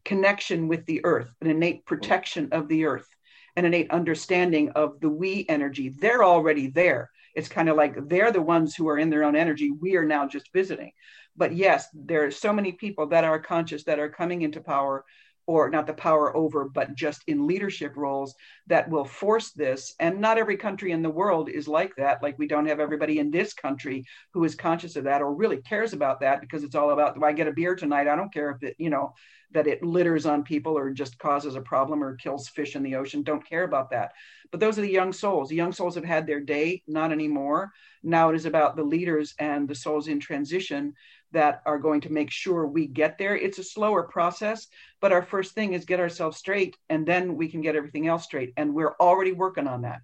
connection 0.06 0.68
with 0.68 0.86
the 0.86 1.04
earth, 1.04 1.32
an 1.42 1.50
innate 1.50 1.86
protection 1.86 2.50
of 2.52 2.68
the 2.68 2.86
earth, 2.86 3.08
an 3.58 3.66
innate 3.66 3.92
understanding 3.92 4.70
of 4.72 5.00
the 5.02 5.10
we 5.10 5.46
energy. 5.50 5.90
They're 5.90 6.24
already 6.24 6.68
there 6.68 7.10
it's 7.36 7.48
kind 7.48 7.70
of 7.70 7.78
like 7.78 7.96
they're 8.08 8.32
the 8.32 8.42
ones 8.42 8.76
who 8.76 8.88
are 8.88 8.98
in 8.98 9.10
their 9.10 9.24
own 9.24 9.36
energy 9.36 9.72
we 9.72 9.96
are 9.96 10.06
now 10.06 10.28
just 10.28 10.52
visiting 10.54 10.92
but 11.36 11.56
yes 11.56 11.88
there 11.94 12.26
are 12.26 12.32
so 12.32 12.54
many 12.54 12.72
people 12.72 13.08
that 13.08 13.24
are 13.24 13.40
conscious 13.40 13.84
that 13.84 14.00
are 14.00 14.10
coming 14.10 14.42
into 14.42 14.62
power 14.62 15.06
or 15.46 15.70
not 15.70 15.88
the 15.88 15.94
power 15.94 16.36
over, 16.36 16.66
but 16.70 16.96
just 16.96 17.24
in 17.28 17.48
leadership 17.48 17.94
roles 17.96 18.36
that 18.68 18.90
will 18.90 19.06
force 19.06 19.52
this. 19.52 19.94
And 20.00 20.20
not 20.20 20.38
every 20.38 20.58
country 20.58 20.92
in 20.92 21.02
the 21.02 21.10
world 21.10 21.50
is 21.50 21.68
like 21.68 21.96
that. 21.98 22.24
Like 22.24 22.40
we 22.40 22.48
don't 22.48 22.68
have 22.68 22.80
everybody 22.80 23.20
in 23.20 23.30
this 23.30 23.54
country 23.54 24.06
who 24.34 24.44
is 24.46 24.56
conscious 24.56 24.96
of 24.96 25.04
that 25.04 25.22
or 25.22 25.34
really 25.34 25.58
cares 25.58 25.94
about 25.94 26.22
that 26.22 26.40
because 26.42 26.64
it's 26.64 26.76
all 26.76 26.92
about 26.92 27.16
do 27.16 27.24
I 27.24 27.34
get 27.34 27.48
a 27.48 27.52
beer 27.52 27.76
tonight? 27.76 28.08
I 28.08 28.16
don't 28.16 28.34
care 28.34 28.52
if 28.52 28.64
it, 28.64 28.76
you 28.78 28.90
know, 28.90 29.14
that 29.54 29.68
it 29.68 29.84
litters 29.84 30.26
on 30.26 30.44
people 30.44 30.78
or 30.78 30.92
just 30.92 31.18
causes 31.18 31.56
a 31.56 31.62
problem 31.62 32.04
or 32.04 32.16
kills 32.16 32.48
fish 32.50 32.76
in 32.76 32.84
the 32.84 32.96
ocean. 32.96 33.24
Don't 33.24 33.48
care 33.48 33.64
about 33.64 33.90
that. 33.92 34.14
But 34.52 34.60
those 34.60 34.78
are 34.78 34.82
the 34.82 34.90
young 34.90 35.14
souls. 35.14 35.50
The 35.50 35.56
young 35.56 35.72
souls 35.72 35.96
have 35.96 36.06
had 36.06 36.28
their 36.28 36.40
day, 36.40 36.84
not 36.88 37.12
anymore. 37.12 37.72
Now 38.04 38.30
it 38.30 38.36
is 38.36 38.46
about 38.46 38.76
the 38.76 38.84
leaders 38.84 39.34
and 39.40 39.68
the 39.68 39.76
souls 39.76 40.08
in 40.08 40.20
transition 40.20 40.94
that 41.32 41.62
are 41.66 41.80
going 41.80 42.02
to 42.02 42.12
make 42.12 42.30
sure 42.30 42.68
we 42.68 42.86
get 42.86 43.18
there. 43.18 43.36
It's 43.36 43.58
a 43.58 43.64
slower 43.64 44.04
process, 44.04 44.68
but 45.02 45.12
our 45.12 45.24
first 45.24 45.54
thing 45.54 45.74
is 45.74 45.86
get 45.86 46.00
ourselves 46.00 46.38
straight 46.38 46.78
and 46.90 47.06
then 47.06 47.36
we 47.36 47.50
can 47.50 47.62
get 47.62 47.76
everything 47.76 48.08
else 48.08 48.24
straight. 48.24 48.54
And 48.58 48.74
we're 48.74 48.96
already 49.00 49.32
working 49.32 49.68
on 49.68 49.82
that 49.82 50.02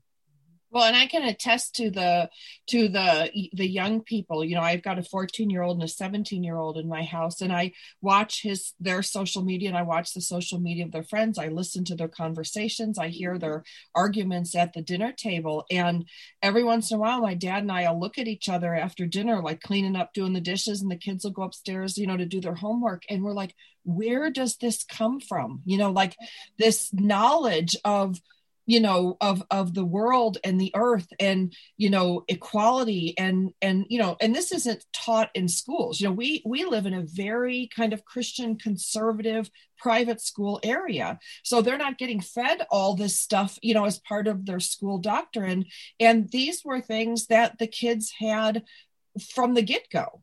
well 0.71 0.85
and 0.85 0.95
i 0.95 1.05
can 1.05 1.23
attest 1.23 1.75
to 1.75 1.89
the 1.89 2.29
to 2.67 2.87
the 2.87 3.31
the 3.53 3.67
young 3.67 4.01
people 4.01 4.43
you 4.43 4.55
know 4.55 4.61
i've 4.61 4.83
got 4.83 4.99
a 4.99 5.03
14 5.03 5.49
year 5.49 5.61
old 5.61 5.77
and 5.77 5.83
a 5.83 5.87
17 5.87 6.43
year 6.43 6.57
old 6.57 6.77
in 6.77 6.87
my 6.87 7.03
house 7.03 7.41
and 7.41 7.51
i 7.51 7.71
watch 8.01 8.41
his 8.43 8.73
their 8.79 9.01
social 9.01 9.43
media 9.43 9.69
and 9.69 9.77
i 9.77 9.81
watch 9.81 10.13
the 10.13 10.21
social 10.21 10.59
media 10.59 10.85
of 10.85 10.91
their 10.91 11.03
friends. 11.03 11.37
I 11.37 11.47
listen 11.47 11.83
to 11.85 11.95
their 11.95 12.07
conversations. 12.07 12.97
I 12.97 13.09
hear 13.09 13.37
their 13.37 13.63
arguments 13.95 14.55
at 14.55 14.73
the 14.73 14.81
dinner 14.81 15.11
table. 15.11 15.65
And 15.71 16.05
every 16.41 16.63
once 16.63 16.91
in 16.91 16.97
a 16.97 16.99
while 16.99 17.21
my 17.21 17.33
dad 17.33 17.63
and 17.63 17.71
i'll 17.71 17.99
look 17.99 18.17
at 18.17 18.27
each 18.27 18.49
other 18.49 18.75
after 18.75 19.05
dinner 19.05 19.41
like 19.41 19.61
cleaning 19.61 19.95
up 19.95 20.13
doing 20.13 20.33
the 20.33 20.41
dishes 20.41 20.81
and 20.81 20.91
the 20.91 20.95
kids 20.95 21.23
will 21.23 21.31
go 21.31 21.43
upstairs 21.43 21.97
you 21.97 22.07
know 22.07 22.17
to 22.17 22.25
do 22.25 22.41
their 22.41 22.55
homework. 22.55 23.03
And 23.09 23.23
we're 23.23 23.33
like 23.33 23.55
where 23.83 24.29
does 24.29 24.57
this 24.57 24.83
come 24.83 25.19
from? 25.19 25.61
You 25.65 25.77
know 25.77 25.91
like 25.91 26.15
this 26.57 26.93
knowledge 26.93 27.75
of 27.83 28.19
you 28.69 28.79
know 28.79 29.17
of 29.19 29.41
of 29.49 29.73
the 29.73 29.83
world 29.83 30.37
and 30.43 30.61
the 30.61 30.71
earth 30.75 31.07
and 31.19 31.55
you 31.77 31.89
know 31.89 32.23
equality 32.27 33.15
and 33.17 33.51
and 33.63 33.87
you 33.89 33.97
know 33.97 34.15
and 34.21 34.35
this 34.35 34.51
isn't 34.51 34.85
taught 34.93 35.31
in 35.33 35.47
schools. 35.47 35.99
You 35.99 36.07
know 36.07 36.13
we 36.13 36.43
we 36.45 36.65
live 36.65 36.85
in 36.85 36.93
a 36.93 37.01
very 37.03 37.67
kind 37.75 37.93
of 37.93 38.05
christian 38.05 38.57
conservative 38.57 39.49
private 39.79 40.21
school 40.21 40.59
area. 40.61 41.17
So 41.43 41.63
they're 41.63 41.79
not 41.79 41.97
getting 41.97 42.21
fed 42.21 42.67
all 42.69 42.95
this 42.95 43.19
stuff 43.19 43.57
you 43.63 43.73
know 43.73 43.85
as 43.85 43.97
part 43.97 44.27
of 44.27 44.45
their 44.45 44.59
school 44.59 44.99
doctrine. 44.99 45.65
And 45.99 46.29
these 46.29 46.61
were 46.63 46.79
things 46.79 47.25
that 47.27 47.57
the 47.57 47.67
kids 47.67 48.13
had 48.19 48.63
from 49.33 49.55
the 49.55 49.63
get-go 49.63 50.21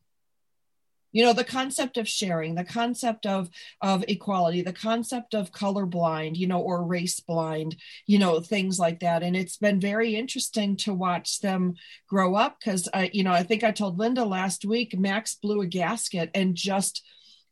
you 1.17 1.25
know 1.25 1.33
the 1.33 1.43
concept 1.43 1.97
of 1.97 2.07
sharing 2.07 2.53
the 2.53 2.63
concept 2.63 3.25
of 3.25 3.49
of 3.81 4.05
equality 4.07 4.61
the 4.61 4.71
concept 4.71 5.33
of 5.33 5.51
colorblind 5.51 6.35
you 6.35 6.45
know 6.45 6.61
or 6.61 6.83
race 6.83 7.19
blind 7.19 7.75
you 8.05 8.19
know 8.19 8.39
things 8.39 8.77
like 8.77 8.99
that. 8.99 9.23
And 9.23 9.35
it's 9.35 9.57
been 9.57 9.79
very 9.79 10.15
interesting 10.15 10.77
to 10.77 10.93
watch 10.93 11.39
them 11.39 11.73
grow 12.07 12.35
up 12.35 12.59
because 12.59 12.87
i 12.93 13.09
you 13.13 13.23
know 13.23 13.31
i 13.31 13.41
think 13.41 13.63
i 13.63 13.71
told 13.71 13.97
linda 13.97 14.23
last 14.23 14.63
week 14.63 14.95
max 14.95 15.33
blew 15.33 15.61
a 15.61 15.65
gasket 15.65 16.29
and 16.35 16.53
just 16.53 17.03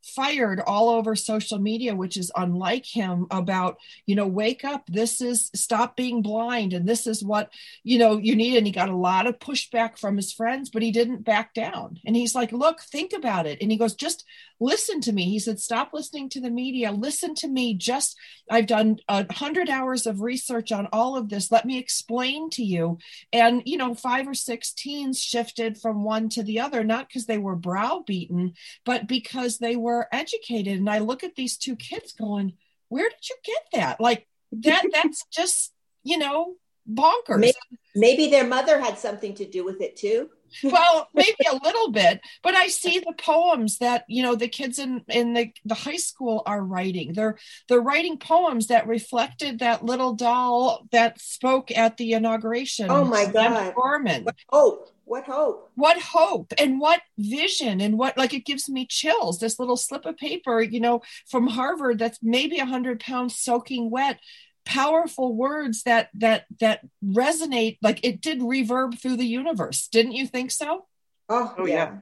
fired 0.05 0.61
all 0.65 0.89
over 0.89 1.15
social 1.15 1.59
media 1.59 1.95
which 1.95 2.17
is 2.17 2.31
unlike 2.35 2.85
him 2.85 3.25
about 3.31 3.77
you 4.05 4.15
know 4.15 4.27
wake 4.27 4.63
up 4.63 4.85
this 4.87 5.21
is 5.21 5.49
stop 5.53 5.95
being 5.95 6.21
blind 6.21 6.73
and 6.73 6.87
this 6.87 7.07
is 7.07 7.23
what 7.23 7.49
you 7.83 7.97
know 7.97 8.17
you 8.17 8.35
need. 8.35 8.57
And 8.57 8.65
he 8.65 8.71
got 8.71 8.89
a 8.89 8.95
lot 8.95 9.27
of 9.27 9.39
pushback 9.39 9.97
from 9.97 10.15
his 10.15 10.31
friends 10.31 10.69
but 10.69 10.81
he 10.81 10.91
didn't 10.91 11.23
back 11.23 11.53
down. 11.53 11.99
And 12.05 12.15
he's 12.15 12.35
like 12.35 12.51
look 12.51 12.81
think 12.81 13.13
about 13.13 13.45
it. 13.45 13.59
And 13.61 13.71
he 13.71 13.77
goes 13.77 13.95
just 13.95 14.25
listen 14.59 15.01
to 15.01 15.11
me. 15.11 15.25
He 15.25 15.39
said 15.39 15.59
stop 15.59 15.91
listening 15.93 16.29
to 16.29 16.41
the 16.41 16.49
media. 16.49 16.91
Listen 16.91 17.35
to 17.35 17.47
me. 17.47 17.73
Just 17.73 18.17
i've 18.49 18.67
done 18.67 18.97
a 19.07 19.31
hundred 19.33 19.69
hours 19.69 20.05
of 20.05 20.21
research 20.21 20.71
on 20.71 20.87
all 20.91 21.17
of 21.17 21.29
this. 21.29 21.51
Let 21.51 21.65
me 21.65 21.77
explain 21.77 22.49
to 22.51 22.63
you. 22.63 22.97
And 23.33 23.61
you 23.65 23.77
know 23.77 23.93
five 23.93 24.27
or 24.27 24.33
six 24.33 24.71
teens 24.73 25.21
shifted 25.21 25.77
from 25.77 26.03
one 26.03 26.29
to 26.29 26.43
the 26.43 26.59
other 26.59 26.83
not 26.83 27.07
because 27.07 27.25
they 27.25 27.37
were 27.37 27.55
browbeaten 27.55 28.53
but 28.85 29.07
because 29.07 29.57
they 29.57 29.75
were 29.75 29.94
educated. 30.11 30.77
And 30.77 30.89
i 30.89 30.99
look 30.99 31.23
at 31.23 31.35
these 31.35 31.57
two 31.57 31.75
kids 31.75 32.13
going 32.13 32.53
where 32.89 33.09
did 33.09 33.29
you 33.29 33.35
get 33.43 33.79
that? 33.79 33.99
Like 33.99 34.27
that 34.51 34.85
that's 34.93 35.25
just 35.31 35.73
you 36.03 36.17
know 36.17 36.55
bonkers. 36.91 37.39
Maybe, 37.39 37.57
maybe 37.95 38.29
their 38.29 38.47
mother 38.47 38.79
had 38.79 38.97
something 38.97 39.33
to 39.35 39.45
do 39.45 39.65
with 39.65 39.81
it 39.81 39.95
too 39.95 40.29
well 40.63 41.09
maybe 41.13 41.35
a 41.51 41.59
little 41.63 41.91
bit 41.91 42.21
but 42.41 42.55
i 42.55 42.67
see 42.67 42.99
the 42.99 43.13
poems 43.17 43.77
that 43.79 44.03
you 44.07 44.23
know 44.23 44.35
the 44.35 44.47
kids 44.47 44.79
in 44.79 45.03
in 45.09 45.33
the, 45.33 45.51
the 45.65 45.75
high 45.75 45.95
school 45.95 46.43
are 46.45 46.61
writing. 46.61 47.13
They're 47.13 47.37
they're 47.67 47.81
writing 47.81 48.17
poems 48.17 48.67
that 48.67 48.87
reflected 48.87 49.59
that 49.59 49.83
little 49.83 50.13
doll 50.13 50.87
that 50.91 51.19
spoke 51.19 51.71
at 51.71 51.97
the 51.97 52.13
inauguration. 52.13 52.87
Oh 52.89 53.05
my 53.05 53.25
god. 53.25 53.73
Gorman. 53.75 54.23
what 54.23 54.35
hope? 54.49 54.91
What 55.05 55.25
hope? 55.25 55.71
What 55.75 56.01
hope 56.01 56.53
and 56.57 56.79
what 56.79 57.01
vision 57.17 57.79
and 57.79 57.97
what 57.97 58.17
like 58.17 58.33
it 58.33 58.45
gives 58.45 58.67
me 58.69 58.87
chills. 58.87 59.39
This 59.39 59.59
little 59.59 59.77
slip 59.77 60.05
of 60.05 60.17
paper 60.17 60.61
you 60.61 60.79
know 60.79 61.01
from 61.27 61.47
harvard 61.47 61.99
that's 61.99 62.19
maybe 62.21 62.57
a 62.57 62.65
hundred 62.65 62.99
pounds 62.99 63.37
soaking 63.37 63.89
wet 63.89 64.19
powerful 64.65 65.35
words 65.35 65.83
that 65.83 66.09
that 66.15 66.45
that 66.59 66.81
resonate 67.03 67.77
like 67.81 68.03
it 68.03 68.21
did 68.21 68.39
reverb 68.39 68.99
through 68.99 69.17
the 69.17 69.25
universe. 69.25 69.87
Didn't 69.87 70.13
you 70.13 70.27
think 70.27 70.51
so? 70.51 70.85
Oh, 71.29 71.55
oh 71.57 71.65
yeah. 71.65 71.73
yeah. 71.73 71.99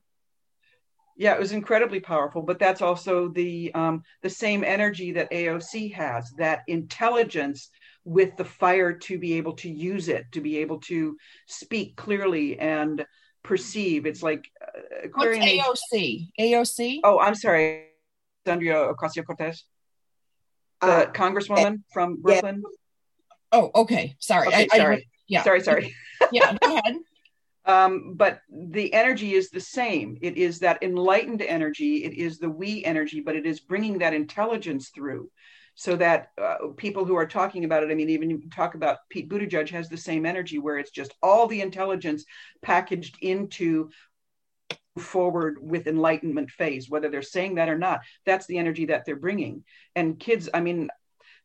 Yeah 1.15 1.33
it 1.33 1.39
was 1.39 1.51
incredibly 1.51 1.99
powerful 1.99 2.41
but 2.41 2.59
that's 2.59 2.81
also 2.81 3.27
the 3.27 3.71
um, 3.73 4.03
the 4.21 4.29
same 4.29 4.63
energy 4.63 5.11
that 5.11 5.31
aoc 5.31 5.93
has 5.93 6.31
that 6.37 6.61
intelligence 6.67 7.69
with 8.05 8.35
the 8.35 8.45
fire 8.45 8.93
to 8.93 9.17
be 9.17 9.33
able 9.33 9.53
to 9.53 9.69
use 9.69 10.09
it 10.09 10.25
to 10.31 10.41
be 10.41 10.57
able 10.57 10.79
to 10.79 11.15
speak 11.47 11.95
clearly 11.95 12.59
and 12.59 13.05
perceive. 13.43 14.05
It's 14.05 14.23
like 14.23 14.49
uh, 14.61 15.07
What's 15.13 15.37
aoc 15.37 16.27
aoc 16.39 16.99
oh 17.03 17.19
i'm 17.19 17.35
sorry. 17.35 17.89
Andrea 18.45 18.93
Ocasio-Cortez? 18.93 19.63
the 19.63 19.72
uh, 20.83 21.05
congresswoman 21.11 21.83
from 21.91 22.17
Brooklyn. 22.17 22.63
Yeah. 22.63 23.59
Oh, 23.59 23.71
okay. 23.75 24.15
Sorry. 24.19 24.47
Okay, 24.47 24.67
I, 24.71 24.77
sorry. 24.77 24.95
I, 24.97 25.03
yeah. 25.27 25.43
Sorry, 25.43 25.61
sorry. 25.61 25.95
yeah, 26.31 26.57
go 26.61 26.77
ahead. 26.77 26.95
Um, 27.65 28.15
but 28.15 28.41
the 28.49 28.93
energy 28.93 29.33
is 29.33 29.49
the 29.49 29.61
same. 29.61 30.17
It 30.21 30.37
is 30.37 30.59
that 30.59 30.83
enlightened 30.83 31.41
energy. 31.41 32.03
It 32.03 32.13
is 32.13 32.39
the 32.39 32.49
we 32.49 32.83
energy, 32.83 33.21
but 33.21 33.35
it 33.35 33.45
is 33.45 33.59
bringing 33.61 33.99
that 33.99 34.13
intelligence 34.13 34.89
through 34.89 35.29
so 35.75 35.95
that 35.95 36.29
uh, 36.39 36.67
people 36.77 37.05
who 37.05 37.15
are 37.15 37.25
talking 37.25 37.63
about 37.63 37.83
it, 37.83 37.89
I 37.89 37.95
mean, 37.95 38.09
even 38.09 38.29
you 38.29 38.43
talk 38.53 38.75
about 38.75 38.97
Pete 39.09 39.29
Buttigieg 39.29 39.69
has 39.69 39.89
the 39.89 39.97
same 39.97 40.25
energy 40.25 40.59
where 40.59 40.77
it's 40.77 40.91
just 40.91 41.13
all 41.23 41.47
the 41.47 41.61
intelligence 41.61 42.25
packaged 42.61 43.17
into 43.21 43.89
forward 44.99 45.57
with 45.59 45.87
enlightenment 45.87 46.51
phase 46.51 46.89
whether 46.89 47.09
they're 47.09 47.21
saying 47.21 47.55
that 47.55 47.69
or 47.69 47.77
not. 47.77 48.01
That's 48.25 48.45
the 48.45 48.57
energy 48.57 48.85
that 48.85 49.05
they're 49.05 49.15
bringing. 49.15 49.63
And 49.95 50.19
kids 50.19 50.49
i 50.53 50.59
mean 50.59 50.89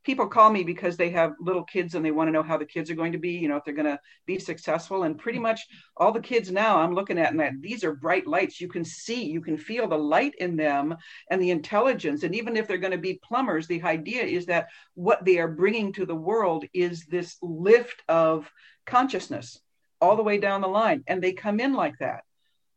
people 0.05 0.27
call 0.27 0.51
me 0.51 0.62
because 0.62 0.97
they 0.97 1.11
have 1.11 1.35
little 1.41 1.64
kids 1.64 1.95
and 1.95 2.05
they 2.05 2.11
want 2.11 2.29
to 2.29 2.33
know 2.33 2.43
how 2.43 2.57
the 2.57 2.64
kids 2.64 2.91
are 2.91 2.95
going 2.95 3.12
to 3.12 3.19
be 3.19 3.33
you 3.33 3.49
know 3.49 3.57
if 3.57 3.64
they're 3.64 3.75
going 3.75 3.87
to 3.87 3.99
be 4.27 4.39
successful. 4.39 5.05
And 5.05 5.19
pretty 5.19 5.39
much 5.39 5.66
all 5.97 6.12
the 6.12 6.21
kids 6.21 6.51
now 6.51 6.79
i'm 6.79 6.95
looking 6.95 7.19
at 7.19 7.31
and 7.31 7.41
that 7.41 7.53
these 7.61 7.85
are 7.85 7.95
bright 7.95 8.27
lights. 8.27 8.61
You 8.61 8.69
can 8.69 8.85
see 8.85 9.25
you 9.25 9.41
can 9.41 9.57
feel 9.57 9.89
the 9.89 9.99
light 9.99 10.35
in 10.39 10.57
them 10.57 10.97
and 11.31 11.41
the 11.41 11.51
intelligence. 11.51 12.23
And 12.23 12.35
even 12.35 12.57
if 12.57 12.69
they're 12.69 12.79
going 12.79 12.93
to 12.93 12.99
be 12.99 13.21
plumbers 13.23 13.66
the 13.66 13.83
idea 13.83 14.25
is 14.25 14.47
that 14.47 14.69
what 14.95 15.25
they 15.25 15.39
are 15.39 15.49
bringing 15.49 15.93
to 15.95 16.05
the 16.05 16.14
world 16.14 16.66
is 16.75 17.07
this 17.07 17.37
lift 17.41 18.03
of 18.09 18.51
consciousness 18.87 19.59
all 20.01 20.16
the 20.16 20.23
way 20.23 20.39
down 20.39 20.61
the 20.61 20.69
line. 20.69 21.03
And 21.07 21.23
they 21.23 21.33
come 21.33 21.61
in 21.61 21.73
like 21.73 21.99
that 21.99 22.25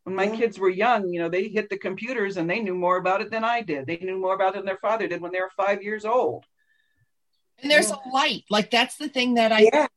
when 0.04 0.16
my 0.16 0.24
yeah. 0.24 0.36
kids 0.36 0.58
were 0.58 0.70
young, 0.70 1.10
you 1.10 1.20
know, 1.20 1.30
they 1.30 1.48
hit 1.48 1.70
the 1.70 1.78
computers 1.78 2.38
and 2.38 2.50
they 2.50 2.60
knew 2.60 2.76
more 2.76 2.98
about 2.98 3.22
it 3.22 3.30
than 3.30 3.44
I 3.44 3.62
did. 3.62 3.86
They 3.86 3.98
knew 3.98 4.18
more 4.18 4.34
about 4.34 4.56
it 4.56 4.58
than 4.58 4.66
their 4.66 4.78
father 4.78 5.08
did 5.08 5.22
when 5.22 5.32
they 5.32 5.40
were 5.40 5.52
five 5.56 5.84
years 5.84 6.06
old. 6.06 6.46
And 7.62 7.70
there's 7.70 7.92
a 7.92 8.00
light. 8.12 8.44
Like 8.50 8.72
that's 8.72 8.98
the 8.98 9.10
thing 9.10 9.36
that 9.36 9.52
I 9.52 9.70
yeah. 9.72 9.88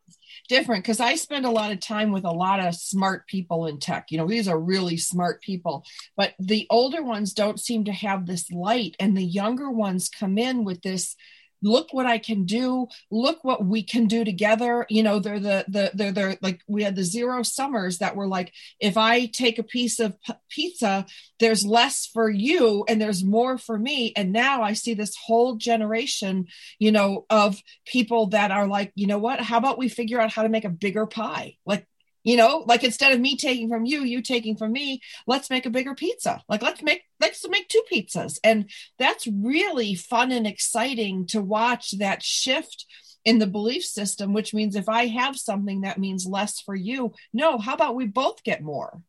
different 0.51 0.85
because 0.85 1.01
I 1.01 1.15
spend 1.15 1.47
a 1.47 1.51
lot 1.51 1.73
of 1.73 1.81
time 1.81 2.13
with 2.13 2.25
a 2.25 2.31
lot 2.31 2.61
of 2.61 2.75
smart 2.75 3.27
people 3.27 3.67
in 3.67 3.79
tech. 3.79 4.07
You 4.11 4.19
know, 4.19 4.29
these 4.29 4.49
are 4.49 4.59
really 4.59 4.99
smart 4.99 5.41
people, 5.41 5.85
but 6.17 6.35
the 6.39 6.67
older 6.69 7.03
ones 7.03 7.33
don't 7.33 7.59
seem 7.59 7.85
to 7.85 7.93
have 7.93 8.27
this 8.27 8.51
light, 8.51 8.97
and 9.01 9.17
the 9.17 9.25
younger 9.25 9.71
ones 9.71 10.11
come 10.11 10.37
in 10.37 10.65
with 10.65 10.83
this 10.83 11.17
look 11.65 11.93
what 11.93 12.07
I 12.07 12.19
can 12.19 12.45
do. 12.45 12.87
Look 13.11 13.43
what 13.43 13.65
we 13.65 13.83
can 13.83 14.07
do 14.07 14.25
together. 14.25 14.87
You 14.89 15.03
know, 15.03 15.19
they're 15.19 15.41
the, 15.41 15.65
the, 15.67 15.91
they're, 15.95 16.13
they're 16.13 16.39
like, 16.43 16.61
we 16.69 16.85
had 16.85 16.95
the 16.95 17.03
zero 17.03 17.43
summers 17.43 17.99
that 17.99 18.15
were 18.15 18.29
like, 18.29 18.53
if 18.79 18.97
I 18.97 19.27
take 19.27 19.59
a 19.59 19.65
piece 19.65 19.99
of 19.99 20.15
p- 20.23 20.35
pizza, 20.49 21.07
there's 21.41 21.67
less 21.67 22.07
for 22.07 22.31
you 22.31 22.85
and 22.87 23.01
there's 23.01 23.25
more 23.25 23.59
for 23.59 23.79
me. 23.79 24.13
And 24.15 24.33
now 24.33 24.63
I 24.63 24.75
see 24.75 24.95
this 24.95 25.17
whole 25.17 25.57
generation, 25.57 26.47
you 26.79 26.93
know, 26.93 27.25
of 27.31 27.61
people 27.87 28.29
that 28.29 28.51
are 28.51 28.69
like, 28.69 28.93
you 28.95 29.07
know 29.07 29.19
what, 29.19 29.41
how 29.41 29.59
about 29.59 29.79
we 29.79 29.89
figure 29.89 30.21
out 30.21 30.33
how 30.33 30.43
to 30.43 30.49
make 30.49 30.65
a 30.65 30.71
bigger 30.71 31.07
pie? 31.07 31.57
Like, 31.65 31.87
you 32.25 32.37
know 32.37 32.65
like 32.67 32.83
instead 32.83 33.13
of 33.13 33.21
me 33.21 33.37
taking 33.37 33.69
from 33.69 33.85
you 33.85 34.03
you 34.03 34.21
taking 34.21 34.57
from 34.57 34.73
me 34.73 35.01
let's 35.27 35.51
make 35.51 35.67
a 35.67 35.71
bigger 35.71 35.95
pizza. 35.95 36.43
Like 36.49 36.63
let's 36.63 36.83
make 36.83 37.03
let's 37.21 37.47
make 37.49 37.69
two 37.69 37.83
pizzas. 37.93 38.39
And 38.43 38.71
that's 38.99 39.27
really 39.27 39.95
fun 39.95 40.33
and 40.33 40.47
exciting 40.47 41.27
to 41.29 41.41
watch 41.41 41.93
that 41.99 42.23
shift 42.23 42.87
in 43.25 43.39
the 43.39 43.47
belief 43.47 43.85
system 43.85 44.35
which 44.35 44.53
means 44.53 44.77
if 44.77 44.87
i 44.87 45.07
have 45.07 45.35
something 45.35 45.81
that 45.81 45.99
means 45.99 46.27
less 46.27 46.61
for 46.61 46.75
you 46.75 47.11
no 47.33 47.57
how 47.57 47.73
about 47.73 47.95
we 47.95 48.07
both 48.07 48.43
get 48.45 48.63
more? 48.63 49.01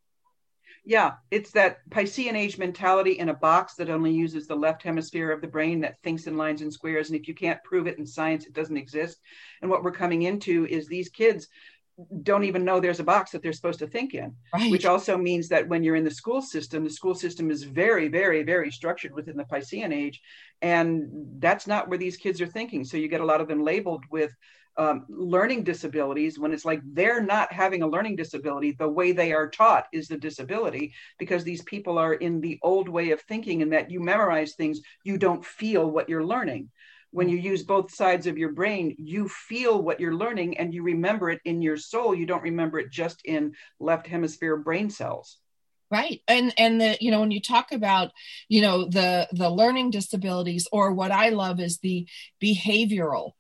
Yeah 0.86 1.14
it's 1.32 1.52
that 1.52 1.80
piscean 1.90 2.36
age 2.36 2.58
mentality 2.58 3.20
in 3.20 3.30
a 3.30 3.34
box 3.34 3.74
that 3.76 3.90
only 3.90 4.14
uses 4.14 4.48
the 4.48 4.56
left 4.56 4.84
hemisphere 4.84 5.32
of 5.32 5.42
the 5.42 5.48
brain 5.48 5.82
that 5.82 6.02
thinks 6.02 6.28
in 6.28 6.38
lines 6.38 6.62
and 6.62 6.72
squares. 6.72 7.10
And 7.10 7.20
if 7.20 7.28
you 7.28 7.34
can't 7.34 7.64
prove 7.64 7.88
it 7.88 7.98
in 7.98 8.06
science 8.06 8.46
it 8.46 8.54
doesn't 8.54 8.78
exist. 8.78 9.20
And 9.62 9.70
what 9.70 9.84
we're 9.84 9.92
coming 9.92 10.22
into 10.22 10.66
is 10.68 10.88
these 10.88 11.10
kids 11.10 11.48
don't 12.24 12.44
even 12.44 12.66
know 12.66 12.80
there's 12.80 13.00
a 13.00 13.06
box 13.06 13.32
that 13.32 13.42
they're 13.42 13.54
supposed 13.54 13.80
to 13.80 13.88
think 13.88 14.14
in 14.14 14.34
right. 14.54 14.70
which 14.70 14.86
also 14.86 15.18
means 15.18 15.48
that 15.48 15.68
when 15.68 15.84
you're 15.84 15.96
in 15.96 16.04
the 16.04 16.12
school 16.12 16.42
system 16.42 16.84
the 16.84 16.90
school 16.90 17.16
system 17.16 17.50
is 17.50 17.64
very 17.64 18.10
very 18.10 18.44
very 18.44 18.70
structured 18.70 19.14
within 19.14 19.38
the 19.38 19.46
piscean 19.46 19.94
age 19.94 20.22
and 20.62 21.08
that's 21.40 21.68
not 21.68 21.88
where 21.88 21.98
these 21.98 22.18
kids 22.18 22.42
are 22.42 22.48
thinking 22.48 22.84
so 22.84 22.98
you 22.98 23.08
get 23.08 23.22
a 23.22 23.26
lot 23.26 23.40
of 23.40 23.48
them 23.48 23.64
labeled 23.64 24.04
with 24.12 24.36
um, 24.78 25.06
learning 25.08 25.64
disabilities 25.64 26.38
when 26.38 26.52
it's 26.52 26.66
like 26.66 26.82
they're 26.84 27.24
not 27.24 27.54
having 27.54 27.82
a 27.82 27.88
learning 27.88 28.18
disability 28.18 28.72
the 28.72 28.90
way 28.90 29.14
they 29.14 29.32
are 29.32 29.50
taught 29.50 29.88
is 29.94 30.10
the 30.10 30.18
disability 30.18 30.94
because 31.18 31.46
these 31.46 31.62
people 31.62 31.98
are 31.98 32.16
in 32.16 32.42
the 32.42 32.60
old 32.62 32.90
way 32.90 33.12
of 33.12 33.22
thinking 33.22 33.62
and 33.62 33.72
that 33.72 33.90
you 33.90 34.02
memorize 34.02 34.54
things 34.56 34.82
you 35.06 35.18
don't 35.18 35.46
feel 35.46 35.90
what 35.90 36.10
you're 36.10 36.26
learning 36.26 36.70
when 37.16 37.28
mm. 37.28 37.32
you 37.32 37.38
use 37.38 37.64
both 37.64 37.94
sides 37.94 38.28
of 38.28 38.38
your 38.38 38.52
brain, 38.52 38.94
you 39.00 39.30
feel 39.30 39.82
what 39.82 40.02
you're 40.02 40.14
learning 40.14 40.58
and 40.58 40.74
you 40.74 40.84
remember 40.84 41.30
it 41.30 41.40
in 41.46 41.62
your 41.62 41.78
soul. 41.78 42.14
You 42.14 42.26
don't 42.26 42.44
remember 42.44 42.78
it 42.78 42.92
just 42.92 43.22
in 43.24 43.54
left 43.80 44.06
hemisphere 44.06 44.58
brain 44.58 44.90
cells. 44.90 45.38
Right. 45.90 46.22
And 46.28 46.54
and 46.58 46.82
the 46.82 46.98
you 47.00 47.12
know 47.12 47.22
when 47.22 47.32
you 47.32 47.40
talk 47.40 47.72
about 47.72 48.12
you 48.50 48.62
know 48.62 48.90
the 48.90 49.30
the 49.32 49.50
learning 49.50 49.92
disabilities 49.92 50.68
or 50.72 50.94
what 50.94 51.12
i 51.12 51.30
love 51.30 51.60
is 51.60 51.78
the 51.78 52.08
behavioral 52.42 53.32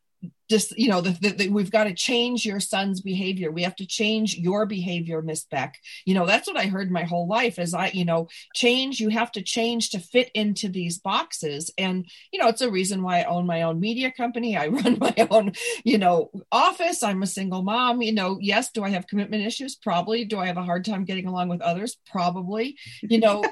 just 0.49 0.77
you 0.77 0.87
know 0.87 1.01
the, 1.01 1.11
the, 1.21 1.29
the, 1.29 1.49
we've 1.49 1.71
got 1.71 1.85
to 1.85 1.93
change 1.93 2.45
your 2.45 2.59
son's 2.59 3.01
behavior. 3.01 3.51
We 3.51 3.63
have 3.63 3.75
to 3.77 3.85
change 3.85 4.35
your 4.35 4.65
behavior 4.65 5.21
miss 5.21 5.45
beck. 5.45 5.79
You 6.05 6.13
know 6.13 6.25
that's 6.25 6.47
what 6.47 6.57
i 6.57 6.65
heard 6.65 6.91
my 6.91 7.03
whole 7.03 7.27
life 7.27 7.59
is 7.59 7.73
i 7.73 7.91
you 7.93 8.05
know 8.05 8.27
change 8.53 8.99
you 8.99 9.09
have 9.09 9.31
to 9.33 9.41
change 9.41 9.89
to 9.91 9.99
fit 9.99 10.29
into 10.33 10.69
these 10.69 10.99
boxes. 10.99 11.71
And 11.77 12.05
you 12.31 12.39
know 12.39 12.47
it's 12.47 12.61
a 12.61 12.71
reason 12.71 13.01
why 13.01 13.21
i 13.21 13.23
own 13.23 13.45
my 13.45 13.63
own 13.63 13.79
media 13.79 14.11
company. 14.11 14.57
I 14.57 14.67
run 14.75 14.97
my 14.99 15.27
own 15.29 15.53
you 15.83 15.97
know 15.97 16.31
office. 16.51 17.03
I'm 17.03 17.23
a 17.23 17.27
single 17.27 17.63
mom. 17.63 18.01
You 18.01 18.13
know 18.13 18.37
yes 18.41 18.71
do 18.71 18.83
i 18.83 18.89
have 18.89 19.07
commitment 19.07 19.45
issues? 19.45 19.75
Probably. 19.75 20.25
Do 20.25 20.39
i 20.39 20.47
have 20.47 20.57
a 20.57 20.63
hard 20.63 20.85
time 20.85 21.05
getting 21.05 21.27
along 21.27 21.49
with 21.49 21.61
others? 21.61 21.97
Probably. 22.11 22.77
You 23.01 23.19
know 23.19 23.43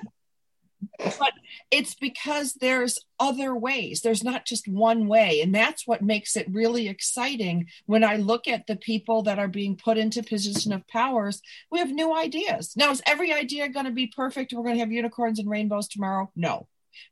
but 1.19 1.33
it's 1.71 1.95
because 1.95 2.53
there's 2.53 2.99
other 3.19 3.55
ways. 3.55 4.01
There's 4.01 4.23
not 4.23 4.45
just 4.45 4.67
one 4.67 5.07
way. 5.07 5.41
And 5.41 5.53
that's 5.53 5.87
what 5.87 6.01
makes 6.01 6.35
it 6.35 6.47
really 6.49 6.87
exciting. 6.87 7.67
When 7.85 8.03
i 8.03 8.17
look 8.17 8.47
at 8.47 8.67
the 8.67 8.75
people 8.75 9.23
that 9.23 9.39
are 9.39 9.47
being 9.47 9.75
put 9.75 9.97
into 9.97 10.23
position 10.23 10.71
of 10.73 10.87
powers 10.87 11.41
we 11.71 11.79
have 11.79 11.91
new 11.91 12.15
ideas. 12.15 12.73
Now 12.75 12.91
is 12.91 13.01
every 13.05 13.33
idea 13.33 13.69
going 13.69 13.85
to 13.85 13.91
be 13.91 14.07
perfect 14.07 14.53
we're 14.53 14.63
going 14.63 14.75
to 14.75 14.79
have 14.79 14.91
unicorns 14.91 15.39
and 15.39 15.49
rainbows 15.49 15.87
tomorrow? 15.87 16.31
No. 16.35 16.67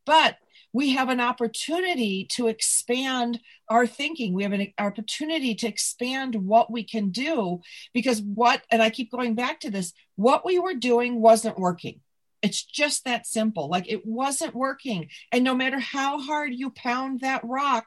But 0.06 0.38
we 0.74 0.92
have 0.92 1.10
an 1.10 1.20
opportunity 1.20 2.28
to 2.32 2.48
expand 2.48 3.40
our 3.70 3.86
thinking. 3.86 4.34
We 4.34 4.44
have 4.44 4.54
an 4.54 4.74
opportunity 4.78 5.54
to 5.56 5.68
expand 5.68 6.36
what 6.36 6.72
we 6.72 6.84
can 6.84 7.10
do 7.10 7.62
because 7.94 8.22
what, 8.22 8.62
and 8.72 8.82
I 8.82 8.90
keep 8.90 9.12
going 9.12 9.36
back 9.36 9.60
to 9.62 9.72
this, 9.72 9.94
what 10.16 10.46
we 10.46 10.60
were 10.60 10.76
doing 10.76 11.22
wasn't 11.22 11.60
working. 11.60 12.00
It's 12.42 12.64
just 12.64 13.06
that 13.06 13.28
simple. 13.28 13.70
Like 13.70 13.90
it 13.90 14.06
wasn't 14.06 14.56
working. 14.56 15.10
And 15.32 15.44
no 15.44 15.54
matter 15.54 15.80
how 15.80 16.20
hard 16.20 16.54
you 16.54 16.72
pound 16.72 17.22
that 17.22 17.44
rock, 17.44 17.86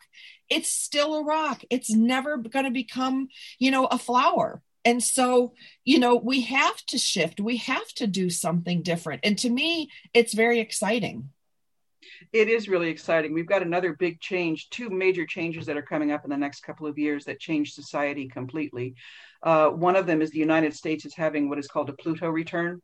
it's 0.48 0.70
still 0.70 1.14
a 1.14 1.24
rock. 1.24 1.62
It's 1.70 1.90
never 1.90 2.36
going 2.36 2.64
to 2.64 2.70
become, 2.70 3.28
you 3.59 3.70
know, 3.70 3.86
a 3.86 3.98
flower. 3.98 4.62
And 4.84 5.02
so, 5.02 5.55
you 5.84 5.98
know, 5.98 6.16
we 6.16 6.42
have 6.42 6.76
to 6.86 6.98
shift. 6.98 7.40
We 7.40 7.57
have 7.59 7.88
to 7.94 8.07
do 8.07 8.28
something 8.28 8.82
different. 8.82 9.22
And 9.24 9.38
to 9.38 9.48
me, 9.48 9.90
it's 10.12 10.34
very 10.34 10.61
exciting. 10.61 11.30
It 12.32 12.48
is 12.48 12.68
really 12.68 12.90
exciting. 12.90 13.32
We've 13.32 13.46
got 13.46 13.62
another 13.62 13.94
big 13.94 14.20
change, 14.20 14.68
two 14.70 14.90
major 14.90 15.24
changes 15.24 15.66
that 15.66 15.76
are 15.76 15.82
coming 15.82 16.12
up 16.12 16.24
in 16.24 16.30
the 16.30 16.36
next 16.36 16.62
couple 16.62 16.86
of 16.86 16.98
years 16.98 17.24
that 17.24 17.40
change 17.40 17.72
society 17.72 18.28
completely. 18.28 18.94
Uh, 19.45 19.68
one 19.68 19.95
of 19.95 20.07
them 20.07 20.22
is 20.22 20.30
the 20.30 20.38
United 20.38 20.74
States 20.74 21.05
is 21.05 21.14
having 21.14 21.49
what 21.49 21.59
is 21.59 21.68
called 21.68 21.90
a 21.90 21.92
Pluto 21.92 22.28
return. 22.30 22.80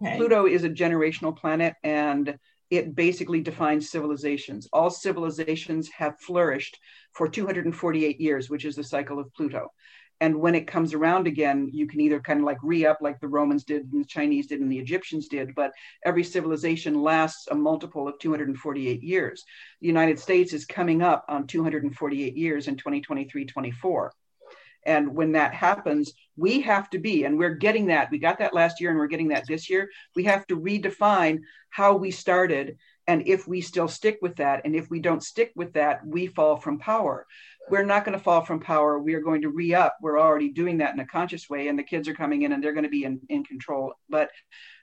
Okay. 0.00 0.16
Pluto 0.18 0.46
is 0.46 0.62
a 0.62 0.68
generational 0.68 1.36
planet 1.36 1.74
and 1.82 2.38
it 2.70 2.94
basically 2.94 3.40
defines 3.40 3.90
civilizations. 3.90 4.68
All 4.72 4.90
civilizations 4.90 5.90
have 5.90 6.20
flourished 6.20 6.78
for 7.12 7.28
248 7.28 8.20
years, 8.20 8.48
which 8.48 8.64
is 8.64 8.76
the 8.76 8.84
cycle 8.84 9.18
of 9.18 9.32
Pluto. 9.34 9.72
And 10.20 10.36
when 10.36 10.54
it 10.54 10.68
comes 10.68 10.94
around 10.94 11.26
again, 11.26 11.68
you 11.72 11.86
can 11.86 12.00
either 12.00 12.20
kind 12.20 12.40
of 12.40 12.46
like 12.46 12.58
re 12.62 12.86
up 12.86 12.98
like 13.00 13.18
the 13.18 13.26
Romans 13.26 13.64
did 13.64 13.92
and 13.92 14.04
the 14.04 14.06
Chinese 14.06 14.46
did 14.46 14.60
and 14.60 14.70
the 14.70 14.78
Egyptians 14.78 15.26
did, 15.26 15.54
but 15.54 15.72
every 16.04 16.22
civilization 16.22 17.02
lasts 17.02 17.48
a 17.50 17.54
multiple 17.54 18.06
of 18.06 18.18
248 18.20 19.02
years. 19.02 19.44
The 19.80 19.88
United 19.88 20.20
States 20.20 20.52
is 20.52 20.64
coming 20.64 21.02
up 21.02 21.24
on 21.28 21.46
248 21.46 22.36
years 22.36 22.68
in 22.68 22.76
2023 22.76 23.46
24. 23.46 24.12
And 24.84 25.14
when 25.14 25.32
that 25.32 25.54
happens, 25.54 26.12
we 26.36 26.60
have 26.62 26.90
to 26.90 26.98
be, 26.98 27.24
and 27.24 27.38
we're 27.38 27.54
getting 27.54 27.86
that. 27.86 28.10
We 28.10 28.18
got 28.18 28.38
that 28.38 28.54
last 28.54 28.80
year 28.80 28.90
and 28.90 28.98
we're 28.98 29.06
getting 29.06 29.28
that 29.28 29.46
this 29.46 29.70
year. 29.70 29.90
We 30.16 30.24
have 30.24 30.46
to 30.48 30.58
redefine 30.58 31.40
how 31.70 31.96
we 31.96 32.10
started 32.10 32.76
and 33.06 33.26
if 33.26 33.48
we 33.48 33.60
still 33.60 33.88
stick 33.88 34.18
with 34.22 34.36
that. 34.36 34.62
And 34.64 34.76
if 34.76 34.88
we 34.90 35.00
don't 35.00 35.22
stick 35.22 35.52
with 35.56 35.72
that, 35.74 36.06
we 36.06 36.26
fall 36.26 36.56
from 36.56 36.78
power. 36.78 37.26
We're 37.68 37.84
not 37.84 38.04
going 38.04 38.16
to 38.16 38.22
fall 38.22 38.44
from 38.44 38.60
power. 38.60 38.98
We 38.98 39.14
are 39.14 39.20
going 39.20 39.42
to 39.42 39.48
re 39.48 39.74
up. 39.74 39.96
We're 40.00 40.20
already 40.20 40.50
doing 40.50 40.78
that 40.78 40.94
in 40.94 41.00
a 41.00 41.06
conscious 41.06 41.48
way, 41.48 41.68
and 41.68 41.78
the 41.78 41.84
kids 41.84 42.08
are 42.08 42.14
coming 42.14 42.42
in 42.42 42.52
and 42.52 42.62
they're 42.62 42.72
going 42.72 42.84
to 42.84 42.90
be 42.90 43.04
in, 43.04 43.20
in 43.28 43.44
control. 43.44 43.94
But 44.08 44.30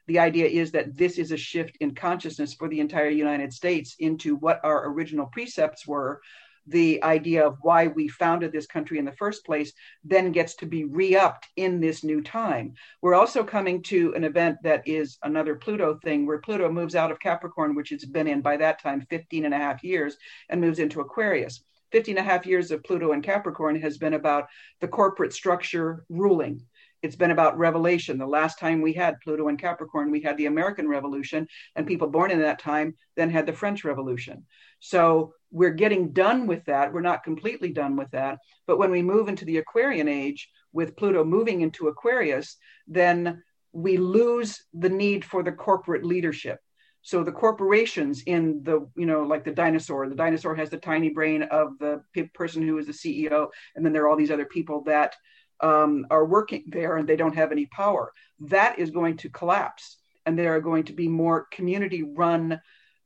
the 0.08 0.20
idea 0.20 0.48
is 0.48 0.72
that 0.72 0.98
this 0.98 1.18
is 1.18 1.32
a 1.32 1.38
shift 1.38 1.78
in 1.82 1.94
consciousness 1.94 2.54
for 2.54 2.68
the 2.68 2.80
entire 2.80 3.10
United 3.10 3.54
States 3.54 3.96
into 4.00 4.36
what 4.36 4.60
our 4.64 4.90
original 4.92 5.28
precepts 5.28 5.86
were 5.86 6.22
the 6.70 7.04
idea 7.04 7.46
of 7.46 7.58
why 7.62 7.88
we 7.88 8.08
founded 8.08 8.52
this 8.52 8.68
country 8.68 8.98
in 8.98 9.06
the 9.06 9.12
first 9.14 9.46
place 9.46 9.74
then 10.04 10.32
gets 10.32 10.56
to 10.56 10.66
be 10.66 10.86
re-upped 10.86 11.48
in 11.56 11.80
this 11.80 12.04
new 12.04 12.22
time. 12.22 12.74
We're 13.02 13.16
also 13.16 13.44
coming 13.44 13.82
to 13.84 14.14
an 14.16 14.24
event 14.24 14.58
that 14.64 14.88
is 14.88 15.18
another 15.24 15.56
Pluto 15.56 16.00
thing 16.04 16.26
where 16.26 16.40
Pluto 16.40 16.72
moves 16.72 16.96
out 16.96 17.12
of 17.12 17.20
Capricorn, 17.20 17.76
which 17.76 17.92
it's 17.92 18.06
been 18.06 18.28
in 18.28 18.42
by 18.42 18.58
that 18.58 18.82
time 18.82 19.06
15 19.10 19.46
and 19.46 19.54
a 19.54 19.58
half 19.58 19.84
years, 19.84 20.18
and 20.50 20.62
moves 20.62 20.80
into 20.80 21.02
Aquarius. 21.02 21.64
15 21.92 22.18
and 22.18 22.28
a 22.28 22.30
half 22.30 22.46
years 22.46 22.72
of 22.72 22.84
Pluto 22.84 23.14
and 23.14 23.24
Capricorn 23.24 23.82
has 23.82 23.98
been 23.98 24.14
about 24.14 24.48
the 24.80 24.88
corporate 24.88 25.34
structure 25.34 26.06
ruling. 26.10 26.62
It's 27.02 27.16
been 27.16 27.32
about 27.32 27.58
revelation. 27.58 28.18
The 28.18 28.28
last 28.28 28.60
time 28.60 28.82
we 28.82 28.94
had 28.94 29.20
Pluto 29.22 29.48
and 29.48 29.60
Capricorn, 29.60 30.12
we 30.12 30.22
had 30.22 30.38
the 30.38 30.48
American 30.48 30.88
Revolution, 30.88 31.48
and 31.76 31.88
people 31.88 32.08
born 32.08 32.32
in 32.32 32.40
that 32.40 32.60
time 32.60 32.96
then 33.16 33.30
had 33.30 33.46
the 33.46 33.54
French 33.54 33.84
Revolution. 33.84 34.46
So 34.80 35.34
we're 35.52 35.72
getting 35.72 36.12
done 36.12 36.46
with 36.46 36.66
that. 36.66 36.92
We're 36.94 37.02
not 37.02 37.24
completely 37.24 37.72
done 37.72 37.96
with 37.96 38.12
that. 38.12 38.40
But 38.68 38.78
when 38.80 38.92
we 38.92 39.02
move 39.02 39.30
into 39.30 39.46
the 39.46 39.58
Aquarian 39.58 40.08
age, 40.08 40.50
with 40.72 40.96
Pluto 40.96 41.24
moving 41.24 41.62
into 41.62 41.88
Aquarius, 41.88 42.58
then 42.88 43.44
we 43.72 43.98
lose 43.98 44.64
the 44.74 44.90
need 44.90 45.26
for 45.26 45.44
the 45.44 45.52
corporate 45.52 46.06
leadership. 46.06 46.60
So 47.02 47.24
the 47.24 47.32
corporations 47.32 48.24
in 48.26 48.62
the, 48.64 48.88
you 48.96 49.06
know, 49.06 49.24
like 49.24 49.44
the 49.44 49.52
dinosaur, 49.52 50.08
the 50.10 50.16
dinosaur 50.16 50.54
has 50.56 50.70
the 50.70 50.78
tiny 50.78 51.10
brain 51.10 51.44
of 51.44 51.80
the 51.80 52.02
person 52.34 52.68
who 52.68 52.78
is 52.78 52.88
the 52.88 52.92
CEO. 52.92 53.48
And 53.76 53.86
then 53.86 53.94
there 53.94 54.04
are 54.04 54.10
all 54.10 54.18
these 54.18 54.32
other 54.32 54.46
people 54.46 54.84
that 54.84 55.16
um, 55.62 56.06
are 56.10 56.26
working 56.26 56.64
there 56.68 56.98
and 56.98 57.08
they 57.08 57.16
don't 57.16 57.36
have 57.36 57.52
any 57.52 57.66
power. 57.68 58.14
That 58.42 58.80
is 58.80 58.92
going 58.92 59.18
to 59.18 59.30
collapse. 59.30 59.98
And 60.26 60.38
there 60.38 60.56
are 60.56 60.62
going 60.62 60.84
to 60.86 60.94
be 60.94 61.08
more 61.08 61.48
community 61.52 62.04
run 62.04 62.62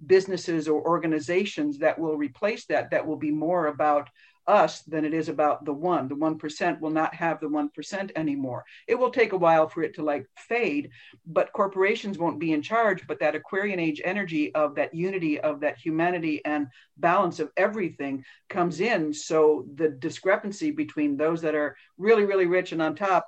businesses 0.05 0.67
or 0.67 0.85
organizations 0.85 1.77
that 1.79 1.97
will 1.97 2.17
replace 2.17 2.65
that, 2.65 2.91
that 2.91 3.05
will 3.07 3.15
be 3.15 3.31
more 3.31 3.67
about 3.67 4.09
us 4.47 4.81
than 4.81 5.05
it 5.05 5.13
is 5.13 5.29
about 5.29 5.65
the 5.65 5.73
one. 5.73 6.07
The 6.07 6.15
1% 6.15 6.79
will 6.79 6.89
not 6.89 7.13
have 7.15 7.39
the 7.39 7.47
1% 7.47 8.11
anymore. 8.15 8.65
It 8.87 8.95
will 8.95 9.11
take 9.11 9.33
a 9.33 9.37
while 9.37 9.67
for 9.67 9.83
it 9.83 9.95
to 9.95 10.03
like 10.03 10.27
fade, 10.37 10.89
but 11.25 11.53
corporations 11.53 12.17
won't 12.17 12.39
be 12.39 12.53
in 12.53 12.61
charge. 12.61 13.05
But 13.07 13.19
that 13.19 13.35
Aquarian 13.35 13.79
age 13.79 14.01
energy 14.03 14.53
of 14.55 14.75
that 14.75 14.93
unity, 14.93 15.39
of 15.39 15.59
that 15.61 15.77
humanity 15.77 16.41
and 16.45 16.67
balance 16.97 17.39
of 17.39 17.51
everything 17.57 18.23
comes 18.49 18.79
in. 18.79 19.13
So 19.13 19.65
the 19.75 19.89
discrepancy 19.89 20.71
between 20.71 21.17
those 21.17 21.41
that 21.41 21.55
are 21.55 21.75
really, 21.97 22.25
really 22.25 22.45
rich 22.45 22.71
and 22.71 22.81
on 22.81 22.95
top 22.95 23.27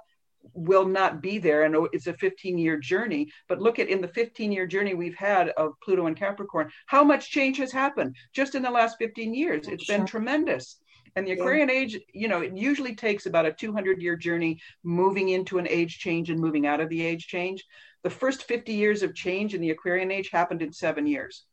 will 0.53 0.85
not 0.85 1.21
be 1.21 1.37
there 1.37 1.63
and 1.63 1.75
it's 1.91 2.07
a 2.07 2.13
15 2.13 2.57
year 2.57 2.77
journey 2.77 3.27
but 3.47 3.59
look 3.59 3.79
at 3.79 3.89
in 3.89 4.01
the 4.01 4.07
15 4.07 4.51
year 4.51 4.67
journey 4.67 4.93
we've 4.93 5.15
had 5.15 5.49
of 5.49 5.73
pluto 5.83 6.05
and 6.05 6.17
capricorn 6.17 6.69
how 6.85 7.03
much 7.03 7.31
change 7.31 7.57
has 7.57 7.71
happened 7.71 8.15
just 8.33 8.55
in 8.55 8.61
the 8.61 8.69
last 8.69 8.97
15 8.99 9.33
years 9.33 9.67
It's 9.67 9.85
sure. 9.85 9.97
been 9.97 10.05
tremendous 10.05 10.77
and 11.15 11.25
the 11.25 11.31
aquarian 11.31 11.69
yeah. 11.69 11.75
age 11.75 11.99
you 12.13 12.27
know 12.27 12.41
it 12.41 12.55
usually 12.55 12.95
takes 12.95 13.25
about 13.25 13.45
a 13.45 13.53
200 13.53 14.01
year 14.01 14.15
journey 14.15 14.59
moving 14.83 15.29
into 15.29 15.57
an 15.57 15.67
age 15.67 15.99
change 15.99 16.29
and 16.29 16.39
moving 16.39 16.67
out 16.67 16.81
of 16.81 16.89
the 16.89 17.01
age 17.01 17.27
change. 17.27 17.63
The 18.03 18.09
first 18.09 18.43
50 18.43 18.73
years 18.73 19.01
of 19.01 19.15
change 19.15 19.55
in 19.55 19.61
the 19.61 19.71
aquarian 19.71 20.11
age 20.11 20.29
happened 20.29 20.61
in 20.61 20.71
seven 20.71 21.07
years. 21.07 21.45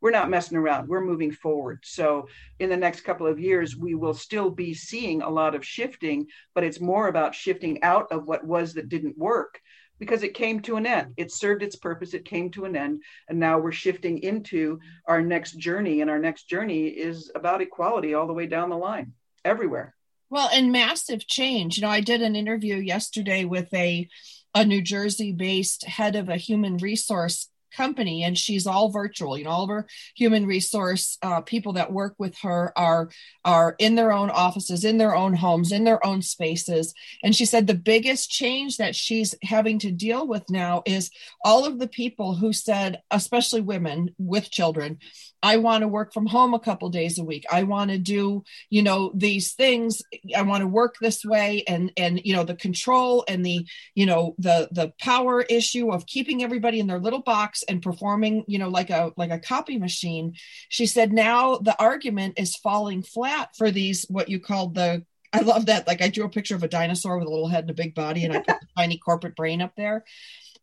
We're 0.00 0.12
not 0.12 0.30
messing 0.30 0.56
around. 0.56 0.88
We're 0.88 1.00
moving 1.00 1.32
forward. 1.32 1.80
So 1.84 2.28
in 2.60 2.68
the 2.68 2.76
next 2.76 3.00
couple 3.00 3.26
of 3.26 3.40
years 3.40 3.76
we 3.76 3.94
will 3.94 4.14
still 4.14 4.50
be 4.50 4.74
seeing 4.74 5.22
a 5.22 5.30
lot 5.30 5.54
of 5.54 5.64
shifting 5.64 6.26
but 6.54 6.64
it's 6.64 6.80
more 6.80 7.08
about 7.08 7.34
shifting 7.34 7.82
out 7.82 8.12
of 8.12 8.26
what 8.26 8.44
was 8.44 8.74
that 8.74 8.88
didn't 8.88 9.18
work 9.18 9.60
because 9.98 10.22
it 10.22 10.34
came 10.34 10.60
to 10.60 10.76
an 10.76 10.86
end. 10.86 11.14
It 11.16 11.32
served 11.32 11.62
its 11.62 11.76
purpose. 11.76 12.14
It 12.14 12.24
came 12.24 12.50
to 12.52 12.64
an 12.64 12.76
end. 12.76 13.02
And 13.28 13.38
now 13.38 13.58
we're 13.58 13.72
shifting 13.72 14.18
into 14.22 14.80
our 15.06 15.22
next 15.22 15.52
journey. 15.58 16.00
And 16.00 16.10
our 16.10 16.18
next 16.18 16.48
journey 16.48 16.86
is 16.86 17.30
about 17.34 17.62
equality 17.62 18.14
all 18.14 18.26
the 18.26 18.32
way 18.32 18.46
down 18.46 18.70
the 18.70 18.76
line 18.76 19.12
everywhere. 19.44 19.94
Well 20.28 20.50
and 20.52 20.72
massive 20.72 21.26
change. 21.26 21.76
You 21.76 21.82
know 21.82 21.88
i 21.88 22.00
did 22.00 22.20
an 22.20 22.36
interview 22.36 22.76
yesterday 22.76 23.44
with 23.44 23.72
a 23.72 24.08
a 24.54 24.64
New 24.64 24.80
Jersey 24.80 25.32
based 25.32 25.84
head 25.84 26.16
of 26.16 26.30
a 26.30 26.36
human 26.36 26.78
resource 26.78 27.50
company 27.74 28.22
and 28.22 28.36
she's 28.36 28.66
all 28.66 28.90
virtual 28.90 29.36
you 29.36 29.44
know 29.44 29.50
all 29.50 29.64
of 29.64 29.70
her 29.70 29.86
human 30.14 30.46
resource 30.46 31.18
uh, 31.22 31.40
people 31.40 31.72
that 31.74 31.92
work 31.92 32.14
with 32.18 32.36
her 32.38 32.72
are 32.76 33.08
are 33.44 33.74
in 33.78 33.94
their 33.94 34.12
own 34.12 34.30
offices 34.30 34.84
in 34.84 34.98
their 34.98 35.14
own 35.14 35.34
homes 35.34 35.72
in 35.72 35.84
their 35.84 36.04
own 36.04 36.22
spaces 36.22 36.94
and 37.22 37.34
she 37.34 37.44
said 37.44 37.66
the 37.66 37.74
biggest 37.74 38.30
change 38.30 38.76
that 38.76 38.94
she's 38.94 39.34
having 39.42 39.78
to 39.78 39.90
deal 39.90 40.26
with 40.26 40.44
now 40.50 40.82
is 40.86 41.10
all 41.44 41.64
of 41.64 41.78
the 41.78 41.88
people 41.88 42.34
who 42.34 42.52
said 42.52 43.00
especially 43.10 43.60
women 43.60 44.14
with 44.18 44.50
children 44.50 44.98
I 45.46 45.58
want 45.58 45.82
to 45.82 45.88
work 45.88 46.12
from 46.12 46.26
home 46.26 46.54
a 46.54 46.58
couple 46.58 46.88
days 46.88 47.18
a 47.18 47.24
week. 47.24 47.44
I 47.52 47.62
want 47.62 47.92
to 47.92 47.98
do, 47.98 48.42
you 48.68 48.82
know, 48.82 49.12
these 49.14 49.52
things. 49.52 50.02
I 50.34 50.42
want 50.42 50.62
to 50.62 50.66
work 50.66 50.96
this 51.00 51.24
way 51.24 51.62
and 51.68 51.92
and 51.96 52.20
you 52.24 52.34
know 52.34 52.42
the 52.42 52.56
control 52.56 53.24
and 53.28 53.46
the, 53.46 53.64
you 53.94 54.06
know, 54.06 54.34
the 54.38 54.68
the 54.72 54.92
power 55.00 55.42
issue 55.42 55.92
of 55.92 56.06
keeping 56.06 56.42
everybody 56.42 56.80
in 56.80 56.88
their 56.88 56.98
little 56.98 57.22
box 57.22 57.55
and 57.64 57.82
performing, 57.82 58.44
you 58.46 58.58
know, 58.58 58.68
like 58.68 58.90
a 58.90 59.12
like 59.16 59.30
a 59.30 59.38
copy 59.38 59.78
machine. 59.78 60.34
She 60.68 60.86
said 60.86 61.12
now 61.12 61.58
the 61.58 61.80
argument 61.80 62.34
is 62.38 62.56
falling 62.56 63.02
flat 63.02 63.50
for 63.56 63.70
these 63.70 64.04
what 64.08 64.28
you 64.28 64.40
called 64.40 64.74
the 64.74 65.04
I 65.32 65.40
love 65.40 65.66
that. 65.66 65.86
Like 65.86 66.00
I 66.00 66.08
drew 66.08 66.24
a 66.24 66.30
picture 66.30 66.54
of 66.54 66.62
a 66.62 66.68
dinosaur 66.68 67.18
with 67.18 67.26
a 67.26 67.30
little 67.30 67.48
head 67.48 67.64
and 67.64 67.70
a 67.70 67.74
big 67.74 67.94
body 67.94 68.24
and 68.24 68.32
I 68.32 68.38
put 68.38 68.46
the 68.60 68.66
tiny 68.78 68.98
corporate 68.98 69.36
brain 69.36 69.60
up 69.60 69.72
there 69.76 70.04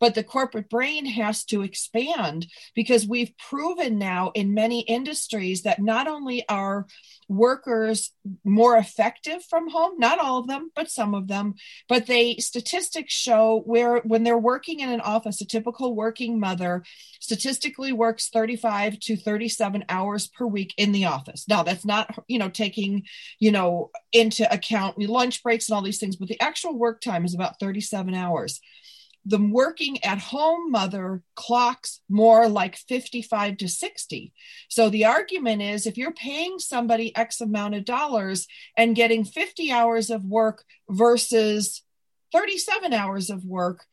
but 0.04 0.16
the 0.16 0.24
corporate 0.24 0.70
brain 0.70 1.06
has 1.06 1.46
to 1.46 1.62
expand 1.62 2.46
because 2.76 3.08
we've 3.08 3.32
proven 3.38 3.98
now 3.98 4.34
in 4.36 4.54
many 4.54 4.82
industries 4.82 5.62
that 5.62 5.82
not 5.82 6.10
only 6.10 6.44
are 6.50 6.86
workers 7.30 8.12
more 8.44 8.76
effective 8.76 9.42
from 9.46 9.70
home 9.70 9.94
not 9.98 10.20
all 10.20 10.40
of 10.40 10.48
them 10.48 10.70
but 10.76 10.92
some 10.92 11.16
of 11.16 11.30
them 11.30 11.54
but 11.88 12.06
they 12.06 12.36
statistics 12.36 13.14
show 13.14 13.62
where 13.66 14.00
when 14.00 14.26
they're 14.26 14.38
working 14.38 14.82
in 14.82 14.90
an 14.90 15.00
office 15.00 15.40
a 15.40 15.46
typical 15.46 15.96
working 15.96 16.38
mother 16.38 16.84
statistically 17.22 17.94
works 17.94 18.28
35 18.28 19.00
to 19.00 19.16
37 19.16 19.86
hours 19.88 20.28
per 20.28 20.46
week 20.46 20.74
in 20.76 20.92
the 20.92 21.06
office. 21.06 21.46
Now 21.48 21.64
that's 21.64 21.86
not 21.86 22.14
you 22.28 22.38
know 22.38 22.50
taking 22.50 23.04
you 23.40 23.54
know 23.54 23.92
into 24.12 24.52
account 24.54 25.00
lunch 25.00 25.42
breaks 25.42 25.70
and 25.70 25.76
all 25.78 25.82
these 25.82 26.00
things 26.00 26.18
but 26.18 26.28
the 26.28 26.42
actual 26.42 26.78
work 26.78 27.00
time 27.00 27.24
is 27.24 27.34
about 27.34 27.62
37 27.62 28.14
hours 28.14 28.60
the 29.26 29.40
working 29.40 30.04
at 30.04 30.20
home 30.20 30.72
mother 30.72 31.22
clocks 31.36 32.02
more 32.10 32.50
like 32.50 32.76
55 32.76 33.58
to 33.58 33.70
60. 33.70 34.34
So 34.68 34.90
the 34.90 35.06
argument 35.06 35.62
is 35.62 35.86
if 35.86 35.98
you're 35.98 36.14
paying 36.14 36.60
somebody 36.60 37.16
X 37.16 37.40
amount 37.40 37.76
of 37.76 37.86
dollars 37.86 38.48
and 38.78 38.96
getting 38.96 39.24
50 39.24 39.72
hours 39.72 40.10
of 40.10 40.26
work 40.26 40.64
versus 40.90 41.84
37 42.34 42.94
hours 42.94 43.30
of 43.30 43.46
work, 43.46 43.86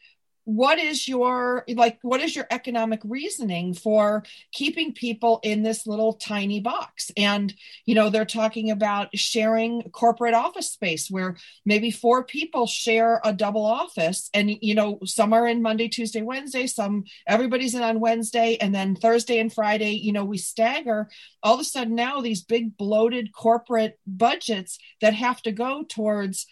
what 0.44 0.78
is 0.78 1.06
your 1.06 1.64
like 1.68 1.98
what 2.02 2.20
is 2.20 2.34
your 2.34 2.46
economic 2.50 3.00
reasoning 3.04 3.74
for 3.74 4.24
keeping 4.52 4.92
people 4.92 5.40
in 5.42 5.62
this 5.62 5.86
little 5.86 6.14
tiny 6.14 6.60
box? 6.60 7.10
And 7.16 7.54
you 7.84 7.94
know 7.94 8.10
they're 8.10 8.24
talking 8.24 8.70
about 8.70 9.16
sharing 9.16 9.82
corporate 9.90 10.34
office 10.34 10.70
space 10.70 11.10
where 11.10 11.36
maybe 11.64 11.90
four 11.90 12.24
people 12.24 12.66
share 12.66 13.20
a 13.24 13.32
double 13.32 13.64
office 13.64 14.30
and 14.34 14.50
you 14.60 14.74
know 14.74 14.98
some 15.04 15.32
are 15.32 15.46
in 15.46 15.62
monday 15.62 15.88
tuesday 15.88 16.22
wednesday 16.22 16.66
some 16.66 17.04
everybody's 17.26 17.74
in 17.74 17.82
on 17.82 18.00
wednesday 18.00 18.56
and 18.60 18.74
then 18.74 18.94
thursday 18.94 19.38
and 19.38 19.52
friday 19.52 19.92
you 19.92 20.12
know 20.12 20.24
we 20.24 20.38
stagger. 20.38 21.08
All 21.42 21.54
of 21.54 21.60
a 21.60 21.64
sudden 21.64 21.94
now 21.94 22.20
these 22.20 22.42
big 22.42 22.76
bloated 22.76 23.32
corporate 23.32 23.98
budgets 24.06 24.78
that 25.00 25.14
have 25.14 25.40
to 25.42 25.52
go 25.52 25.84
towards 25.88 26.46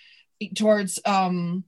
towards 0.55 0.99
um 1.05 1.65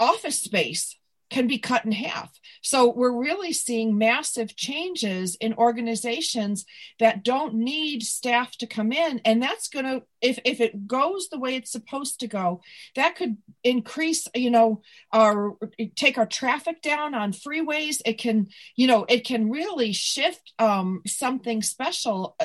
office 0.00 0.40
space 0.40 0.97
can 1.30 1.46
be 1.46 1.58
cut 1.58 1.84
in 1.84 1.92
half. 1.92 2.30
So 2.62 2.92
we're 2.92 3.12
really 3.12 3.52
seeing 3.52 3.98
massive 3.98 4.56
changes 4.56 5.36
in 5.36 5.54
organizations 5.54 6.64
that 6.98 7.22
don't 7.22 7.54
need 7.54 8.02
staff 8.02 8.56
to 8.58 8.66
come 8.66 8.92
in. 8.92 9.20
And 9.24 9.42
that's 9.42 9.68
going 9.68 9.84
to, 9.84 10.02
if, 10.20 10.38
if 10.44 10.60
it 10.60 10.86
goes 10.86 11.28
the 11.28 11.38
way 11.38 11.54
it's 11.54 11.72
supposed 11.72 12.20
to 12.20 12.26
go, 12.26 12.62
that 12.96 13.16
could 13.16 13.36
increase, 13.62 14.26
you 14.34 14.50
know, 14.50 14.82
our, 15.12 15.56
take 15.96 16.18
our 16.18 16.26
traffic 16.26 16.82
down 16.82 17.14
on 17.14 17.32
freeways. 17.32 18.00
It 18.04 18.18
can, 18.18 18.48
you 18.76 18.86
know, 18.86 19.04
it 19.08 19.24
can 19.24 19.50
really 19.50 19.92
shift 19.92 20.52
um, 20.58 21.02
something 21.06 21.62
special 21.62 22.36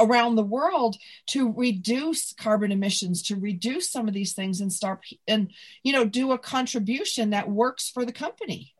around 0.00 0.34
the 0.34 0.42
world 0.42 0.96
to 1.28 1.52
reduce 1.52 2.32
carbon 2.32 2.72
emissions 2.72 3.22
to 3.22 3.36
reduce 3.36 3.90
some 3.90 4.08
of 4.08 4.14
these 4.14 4.32
things 4.32 4.60
and 4.60 4.72
start 4.72 5.04
and 5.28 5.52
you 5.82 5.92
know 5.92 6.04
do 6.04 6.32
a 6.32 6.38
contribution 6.38 7.30
that 7.30 7.48
works 7.48 7.90
for 7.90 8.04
the 8.04 8.12
company. 8.12 8.74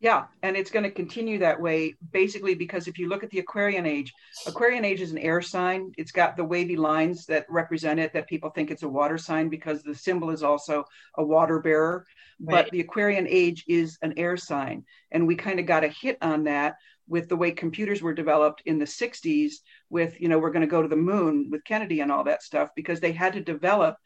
Yeah 0.00 0.24
and 0.42 0.56
it's 0.56 0.70
going 0.70 0.82
to 0.82 0.90
continue 0.90 1.38
that 1.38 1.60
way 1.60 1.94
basically 2.12 2.54
because 2.54 2.86
if 2.86 2.98
you 2.98 3.08
look 3.08 3.24
at 3.24 3.30
the 3.30 3.38
aquarian 3.38 3.86
age 3.86 4.12
aquarian 4.46 4.84
age 4.84 5.00
is 5.00 5.10
an 5.10 5.18
air 5.18 5.40
sign. 5.40 5.92
It's 5.96 6.12
got 6.12 6.36
the 6.36 6.44
wavy 6.44 6.76
lines 6.76 7.26
that 7.26 7.46
represent 7.48 7.98
it 7.98 8.12
that 8.12 8.28
people 8.28 8.50
think 8.50 8.70
it's 8.70 8.82
a 8.82 8.88
water 8.88 9.18
sign 9.18 9.48
because 9.48 9.82
the 9.82 9.94
symbol 9.94 10.30
is 10.30 10.42
also 10.42 10.84
a 11.16 11.24
water 11.24 11.60
bearer. 11.60 12.06
Right. 12.38 12.64
but 12.64 12.70
the 12.70 12.80
aquarian 12.80 13.26
age 13.26 13.64
is 13.66 13.96
an 14.02 14.12
air 14.18 14.36
sign 14.36 14.84
and 15.10 15.26
we 15.26 15.36
kind 15.36 15.58
of 15.58 15.64
got 15.64 15.84
a 15.84 15.88
hit 15.88 16.18
on 16.20 16.44
that 16.44 16.76
with 17.08 17.28
the 17.28 17.36
way 17.36 17.50
computers 17.50 18.02
were 18.02 18.14
developed 18.14 18.62
in 18.66 18.78
the 18.78 18.84
60s 18.84 19.54
with 19.90 20.20
you 20.20 20.28
know 20.28 20.38
we're 20.38 20.50
going 20.50 20.60
to 20.60 20.66
go 20.66 20.82
to 20.82 20.88
the 20.88 20.96
moon 20.96 21.48
with 21.50 21.64
kennedy 21.64 22.00
and 22.00 22.10
all 22.10 22.24
that 22.24 22.42
stuff 22.42 22.70
because 22.74 23.00
they 23.00 23.12
had 23.12 23.32
to 23.32 23.40
develop 23.40 23.96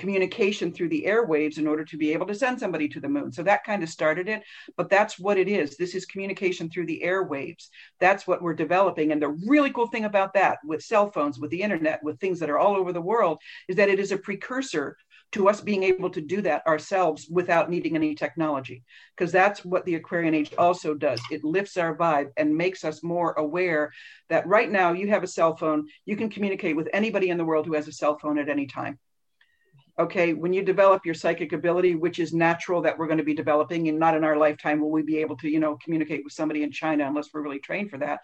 communication 0.00 0.72
through 0.72 0.88
the 0.88 1.04
airwaves 1.06 1.58
in 1.58 1.66
order 1.66 1.84
to 1.84 1.96
be 1.96 2.12
able 2.12 2.26
to 2.26 2.34
send 2.34 2.58
somebody 2.58 2.88
to 2.88 3.00
the 3.00 3.08
moon. 3.08 3.30
So 3.30 3.42
that 3.42 3.64
kind 3.64 3.82
of 3.82 3.88
started 3.90 4.28
it, 4.28 4.42
but 4.76 4.88
that's 4.88 5.18
what 5.18 5.36
it 5.36 5.46
is. 5.46 5.76
This 5.76 5.94
is 5.94 6.06
communication 6.06 6.70
through 6.70 6.86
the 6.86 7.02
airwaves. 7.04 7.68
That's 8.00 8.26
what 8.26 8.42
we're 8.42 8.54
developing. 8.54 9.12
And 9.12 9.20
the 9.20 9.36
really 9.46 9.70
cool 9.70 9.86
thing 9.88 10.06
about 10.06 10.32
that 10.34 10.58
with 10.64 10.82
cell 10.82 11.10
phones, 11.10 11.38
with 11.38 11.50
the 11.50 11.62
internet, 11.62 12.02
with 12.02 12.18
things 12.18 12.40
that 12.40 12.50
are 12.50 12.58
all 12.58 12.76
over 12.76 12.92
the 12.92 13.00
world 13.00 13.38
is 13.68 13.76
that 13.76 13.90
it 13.90 14.00
is 14.00 14.10
a 14.10 14.16
precursor 14.16 14.96
to 15.32 15.48
us 15.48 15.60
being 15.60 15.84
able 15.84 16.10
to 16.10 16.20
do 16.20 16.42
that 16.42 16.66
ourselves 16.66 17.28
without 17.30 17.70
needing 17.70 17.94
any 17.94 18.14
technology. 18.14 18.82
Because 19.16 19.30
that's 19.30 19.64
what 19.64 19.84
the 19.84 19.94
Aquarian 19.94 20.34
Age 20.34 20.52
also 20.58 20.94
does. 20.94 21.20
It 21.30 21.44
lifts 21.44 21.76
our 21.76 21.96
vibe 21.96 22.30
and 22.36 22.56
makes 22.56 22.84
us 22.84 23.02
more 23.02 23.32
aware 23.34 23.92
that 24.28 24.46
right 24.46 24.70
now 24.70 24.92
you 24.92 25.08
have 25.08 25.22
a 25.22 25.28
cell 25.28 25.56
phone, 25.56 25.86
you 26.04 26.16
can 26.16 26.30
communicate 26.30 26.76
with 26.76 26.88
anybody 26.92 27.30
in 27.30 27.38
the 27.38 27.44
world 27.44 27.66
who 27.66 27.74
has 27.74 27.86
a 27.86 27.92
cell 27.92 28.18
phone 28.18 28.38
at 28.38 28.48
any 28.48 28.66
time. 28.66 28.98
Okay, 30.00 30.32
when 30.32 30.54
you 30.54 30.62
develop 30.62 31.04
your 31.04 31.14
psychic 31.14 31.52
ability, 31.52 31.94
which 31.94 32.20
is 32.20 32.32
natural 32.32 32.80
that 32.80 32.96
we're 32.96 33.06
going 33.06 33.18
to 33.18 33.24
be 33.24 33.34
developing, 33.34 33.86
and 33.88 33.98
not 33.98 34.16
in 34.16 34.24
our 34.24 34.38
lifetime 34.38 34.80
will 34.80 34.90
we 34.90 35.02
be 35.02 35.18
able 35.18 35.36
to, 35.36 35.48
you 35.50 35.60
know, 35.60 35.76
communicate 35.84 36.24
with 36.24 36.32
somebody 36.32 36.62
in 36.62 36.72
China 36.72 37.06
unless 37.06 37.28
we're 37.34 37.42
really 37.42 37.58
trained 37.58 37.90
for 37.90 37.98
that. 37.98 38.20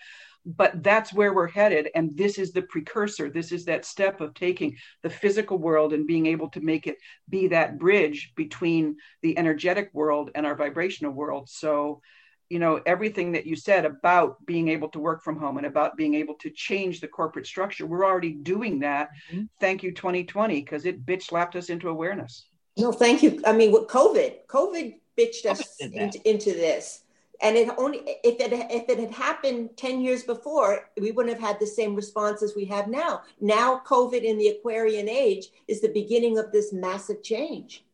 But 0.47 0.83
that's 0.83 1.12
where 1.12 1.35
we're 1.35 1.49
headed 1.49 1.91
and 1.95 2.16
this 2.16 2.39
is 2.39 2.53
the 2.53 2.62
precursor. 2.62 3.29
This 3.29 3.53
is 3.53 3.66
that 3.66 3.85
step 3.85 4.22
of 4.22 4.33
taking 4.33 4.77
the 5.03 5.11
physical 5.11 5.59
world 5.59 5.93
and 5.93 6.07
being 6.07 6.24
able 6.27 6.49
to 6.51 6.61
make 6.61 6.87
it 6.87 6.97
be 7.29 7.49
that 7.49 7.79
bridge 7.79 8.33
between 8.37 8.97
the 9.22 9.37
energetic 9.37 9.91
world 9.93 10.31
and 10.35 10.47
our 10.47 10.55
vibrational 10.55 11.12
world. 11.12 11.49
So 11.51 12.01
you 12.49 12.59
know 12.59 12.80
everything 12.86 13.32
that 13.32 13.47
you 13.47 13.57
said 13.57 13.84
about 13.84 14.44
being 14.47 14.68
able 14.68 14.88
to 14.88 14.99
work 14.99 15.22
from 15.22 15.38
home 15.38 15.59
and 15.59 15.66
about 15.66 15.97
being 15.97 16.14
able 16.14 16.34
to 16.34 16.51
change 16.51 17.01
the 17.01 17.09
corporate 17.09 17.47
structure 17.47 17.86
we're 17.86 18.05
already 18.05 18.32
doing 18.32 18.78
that. 18.80 19.11
Mm-hmm. 19.30 19.44
thank 19.61 19.82
you 19.82 19.92
2020 19.92 20.61
because 20.61 20.86
it 20.86 21.05
bitch 21.05 21.24
slapped 21.24 21.57
us 21.57 21.70
into 21.70 21.88
awareness. 21.88 22.47
No 22.76 22.92
thank 22.92 23.22
you. 23.22 23.40
I 23.44 23.53
mean 23.53 23.72
with 23.72 23.88
covid 23.88 24.47
covid 24.49 24.97
bitched 25.18 25.47
us 25.47 25.76
into, 25.80 26.28
into 26.28 26.53
this. 26.53 27.03
And 27.42 27.55
it 27.57 27.68
only 27.76 27.99
if 28.24 28.40
it 28.40 28.53
if 28.53 28.88
it 28.88 28.99
had 28.99 29.11
happened 29.11 29.76
10 29.76 30.01
years 30.01 30.22
before 30.22 30.88
we 30.99 31.11
wouldn't 31.11 31.34
have 31.34 31.47
had 31.47 31.61
the 31.61 31.66
same 31.66 31.94
response 31.94 32.42
as 32.42 32.55
we 32.55 32.64
have 32.66 32.88
now. 32.88 33.22
Now 33.40 33.82
covid 33.86 34.22
in 34.22 34.38
the 34.38 34.49
aquarian 34.49 35.09
age 35.09 35.49
is 35.68 35.80
the 35.80 35.88
beginning 35.88 36.38
of 36.38 36.53
this 36.53 36.72
massive 36.72 37.22
change. 37.22 37.84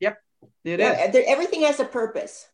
Yep 0.00 0.22
it 0.64 0.80
yeah, 0.80 1.08
is. 1.08 1.24
everything 1.26 1.62
has 1.62 1.80
a 1.80 1.84
purpose 1.84 2.48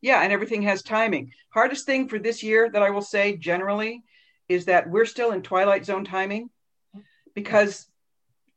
yeah 0.00 0.22
and 0.22 0.32
everything 0.32 0.62
has 0.62 0.82
timing. 0.82 1.32
Hardest 1.50 1.86
thing 1.86 2.08
for 2.08 2.18
this 2.18 2.42
year 2.42 2.70
that 2.70 2.82
i 2.82 2.90
will 2.90 3.02
say 3.02 3.36
generally 3.36 4.02
is 4.48 4.66
that 4.66 4.88
we're 4.88 5.04
still 5.04 5.32
in 5.32 5.42
twilight 5.42 5.84
zone 5.84 6.04
timing 6.04 6.50
because 7.34 7.86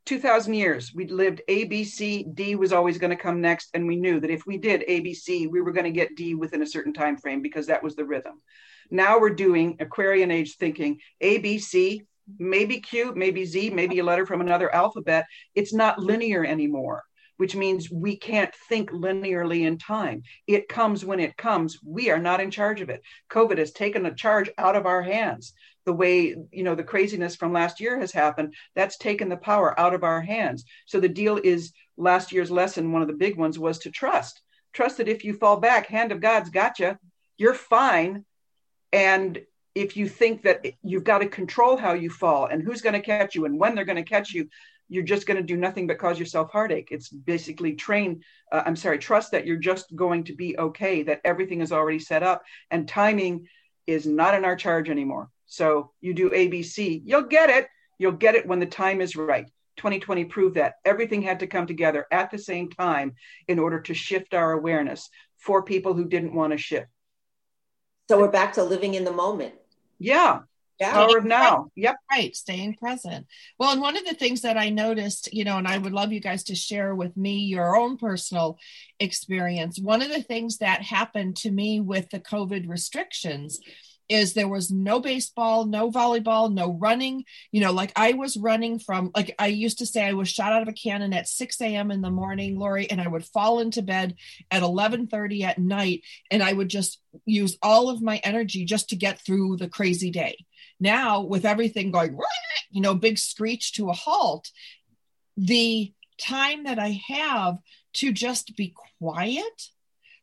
2000 0.05 0.53
years 0.53 0.93
we 0.95 1.05
lived 1.07 1.41
a 1.47 1.65
b 1.65 1.84
c 1.84 2.25
d 2.34 2.55
was 2.55 2.71
always 2.71 2.97
going 2.97 3.09
to 3.09 3.21
come 3.21 3.41
next 3.41 3.69
and 3.73 3.86
we 3.86 3.95
knew 3.95 4.19
that 4.19 4.30
if 4.30 4.45
we 4.47 4.57
did 4.57 4.84
a 4.88 5.01
b 5.01 5.13
c 5.13 5.47
we 5.47 5.61
were 5.61 5.73
going 5.73 5.84
to 5.84 5.91
get 5.91 6.15
d 6.15 6.34
within 6.34 6.61
a 6.61 6.67
certain 6.67 6.93
time 6.93 7.17
frame 7.17 7.41
because 7.41 7.67
that 7.67 7.84
was 7.84 7.95
the 7.95 8.05
rhythm. 8.05 8.41
Now 8.89 9.19
we're 9.19 9.32
doing 9.32 9.75
aquarian 9.80 10.32
age 10.32 10.55
thinking 10.55 10.99
a 11.19 11.39
b 11.39 11.59
c 11.59 12.03
maybe 12.39 12.80
q 12.80 13.13
maybe 13.15 13.45
z 13.45 13.69
maybe 13.69 13.99
a 13.99 14.03
letter 14.03 14.25
from 14.25 14.41
another 14.41 14.73
alphabet. 14.73 15.25
It's 15.55 15.73
not 15.73 15.99
linear 15.99 16.45
anymore 16.45 17.03
which 17.38 17.55
means 17.55 17.89
we 17.89 18.17
can't 18.17 18.53
think 18.67 18.91
linearly 18.91 19.65
in 19.65 19.77
time. 19.77 20.23
It 20.45 20.67
comes 20.67 21.05
when 21.05 21.19
it 21.19 21.38
comes. 21.38 21.79
We 21.83 22.09
are 22.09 22.19
not 22.19 22.41
in 22.41 22.51
charge 22.51 22.81
of 22.81 22.89
it. 22.89 23.01
COVID 23.31 23.57
has 23.57 23.71
taken 23.71 24.05
a 24.05 24.13
charge 24.13 24.49
out 24.57 24.75
of 24.75 24.85
our 24.85 25.01
hands 25.01 25.53
the 25.88 25.93
way 25.93 26.35
you 26.51 26.63
know 26.63 26.75
the 26.75 26.83
craziness 26.83 27.38
from 27.38 27.53
last 27.53 27.79
year 27.79 27.97
has 27.97 28.11
happened 28.11 28.53
that's 28.75 28.97
taken 28.97 29.29
the 29.29 29.38
power 29.38 29.79
out 29.79 29.93
of 29.93 30.03
our 30.03 30.21
hands 30.21 30.65
so 30.85 30.99
the 30.99 31.07
deal 31.07 31.39
is 31.41 31.71
last 31.95 32.33
year's 32.33 32.51
lesson 32.51 32.91
one 32.91 33.01
of 33.01 33.07
the 33.07 33.13
big 33.13 33.38
ones 33.38 33.57
was 33.57 33.79
to 33.79 33.89
trust 33.89 34.41
trust 34.73 34.97
that 34.97 35.07
if 35.07 35.23
you 35.23 35.33
fall 35.33 35.55
back 35.61 35.88
hand 35.88 36.11
of 36.11 36.19
god's 36.19 36.49
got 36.49 36.77
you 36.77 36.97
you're 37.38 37.53
fine 37.53 38.25
and 38.91 39.39
if 39.75 39.95
you 39.95 40.09
think 40.09 40.43
that 40.43 40.65
you've 40.83 41.05
got 41.05 41.19
to 41.19 41.27
control 41.27 41.77
how 41.77 41.93
you 41.93 42.09
fall 42.09 42.47
and 42.47 42.61
who's 42.61 42.81
going 42.81 42.93
to 42.93 42.99
catch 42.99 43.33
you 43.33 43.45
and 43.45 43.57
when 43.57 43.73
they're 43.73 43.85
going 43.85 43.95
to 43.95 44.03
catch 44.03 44.33
you 44.33 44.49
you're 44.89 45.03
just 45.03 45.27
going 45.27 45.38
to 45.38 45.43
do 45.43 45.57
nothing 45.57 45.88
but 45.88 45.97
cause 45.97 46.19
yourself 46.19 46.51
heartache 46.51 46.89
it's 46.91 47.09
basically 47.09 47.73
train 47.73 48.21
uh, 48.51 48.63
i'm 48.65 48.75
sorry 48.75 48.97
trust 48.97 49.31
that 49.31 49.45
you're 49.45 49.57
just 49.57 49.95
going 49.95 50.23
to 50.23 50.35
be 50.35 50.57
okay 50.57 51.03
that 51.03 51.21
everything 51.23 51.61
is 51.61 51.71
already 51.71 51.99
set 51.99 52.23
up 52.23 52.43
and 52.71 52.88
timing 52.88 53.47
is 53.85 54.05
not 54.05 54.33
in 54.33 54.45
our 54.45 54.55
charge 54.55 54.89
anymore 54.89 55.29
so 55.47 55.91
you 56.01 56.13
do 56.13 56.29
ABC, 56.29 57.01
you'll 57.03 57.23
get 57.23 57.49
it. 57.49 57.67
You'll 57.97 58.11
get 58.11 58.35
it 58.35 58.45
when 58.45 58.59
the 58.59 58.65
time 58.65 59.01
is 59.01 59.15
right. 59.15 59.45
2020 59.77 60.25
proved 60.25 60.55
that 60.55 60.75
everything 60.85 61.21
had 61.21 61.39
to 61.39 61.47
come 61.47 61.65
together 61.65 62.05
at 62.11 62.29
the 62.29 62.38
same 62.38 62.69
time 62.69 63.15
in 63.47 63.57
order 63.57 63.79
to 63.79 63.93
shift 63.93 64.33
our 64.33 64.51
awareness 64.51 65.09
for 65.38 65.63
people 65.63 65.93
who 65.93 66.07
didn't 66.07 66.35
want 66.35 66.51
to 66.51 66.57
shift. 66.57 66.88
So 68.09 68.19
we're 68.19 68.31
back 68.31 68.53
to 68.53 68.63
living 68.63 68.95
in 68.95 69.03
the 69.03 69.11
moment. 69.11 69.55
Yeah. 69.99 70.41
Yeah. 70.80 70.93
Power 70.93 71.17
of 71.17 71.25
now. 71.25 71.71
Yep. 71.75 71.95
Right. 72.11 72.36
Staying 72.36 72.75
present. 72.75 73.25
Well, 73.57 73.71
and 73.71 73.82
one 73.82 73.97
of 73.97 74.05
the 74.05 74.13
things 74.13 74.41
that 74.41 74.57
I 74.57 74.69
noticed, 74.69 75.34
you 75.34 75.43
know, 75.43 75.57
and 75.57 75.67
I 75.67 75.78
would 75.78 75.93
love 75.93 76.11
you 76.11 76.19
guys 76.19 76.43
to 76.45 76.55
share 76.55 76.93
with 76.93 77.17
me 77.17 77.39
your 77.39 77.75
own 77.75 77.97
personal 77.97 78.59
experience. 78.99 79.80
One 79.80 80.01
of 80.01 80.09
the 80.09 80.21
things 80.21 80.57
that 80.57 80.84
happened 80.84 81.38
to 81.38 81.51
me 81.51 81.80
with 81.80 82.09
the 82.11 82.19
COVID 82.19 82.69
restrictions 82.69 83.59
is 84.09 84.34
there 84.34 84.47
was 84.47 84.71
no 84.71 84.99
baseball, 84.99 85.65
no 85.65 85.91
volleyball, 85.91 86.53
no 86.53 86.73
running. 86.73 87.25
You 87.51 87.61
know, 87.61 87.71
like 87.71 87.91
I 87.95 88.13
was 88.13 88.38
running 88.38 88.80
from, 88.80 89.11
like 89.15 89.36
I 89.38 89.47
used 89.47 89.80
to 89.80 89.86
say, 89.86 90.05
I 90.05 90.13
was 90.13 90.30
shot 90.30 90.53
out 90.53 90.61
of 90.61 90.67
a 90.67 90.73
cannon 90.73 91.13
at 91.13 91.28
6 91.28 91.59
a.m. 91.61 91.91
in 91.91 92.01
the 92.01 92.09
morning, 92.09 92.57
Lori, 92.57 92.89
and 92.89 93.01
I 93.01 93.07
would 93.07 93.25
fall 93.25 93.59
into 93.59 93.82
bed 93.82 94.15
at 94.49 94.63
11:30 94.63 95.43
at 95.43 95.57
night, 95.57 96.03
and 96.32 96.41
I 96.41 96.53
would 96.53 96.69
just 96.69 97.01
use 97.25 97.57
all 97.61 97.89
of 97.89 98.01
my 98.01 98.21
energy 98.23 98.63
just 98.65 98.89
to 98.89 98.95
get 98.95 99.19
through 99.25 99.57
the 99.57 99.67
crazy 99.69 100.11
day. 100.11 100.45
Now, 100.80 101.21
with 101.21 101.45
everything 101.45 101.91
going, 101.91 102.17
you 102.71 102.82
know, 102.82 102.95
big 102.95 103.17
screech 103.17 103.73
to 103.73 103.89
a 103.89 103.93
halt, 103.93 104.49
the 105.36 105.93
time 106.19 106.63
that 106.63 106.80
I 106.80 107.01
have 107.09 107.57
to 107.93 108.11
just 108.11 108.55
be 108.55 108.73
quiet 108.99 109.69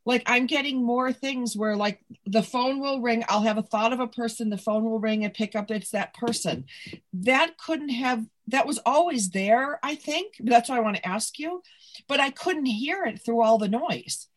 like 0.06 0.22
i'm 0.26 0.46
getting 0.46 0.82
more 0.82 1.12
things 1.12 1.56
where 1.56 1.76
like 1.76 2.00
the 2.26 2.42
phone 2.42 2.80
will 2.80 3.00
ring 3.00 3.24
i'll 3.28 3.42
have 3.42 3.58
a 3.58 3.62
thought 3.62 3.92
of 3.92 4.00
a 4.00 4.06
person 4.06 4.50
the 4.50 4.58
phone 4.58 4.84
will 4.84 5.00
ring 5.00 5.24
and 5.24 5.34
pick 5.34 5.54
up 5.54 5.70
it's 5.70 5.90
that 5.90 6.14
person. 6.14 6.64
That 7.12 7.56
couldn't 7.58 7.90
have 7.90 8.24
that 8.48 8.66
was 8.66 8.78
always 8.84 9.30
there 9.30 9.78
i 9.82 9.94
think 9.94 10.34
that's 10.40 10.68
why 10.68 10.76
i 10.76 10.80
want 10.80 10.96
to 10.96 11.08
ask 11.08 11.38
you 11.38 11.62
but 12.08 12.20
i 12.20 12.30
couldn't 12.30 12.66
hear 12.66 13.04
it 13.04 13.24
through 13.24 13.42
all 13.42 13.58
the 13.58 13.68
noise. 13.68 14.28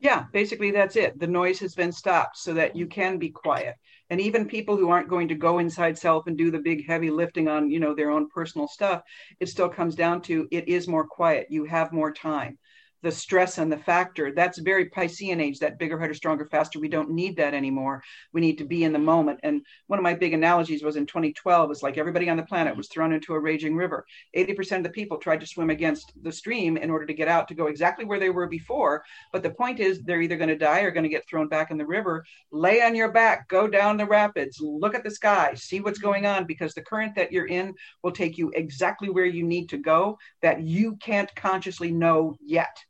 Yeah 0.00 0.24
basically 0.32 0.70
that's 0.70 0.96
it. 0.96 1.18
The 1.18 1.26
noise 1.26 1.60
has 1.60 1.74
been 1.74 1.92
stopped 1.92 2.38
so 2.38 2.54
that 2.54 2.76
you 2.76 2.86
can 2.86 3.18
be 3.18 3.30
quiet 3.30 3.76
and 4.10 4.20
even 4.20 4.46
people 4.46 4.76
who 4.76 4.90
aren't 4.90 5.08
going 5.08 5.28
to 5.28 5.34
go 5.34 5.58
inside 5.58 5.98
self 5.98 6.26
and 6.26 6.36
do 6.38 6.50
the 6.50 6.58
big 6.58 6.86
heavy 6.86 7.10
lifting 7.10 7.48
on 7.48 7.70
you 7.70 7.80
know 7.80 7.94
their 7.94 8.10
own 8.10 8.28
personal 8.28 8.68
stuff 8.68 9.02
it 9.40 9.48
still 9.48 9.68
comes 9.68 9.94
down 9.94 10.22
to 10.22 10.48
it 10.50 10.68
is 10.68 10.88
more 10.88 11.06
quiet. 11.06 11.46
You 11.50 11.64
have 11.64 11.92
more 11.92 12.12
time 12.12 12.58
the 13.02 13.10
stress 13.10 13.58
and 13.58 13.70
the 13.70 13.78
factor 13.78 14.32
that's 14.32 14.58
very 14.58 14.88
piscean 14.90 15.40
age 15.40 15.58
that 15.58 15.78
bigger 15.78 15.98
harder 15.98 16.14
stronger 16.14 16.46
faster. 16.46 16.80
We 16.80 16.88
don't 16.88 17.10
need 17.10 17.36
that 17.36 17.54
anymore. 17.54 18.02
We 18.32 18.40
need 18.40 18.58
to 18.58 18.64
be 18.64 18.84
in 18.84 18.92
the 18.92 18.98
moment. 18.98 19.40
And 19.42 19.62
one 19.86 19.98
of 19.98 20.02
my 20.02 20.14
big 20.14 20.34
analogies 20.34 20.82
was 20.82 20.96
in 20.96 21.06
2012 21.06 21.70
it's 21.70 21.82
like 21.82 21.98
everybody 21.98 22.28
on 22.28 22.36
the 22.36 22.42
planet 22.42 22.76
was 22.76 22.88
thrown 22.88 23.12
into 23.12 23.34
a 23.34 23.40
raging 23.40 23.76
river. 23.76 24.06
80% 24.36 24.78
of 24.78 24.82
the 24.82 24.90
people 24.90 25.18
tried 25.18 25.40
to 25.40 25.46
swim 25.46 25.70
against 25.70 26.12
the 26.22 26.32
stream 26.32 26.76
in 26.76 26.90
order 26.90 27.06
to 27.06 27.14
get 27.14 27.28
out 27.28 27.48
to 27.48 27.54
go 27.54 27.66
exactly 27.66 28.04
where 28.04 28.20
they 28.20 28.30
were 28.30 28.46
before. 28.46 29.04
But 29.32 29.42
the 29.42 29.50
point 29.50 29.80
is 29.80 30.02
they're 30.02 30.22
either 30.22 30.36
going 30.36 30.48
to 30.48 30.56
die 30.56 30.80
or 30.80 30.90
going 30.90 31.04
to 31.04 31.08
get 31.08 31.28
thrown 31.28 31.48
back 31.48 31.70
in 31.70 31.78
the 31.78 31.86
river. 31.86 32.24
Lay 32.50 32.82
on 32.82 32.94
your 32.94 33.12
back 33.12 33.48
go 33.48 33.68
down 33.68 33.96
the 33.96 34.06
rapids 34.06 34.58
look 34.60 34.94
at 34.94 35.04
the 35.04 35.10
sky 35.10 35.54
see 35.54 35.80
what's 35.80 35.98
going 35.98 36.26
on 36.26 36.44
because 36.44 36.74
the 36.74 36.82
current 36.82 37.14
that 37.14 37.32
you're 37.32 37.46
in 37.46 37.74
will 38.02 38.12
take 38.12 38.38
you 38.38 38.50
exactly 38.54 39.08
where 39.08 39.24
you 39.24 39.44
need 39.44 39.68
to 39.68 39.78
go 39.78 40.18
that 40.42 40.62
you 40.62 40.96
can't 40.96 41.34
consciously 41.34 41.90
know 41.90 42.36
yet 42.44 42.84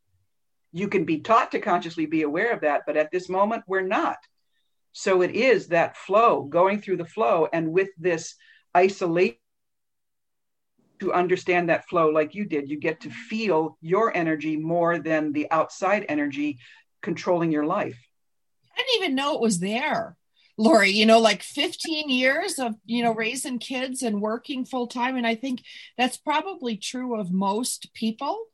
you 0.73 0.89
can 0.89 1.05
be 1.05 1.21
taught 1.21 1.53
to 1.53 1.61
consciously 1.61 2.07
be 2.07 2.23
aware 2.23 2.53
of 2.53 2.61
that, 2.63 2.83
but 2.87 2.97
at 2.97 3.11
this 3.11 3.29
moment, 3.29 3.65
we're 3.67 3.81
not. 3.81 4.19
So 4.93 5.23
it 5.23 5.33
is 5.33 5.69
that 5.69 5.97
flow, 5.97 6.43
going 6.43 6.81
through 6.81 6.97
the 6.99 7.05
flow, 7.05 7.49
and 7.53 7.73
with 7.73 7.89
this 7.99 8.35
isolation 8.77 9.37
to 11.01 11.13
understand 11.13 11.69
that 11.69 11.89
flow 11.89 12.11
like 12.11 12.35
you 12.35 12.45
did, 12.45 12.69
you 12.69 12.79
get 12.79 13.01
to 13.03 13.11
feel 13.11 13.79
your 13.81 14.15
energy 14.17 14.57
more 14.57 14.99
than 14.99 15.33
the 15.33 15.51
outside 15.51 16.05
energy 16.09 16.59
controlling 17.03 17.53
your 17.53 17.65
life. 17.65 17.99
I 18.77 18.79
didn't 18.79 19.05
even 19.05 19.15
know 19.15 19.35
it 19.35 19.41
was 19.41 19.61
there. 19.61 20.17
Lori, 20.61 20.91
you 20.91 21.07
know, 21.07 21.21
like 21.21 21.45
15 21.45 22.11
years 22.11 22.59
of, 22.59 22.75
you 22.85 23.05
know, 23.05 23.15
raising 23.15 23.61
kids 23.61 24.03
and 24.03 24.21
working 24.21 24.65
full 24.65 24.89
time. 24.89 25.17
And 25.17 25.25
I 25.25 25.37
think 25.37 25.63
that's 25.97 26.17
probably 26.17 26.77
true 26.77 27.19
of 27.19 27.31
most 27.31 27.95
people. 27.95 28.47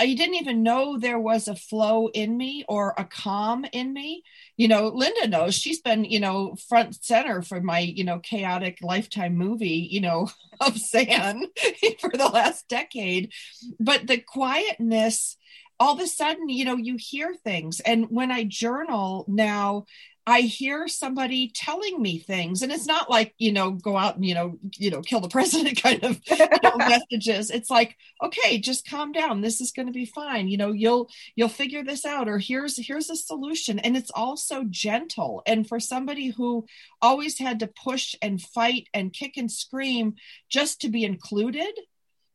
I 0.00 0.14
didn't 0.14 0.36
even 0.36 0.62
know 0.62 0.98
there 0.98 1.18
was 1.18 1.46
a 1.46 1.54
flow 1.54 2.08
in 2.14 2.38
me 2.38 2.64
or 2.66 2.94
a 2.96 3.04
calm 3.04 3.66
in 3.70 3.92
me. 3.92 4.22
You 4.56 4.66
know, 4.66 4.88
Linda 4.88 5.28
knows 5.28 5.54
she's 5.54 5.82
been, 5.82 6.06
you 6.06 6.18
know, 6.18 6.56
front 6.70 7.04
center 7.04 7.42
for 7.42 7.60
my, 7.60 7.80
you 7.80 8.04
know, 8.04 8.18
chaotic 8.18 8.78
lifetime 8.80 9.36
movie, 9.36 9.86
you 9.90 10.00
know, 10.00 10.30
of 10.60 10.78
San 10.78 11.42
for 12.00 12.08
the 12.08 12.30
last 12.32 12.66
decade. 12.66 13.30
But 13.78 14.06
the 14.06 14.16
quietness, 14.16 15.36
all 15.80 15.94
of 15.94 16.00
a 16.00 16.06
sudden, 16.06 16.50
you 16.50 16.64
know, 16.66 16.76
you 16.76 16.96
hear 16.98 17.34
things. 17.34 17.80
And 17.80 18.06
when 18.10 18.30
I 18.30 18.44
journal 18.44 19.24
now, 19.26 19.86
I 20.26 20.42
hear 20.42 20.86
somebody 20.86 21.50
telling 21.52 22.00
me 22.00 22.18
things, 22.18 22.62
and 22.62 22.70
it's 22.70 22.86
not 22.86 23.10
like 23.10 23.34
you 23.38 23.52
know, 23.52 23.72
go 23.72 23.96
out 23.96 24.16
and 24.16 24.24
you 24.24 24.34
know, 24.34 24.58
you 24.76 24.90
know, 24.90 25.00
kill 25.00 25.20
the 25.20 25.28
president 25.36 25.82
kind 25.82 26.04
of 26.04 26.20
you 26.28 26.46
know, 26.62 26.76
messages. 26.78 27.50
It's 27.50 27.70
like, 27.70 27.96
okay, 28.22 28.58
just 28.58 28.88
calm 28.88 29.12
down. 29.12 29.40
This 29.40 29.60
is 29.60 29.72
going 29.72 29.86
to 29.86 29.92
be 29.92 30.04
fine. 30.04 30.48
You 30.48 30.58
know, 30.58 30.72
you'll 30.72 31.08
you'll 31.34 31.48
figure 31.48 31.82
this 31.82 32.04
out, 32.04 32.28
or 32.28 32.38
here's 32.38 32.76
here's 32.76 33.10
a 33.10 33.16
solution, 33.16 33.78
and 33.78 33.96
it's 33.96 34.12
also 34.14 34.64
gentle. 34.68 35.42
And 35.46 35.66
for 35.66 35.80
somebody 35.80 36.28
who 36.28 36.66
always 37.00 37.38
had 37.38 37.58
to 37.60 37.66
push 37.66 38.14
and 38.20 38.40
fight 38.40 38.88
and 38.92 39.12
kick 39.12 39.36
and 39.36 39.50
scream 39.50 40.14
just 40.50 40.82
to 40.82 40.90
be 40.90 41.02
included, 41.02 41.72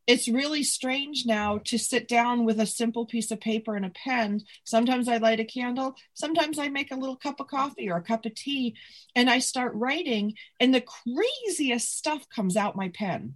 it's 0.06 0.28
really 0.28 0.62
strange 0.62 1.24
now 1.26 1.58
to 1.64 1.78
sit 1.78 2.06
down 2.06 2.44
with 2.44 2.60
a 2.60 2.66
simple 2.66 3.06
piece 3.06 3.30
of 3.30 3.40
paper 3.40 3.74
and 3.74 3.84
a 3.84 3.90
pen. 3.90 4.42
Sometimes 4.64 5.08
I 5.08 5.16
light 5.16 5.40
a 5.40 5.44
candle, 5.44 5.96
sometimes 6.14 6.58
I 6.58 6.68
make 6.68 6.92
a 6.92 6.96
little 6.96 7.16
cup 7.16 7.40
of 7.40 7.48
coffee 7.48 7.90
or 7.90 7.96
a 7.96 8.02
cup 8.02 8.24
of 8.24 8.34
tea, 8.34 8.76
and 9.14 9.28
I 9.28 9.40
start 9.40 9.74
writing, 9.74 10.34
and 10.60 10.74
the 10.74 10.82
craziest 10.82 11.96
stuff 11.96 12.28
comes 12.28 12.56
out 12.56 12.76
my 12.76 12.90
pen. 12.90 13.34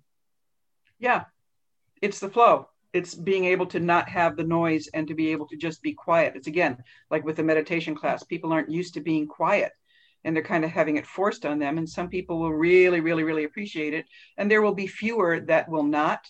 Yeah, 0.99 1.25
it's 2.01 2.21
the 2.21 2.29
flow. 2.29 2.69
It's 2.93 3.15
being 3.15 3.45
able 3.45 3.67
to 3.67 3.81
not 3.81 4.09
have 4.09 4.37
the 4.37 4.45
noise 4.45 4.89
and 4.93 5.07
to 5.09 5.15
be 5.15 5.33
able 5.33 5.47
to 5.49 5.57
just 5.57 5.83
be 5.83 5.93
quiet. 5.93 6.35
It's 6.37 6.49
again 6.49 6.83
like 7.11 7.25
with 7.25 7.37
the 7.37 7.45
meditation 7.45 7.95
class, 7.95 8.23
people 8.25 8.53
aren't 8.53 8.71
used 8.71 8.95
to 8.95 9.01
being 9.01 9.27
quiet 9.27 9.73
and 10.25 10.35
they're 10.35 10.43
kind 10.43 10.65
of 10.65 10.71
having 10.71 10.97
it 10.97 11.07
forced 11.07 11.47
on 11.47 11.59
them. 11.59 11.79
And 11.79 11.89
some 11.89 12.09
people 12.09 12.41
will 12.41 12.53
really, 12.53 13.01
really, 13.01 13.23
really 13.23 13.45
appreciate 13.45 13.95
it. 13.95 14.07
And 14.37 14.51
there 14.51 14.61
will 14.61 14.75
be 14.75 14.87
fewer 14.87 15.41
that 15.41 15.69
will 15.69 15.85
not 15.85 16.27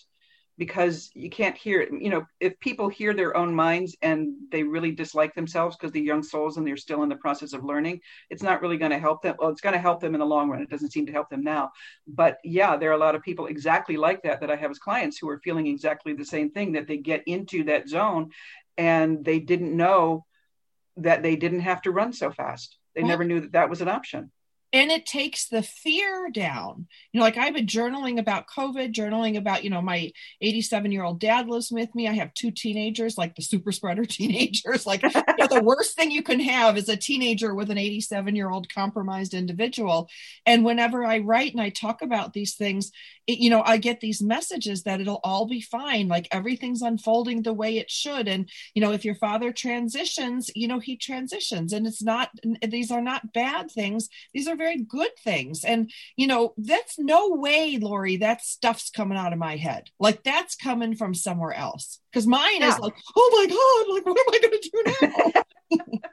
because 0.61 1.09
you 1.15 1.27
can't 1.27 1.57
hear 1.57 1.81
it. 1.81 1.89
You 1.91 2.11
know, 2.11 2.27
if 2.39 2.59
people 2.59 2.87
hear 2.87 3.15
their 3.15 3.35
own 3.35 3.55
minds 3.55 3.97
and 4.03 4.35
they 4.51 4.61
really 4.61 4.91
dislike 4.91 5.33
themselves 5.33 5.75
because 5.75 5.91
they're 5.91 6.03
young 6.03 6.21
souls 6.21 6.57
and 6.57 6.67
they're 6.67 6.77
still 6.77 7.01
in 7.01 7.09
the 7.09 7.15
process 7.15 7.53
of 7.53 7.63
learning, 7.63 7.99
it's 8.29 8.43
not 8.43 8.61
really 8.61 8.77
going 8.77 8.91
to 8.91 8.99
help 8.99 9.23
them. 9.23 9.35
Well, 9.39 9.49
it's 9.49 9.59
going 9.59 9.73
to 9.73 9.79
help 9.79 10.01
them 10.01 10.13
in 10.13 10.19
the 10.19 10.25
long 10.27 10.51
run. 10.51 10.61
It 10.61 10.69
doesn't 10.69 10.91
seem 10.91 11.07
to 11.07 11.11
help 11.11 11.31
them 11.31 11.43
now. 11.43 11.71
But 12.05 12.37
yeah, 12.43 12.77
there 12.77 12.91
are 12.91 12.93
a 12.93 12.99
lot 12.99 13.15
of 13.15 13.23
people 13.23 13.47
exactly 13.47 13.97
like 13.97 14.21
that 14.21 14.39
that 14.41 14.51
I 14.51 14.55
have 14.55 14.69
as 14.69 14.77
clients 14.77 15.17
who 15.17 15.27
are 15.29 15.39
feeling 15.39 15.65
exactly 15.65 16.13
the 16.13 16.23
same 16.23 16.51
thing 16.51 16.73
that 16.73 16.87
they 16.87 16.97
get 16.97 17.23
into 17.25 17.63
that 17.63 17.89
zone 17.89 18.29
and 18.77 19.25
they 19.25 19.39
didn't 19.39 19.75
know 19.75 20.27
that 20.97 21.23
they 21.23 21.37
didn't 21.37 21.61
have 21.61 21.81
to 21.81 21.91
run 21.91 22.13
so 22.13 22.29
fast. 22.29 22.77
They 22.93 23.01
never 23.01 23.23
knew 23.23 23.39
that 23.39 23.53
that 23.53 23.71
was 23.71 23.81
an 23.81 23.87
option 23.87 24.31
and 24.73 24.89
it 24.91 25.05
takes 25.05 25.47
the 25.47 25.61
fear 25.61 26.29
down. 26.31 26.87
You 27.11 27.19
know 27.19 27.25
like 27.25 27.37
i've 27.37 27.53
been 27.53 27.65
journaling 27.65 28.19
about 28.19 28.47
covid 28.47 28.93
journaling 28.93 29.37
about 29.37 29.63
you 29.63 29.69
know 29.69 29.81
my 29.81 30.11
87 30.39 30.91
year 30.91 31.03
old 31.03 31.19
dad 31.19 31.47
lives 31.47 31.71
with 31.71 31.93
me. 31.93 32.07
I 32.07 32.13
have 32.13 32.33
two 32.33 32.51
teenagers 32.51 33.17
like 33.17 33.35
the 33.35 33.41
super 33.41 33.71
spreader 33.71 34.05
teenagers. 34.05 34.85
Like 34.85 35.03
you 35.03 35.09
know, 35.09 35.47
the 35.47 35.63
worst 35.63 35.95
thing 35.95 36.11
you 36.11 36.23
can 36.23 36.39
have 36.39 36.77
is 36.77 36.89
a 36.89 36.97
teenager 36.97 37.53
with 37.53 37.69
an 37.69 37.77
87 37.77 38.35
year 38.35 38.49
old 38.49 38.73
compromised 38.73 39.33
individual. 39.33 40.09
And 40.45 40.63
whenever 40.65 41.05
i 41.05 41.19
write 41.19 41.51
and 41.51 41.61
i 41.61 41.69
talk 41.69 42.01
about 42.01 42.33
these 42.33 42.55
things 42.55 42.91
it, 43.27 43.39
you 43.39 43.49
know 43.49 43.61
i 43.63 43.77
get 43.77 43.99
these 43.99 44.21
messages 44.21 44.83
that 44.83 45.01
it'll 45.01 45.19
all 45.23 45.45
be 45.45 45.61
fine 45.61 46.07
like 46.07 46.27
everything's 46.31 46.81
unfolding 46.81 47.41
the 47.41 47.53
way 47.53 47.77
it 47.77 47.91
should. 47.91 48.27
And 48.27 48.49
you 48.73 48.81
know 48.81 48.91
if 48.91 49.05
your 49.05 49.15
father 49.15 49.51
transitions 49.51 50.49
you 50.55 50.67
know 50.67 50.79
he 50.79 50.95
transitions. 50.97 51.73
And 51.73 51.85
it's 51.85 52.01
not 52.01 52.29
these 52.67 52.91
are 52.91 53.01
not 53.01 53.33
bad 53.33 53.69
things. 53.71 54.09
These 54.33 54.47
are 54.47 54.55
very 54.61 54.77
good 54.77 55.11
things. 55.23 55.63
And, 55.63 55.91
you 56.15 56.27
know, 56.27 56.53
that's 56.57 56.99
no 56.99 57.29
way, 57.29 57.77
Lori, 57.81 58.17
that 58.17 58.43
stuff's 58.43 58.89
coming 58.89 59.17
out 59.17 59.33
of 59.33 59.39
my 59.39 59.57
head. 59.57 59.89
Like 59.99 60.23
that's 60.23 60.55
coming 60.55 60.95
from 60.95 61.13
somewhere 61.13 61.53
else. 61.53 61.99
Because 62.11 62.27
mine 62.27 62.59
yeah. 62.59 62.69
is 62.69 62.79
like, 62.79 62.93
oh 63.15 63.29
my 63.33 63.45
God, 63.47 63.93
like, 63.93 64.05
what 64.05 64.19
am 64.19 64.33
I 64.33 64.39
going 64.39 64.61
to 64.61 64.69
do 64.69 65.41
now? 65.81 65.99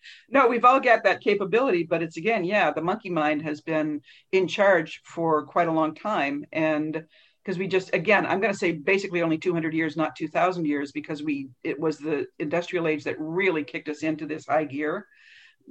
no, 0.30 0.48
we've 0.48 0.64
all 0.64 0.80
got 0.80 1.04
that 1.04 1.20
capability, 1.20 1.82
but 1.82 2.02
it's 2.02 2.16
again, 2.16 2.44
yeah, 2.44 2.70
the 2.70 2.82
monkey 2.82 3.10
mind 3.10 3.42
has 3.42 3.60
been 3.60 4.02
in 4.32 4.46
charge 4.46 5.00
for 5.04 5.44
quite 5.46 5.68
a 5.68 5.72
long 5.72 5.94
time. 5.94 6.44
And 6.52 7.04
because 7.42 7.58
we 7.58 7.66
just 7.66 7.94
again 7.94 8.26
i'm 8.26 8.38
going 8.38 8.52
to 8.52 8.58
say 8.58 8.70
basically 8.70 9.22
only 9.22 9.38
200 9.38 9.72
years 9.72 9.96
not 9.96 10.14
2000 10.14 10.66
years 10.66 10.92
because 10.92 11.22
we 11.22 11.48
it 11.64 11.80
was 11.80 11.96
the 11.96 12.26
industrial 12.38 12.86
age 12.86 13.02
that 13.04 13.16
really 13.18 13.64
kicked 13.64 13.88
us 13.88 14.02
into 14.02 14.26
this 14.26 14.46
high 14.46 14.64
gear 14.64 15.06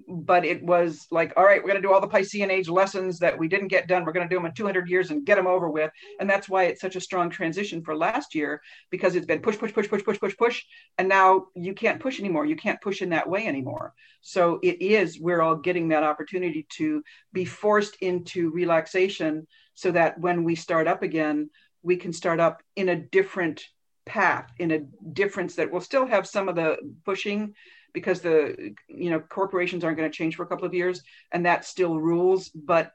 but 0.08 0.46
it 0.46 0.64
was 0.64 1.08
like, 1.12 1.34
all 1.36 1.44
right, 1.44 1.62
we're 1.62 1.70
going 1.70 1.82
to 1.82 1.88
do 1.88 1.94
all 1.94 2.02
the 2.02 2.08
Piscean 2.08 2.50
age 2.50 2.70
lessons 2.70 3.20
that 3.20 3.38
we 3.38 3.48
didn't 3.48 3.68
get 3.68 3.88
done. 3.88 4.06
We're 4.06 4.12
going 4.12 4.28
to 4.28 4.34
do 4.34 4.38
them 4.38 4.46
in 4.46 4.54
200 4.54 4.90
years 4.90 5.12
and 5.12 5.26
get 5.26 5.36
them 5.36 5.48
over 5.48 5.70
with. 5.70 5.92
And 6.20 6.30
that's 6.30 6.50
why 6.50 6.66
it's 6.66 6.82
such 6.82 6.96
a 6.96 7.02
strong 7.02 7.30
transition 7.30 7.84
for 7.84 7.96
last 7.96 8.36
year 8.36 8.62
because 8.90 9.16
it's 9.16 9.26
been 9.26 9.42
push, 9.42 9.58
push, 9.58 9.74
push, 9.74 9.90
push, 9.90 10.04
push, 10.04 10.20
push, 10.20 10.38
push. 10.38 10.64
And 10.98 11.10
now 11.10 11.48
you 11.56 11.74
can't 11.74 12.00
push 12.00 12.20
anymore. 12.20 12.46
You 12.46 12.56
can't 12.56 12.82
push 12.82 13.02
in 13.02 13.10
that 13.10 13.30
way 13.30 13.48
anymore. 13.48 13.94
So 14.22 14.60
it 14.64 14.82
is, 14.82 15.20
we're 15.20 15.42
all 15.42 15.56
getting 15.56 15.90
that 15.90 16.04
opportunity 16.04 16.68
to 16.78 17.04
be 17.34 17.46
forced 17.46 17.96
into 18.02 18.52
relaxation 18.52 19.48
so 19.74 19.92
that 19.92 20.20
when 20.20 20.44
we 20.44 20.56
start 20.56 20.88
up 20.88 21.04
again, 21.04 21.50
we 21.82 21.96
can 21.96 22.14
start 22.14 22.40
up 22.40 22.62
in 22.76 22.90
a 22.90 22.96
different 22.96 23.64
path, 24.06 24.52
in 24.58 24.72
a 24.72 24.80
difference 25.14 25.56
that 25.56 25.72
will 25.72 25.82
still 25.82 26.06
have 26.06 26.28
some 26.28 26.50
of 26.50 26.56
the 26.56 26.78
pushing 27.06 27.54
because 27.94 28.22
the 28.22 28.74
you 28.88 29.10
know 29.10 29.20
corporations 29.20 29.84
aren't 29.84 29.98
going 29.98 30.10
to 30.10 30.16
change 30.16 30.36
for 30.36 30.44
a 30.44 30.48
couple 30.48 30.66
of 30.66 30.74
years 30.74 31.02
and 31.32 31.46
that 31.46 31.66
still 31.66 32.00
rules 32.00 32.50
but 32.50 32.92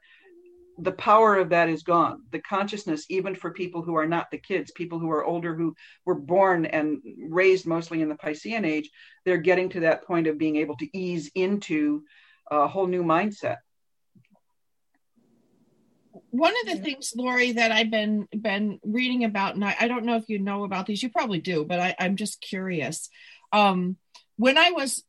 the 0.77 0.91
power 0.91 1.37
of 1.37 1.49
that 1.49 1.69
is 1.69 1.83
gone. 1.83 2.23
The 2.31 2.39
consciousness 2.39 3.05
even 3.09 3.35
for 3.35 3.51
people 3.51 3.81
who 3.81 3.95
are 3.95 4.07
not 4.07 4.29
the 4.31 4.37
kids 4.37 4.71
people 4.71 4.99
who 4.99 5.09
are 5.09 5.23
older 5.23 5.55
who 5.55 5.75
were 6.05 6.15
born 6.15 6.65
and 6.65 7.01
raised 7.29 7.65
mostly 7.65 8.01
in 8.01 8.09
the 8.09 8.15
piscean 8.15 8.65
age 8.65 8.89
they're 9.23 9.37
getting 9.37 9.69
to 9.69 9.81
that 9.81 10.05
point 10.05 10.27
of 10.27 10.37
being 10.37 10.57
able 10.57 10.75
to 10.77 10.97
ease 10.97 11.31
into 11.35 12.03
a 12.51 12.67
whole 12.67 12.87
new 12.87 13.03
mindset. 13.03 13.57
One 16.29 16.53
of 16.61 16.67
the 16.67 16.83
things 16.83 17.13
lori 17.15 17.53
that 17.53 17.71
i've 17.71 17.91
been 17.91 18.27
been 18.37 18.79
reading 18.83 19.23
about 19.23 19.55
and 19.55 19.63
i, 19.63 19.75
I 19.79 19.87
don't 19.87 20.05
know 20.05 20.17
if 20.17 20.27
you 20.27 20.39
know 20.39 20.65
about 20.65 20.85
these 20.85 21.01
you 21.01 21.09
probably 21.09 21.39
do 21.39 21.63
but 21.65 21.79
I, 21.79 21.95
i'm 21.99 22.15
just 22.17 22.41
curious. 22.41 23.09
Um, 23.53 23.97
when 24.37 24.57
I 24.57 24.71
was 24.71 25.03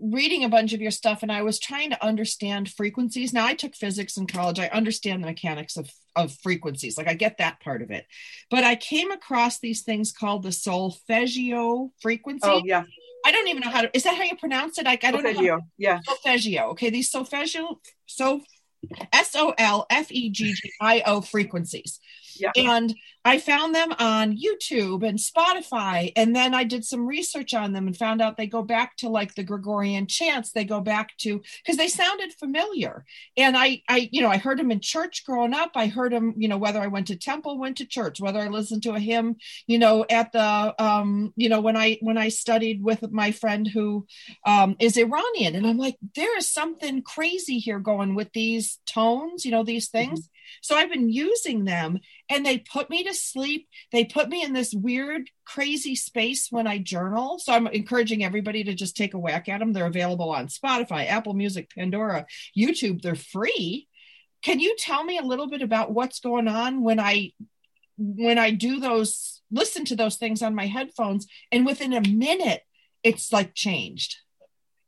reading 0.00 0.42
a 0.44 0.48
bunch 0.48 0.72
of 0.72 0.80
your 0.80 0.90
stuff 0.90 1.22
and 1.22 1.30
I 1.30 1.42
was 1.42 1.58
trying 1.58 1.90
to 1.90 2.04
understand 2.04 2.70
frequencies. 2.70 3.32
Now 3.32 3.46
I 3.46 3.54
took 3.54 3.74
physics 3.74 4.16
in 4.16 4.26
college. 4.26 4.58
I 4.58 4.68
understand 4.68 5.22
the 5.22 5.26
mechanics 5.26 5.76
of, 5.76 5.90
of 6.16 6.32
frequencies. 6.42 6.96
Like 6.96 7.08
I 7.08 7.14
get 7.14 7.38
that 7.38 7.60
part 7.60 7.82
of 7.82 7.90
it. 7.90 8.06
But 8.50 8.64
I 8.64 8.74
came 8.74 9.10
across 9.10 9.58
these 9.58 9.82
things 9.82 10.12
called 10.12 10.44
the 10.44 10.52
solfeggio 10.52 11.92
frequency. 12.00 12.48
Oh 12.48 12.62
yeah. 12.64 12.84
I 13.24 13.32
don't 13.32 13.48
even 13.48 13.60
know 13.60 13.70
how 13.70 13.82
to 13.82 13.96
is 13.96 14.04
that 14.04 14.16
how 14.16 14.24
you 14.24 14.36
pronounce 14.36 14.78
it? 14.78 14.86
Like 14.86 15.04
I 15.04 15.10
don't 15.10 15.22
solfeggio. 15.22 15.56
know. 15.56 15.60
How, 15.60 15.66
yeah. 15.76 16.00
Solfeggio. 16.04 16.70
Okay. 16.70 16.90
These 16.90 17.10
solfeggio 17.10 17.80
so 18.06 18.40
S 19.12 19.36
O 19.36 19.54
L 19.58 19.86
F 19.90 20.10
E 20.10 20.30
G 20.30 20.54
G 20.54 20.72
I 20.80 21.02
O 21.06 21.20
frequencies. 21.20 22.00
Yeah. 22.36 22.50
And 22.56 22.94
I 23.24 23.38
found 23.38 23.74
them 23.74 23.92
on 23.98 24.36
YouTube 24.36 25.06
and 25.06 25.18
Spotify. 25.18 26.12
And 26.16 26.34
then 26.34 26.54
I 26.54 26.64
did 26.64 26.84
some 26.84 27.06
research 27.06 27.54
on 27.54 27.72
them 27.72 27.86
and 27.86 27.96
found 27.96 28.20
out 28.20 28.36
they 28.36 28.46
go 28.46 28.62
back 28.62 28.96
to 28.98 29.08
like 29.08 29.34
the 29.34 29.44
Gregorian 29.44 30.06
chants. 30.06 30.50
They 30.50 30.64
go 30.64 30.80
back 30.80 31.16
to 31.18 31.40
because 31.64 31.76
they 31.76 31.88
sounded 31.88 32.32
familiar. 32.32 33.04
And 33.36 33.56
I, 33.56 33.82
I, 33.88 34.08
you 34.10 34.22
know, 34.22 34.28
I 34.28 34.38
heard 34.38 34.58
them 34.58 34.72
in 34.72 34.80
church 34.80 35.24
growing 35.24 35.54
up. 35.54 35.72
I 35.74 35.86
heard 35.86 36.12
them, 36.12 36.34
you 36.36 36.48
know, 36.48 36.58
whether 36.58 36.80
I 36.80 36.88
went 36.88 37.06
to 37.08 37.16
temple, 37.16 37.58
went 37.58 37.76
to 37.78 37.86
church, 37.86 38.20
whether 38.20 38.40
I 38.40 38.48
listened 38.48 38.82
to 38.84 38.94
a 38.94 39.00
hymn, 39.00 39.36
you 39.66 39.78
know, 39.78 40.04
at 40.10 40.32
the, 40.32 40.74
um, 40.82 41.32
you 41.36 41.48
know, 41.48 41.60
when 41.60 41.76
I 41.76 41.98
when 42.00 42.18
I 42.18 42.28
studied 42.28 42.82
with 42.82 43.08
my 43.12 43.30
friend 43.30 43.68
who 43.68 44.06
um, 44.44 44.76
is 44.80 44.96
Iranian, 44.96 45.54
and 45.54 45.66
I'm 45.66 45.78
like, 45.78 45.96
there 46.16 46.36
is 46.36 46.48
something 46.48 47.02
crazy 47.02 47.58
here 47.58 47.78
going 47.78 48.14
with 48.14 48.32
these 48.32 48.80
tones, 48.86 49.44
you 49.44 49.52
know, 49.52 49.62
these 49.62 49.88
things. 49.88 50.20
Mm-hmm. 50.20 50.26
So 50.60 50.76
I've 50.76 50.90
been 50.90 51.08
using 51.08 51.64
them 51.64 52.00
and 52.28 52.44
they 52.44 52.58
put 52.58 52.90
me 52.90 53.04
to 53.04 53.11
sleep. 53.20 53.68
They 53.90 54.04
put 54.04 54.28
me 54.28 54.42
in 54.42 54.52
this 54.52 54.72
weird, 54.72 55.28
crazy 55.44 55.94
space 55.94 56.48
when 56.50 56.66
I 56.66 56.78
journal. 56.78 57.38
So 57.38 57.52
I'm 57.52 57.66
encouraging 57.66 58.24
everybody 58.24 58.64
to 58.64 58.74
just 58.74 58.96
take 58.96 59.14
a 59.14 59.18
whack 59.18 59.48
at 59.48 59.58
them. 59.58 59.72
They're 59.72 59.86
available 59.86 60.30
on 60.30 60.48
Spotify, 60.48 61.06
Apple 61.08 61.34
Music, 61.34 61.70
Pandora, 61.74 62.26
YouTube. 62.56 63.02
They're 63.02 63.14
free. 63.14 63.88
Can 64.42 64.60
you 64.60 64.76
tell 64.76 65.04
me 65.04 65.18
a 65.18 65.24
little 65.24 65.48
bit 65.48 65.62
about 65.62 65.92
what's 65.92 66.20
going 66.20 66.48
on 66.48 66.82
when 66.82 66.98
I 66.98 67.32
when 67.98 68.38
I 68.38 68.50
do 68.50 68.80
those 68.80 69.42
listen 69.50 69.84
to 69.84 69.96
those 69.96 70.16
things 70.16 70.42
on 70.42 70.54
my 70.54 70.66
headphones 70.66 71.26
and 71.52 71.66
within 71.66 71.92
a 71.92 72.08
minute 72.08 72.62
it's 73.02 73.32
like 73.32 73.54
changed? 73.54 74.16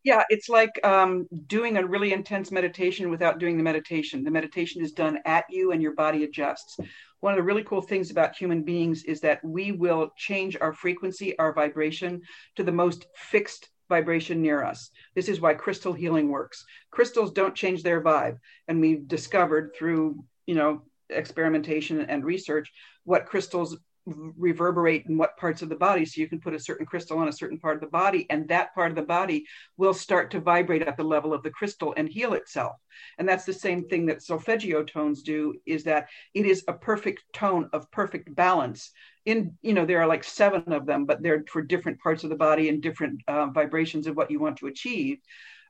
Yeah 0.04 0.22
it's 0.28 0.48
like 0.48 0.78
um, 0.84 1.26
doing 1.46 1.76
a 1.76 1.86
really 1.86 2.12
intense 2.12 2.52
meditation 2.52 3.10
without 3.10 3.38
doing 3.38 3.56
the 3.56 3.62
meditation. 3.62 4.22
The 4.22 4.30
meditation 4.30 4.82
is 4.82 4.92
done 4.92 5.18
at 5.24 5.44
you 5.50 5.72
and 5.72 5.82
your 5.82 5.94
body 5.94 6.24
adjusts. 6.24 6.78
One 7.20 7.32
of 7.32 7.38
the 7.38 7.42
really 7.42 7.64
cool 7.64 7.80
things 7.80 8.10
about 8.10 8.36
human 8.36 8.62
beings 8.62 9.04
is 9.04 9.20
that 9.20 9.42
we 9.42 9.72
will 9.72 10.10
change 10.16 10.56
our 10.60 10.72
frequency 10.72 11.36
our 11.38 11.52
vibration 11.52 12.20
to 12.56 12.62
the 12.62 12.72
most 12.72 13.06
fixed 13.16 13.70
vibration 13.88 14.40
near 14.42 14.62
us. 14.62 14.90
This 15.14 15.28
is 15.28 15.40
why 15.40 15.54
crystal 15.54 15.92
healing 15.92 16.28
works. 16.28 16.64
Crystals 16.90 17.32
don't 17.32 17.54
change 17.54 17.82
their 17.82 18.02
vibe 18.02 18.38
and 18.68 18.80
we've 18.80 19.08
discovered 19.08 19.74
through 19.76 20.24
you 20.46 20.54
know 20.54 20.82
experimentation 21.10 22.00
and 22.00 22.24
research 22.24 22.70
what 23.04 23.26
crystals 23.26 23.76
reverberate 24.06 25.06
in 25.06 25.16
what 25.16 25.36
parts 25.36 25.62
of 25.62 25.68
the 25.68 25.76
body. 25.76 26.04
So 26.04 26.20
you 26.20 26.28
can 26.28 26.40
put 26.40 26.54
a 26.54 26.58
certain 26.58 26.86
crystal 26.86 27.18
on 27.18 27.28
a 27.28 27.32
certain 27.32 27.58
part 27.58 27.76
of 27.76 27.80
the 27.80 27.86
body, 27.86 28.26
and 28.30 28.46
that 28.48 28.74
part 28.74 28.90
of 28.90 28.96
the 28.96 29.02
body 29.02 29.46
will 29.76 29.94
start 29.94 30.30
to 30.32 30.40
vibrate 30.40 30.82
at 30.82 30.96
the 30.96 31.04
level 31.04 31.32
of 31.32 31.42
the 31.42 31.50
crystal 31.50 31.94
and 31.96 32.08
heal 32.08 32.34
itself. 32.34 32.76
And 33.18 33.28
that's 33.28 33.44
the 33.44 33.52
same 33.52 33.88
thing 33.88 34.06
that 34.06 34.22
solfeggio 34.22 34.84
tones 34.84 35.22
do, 35.22 35.54
is 35.66 35.84
that 35.84 36.08
it 36.34 36.46
is 36.46 36.64
a 36.68 36.72
perfect 36.72 37.24
tone 37.32 37.68
of 37.72 37.90
perfect 37.90 38.34
balance. 38.34 38.90
In, 39.24 39.56
you 39.62 39.72
know, 39.72 39.86
there 39.86 40.02
are 40.02 40.06
like 40.06 40.22
seven 40.22 40.72
of 40.72 40.84
them, 40.84 41.06
but 41.06 41.22
they're 41.22 41.44
for 41.50 41.62
different 41.62 41.98
parts 42.00 42.24
of 42.24 42.30
the 42.30 42.36
body 42.36 42.68
and 42.68 42.82
different 42.82 43.22
uh, 43.26 43.46
vibrations 43.46 44.06
of 44.06 44.16
what 44.16 44.30
you 44.30 44.38
want 44.38 44.58
to 44.58 44.66
achieve 44.66 45.18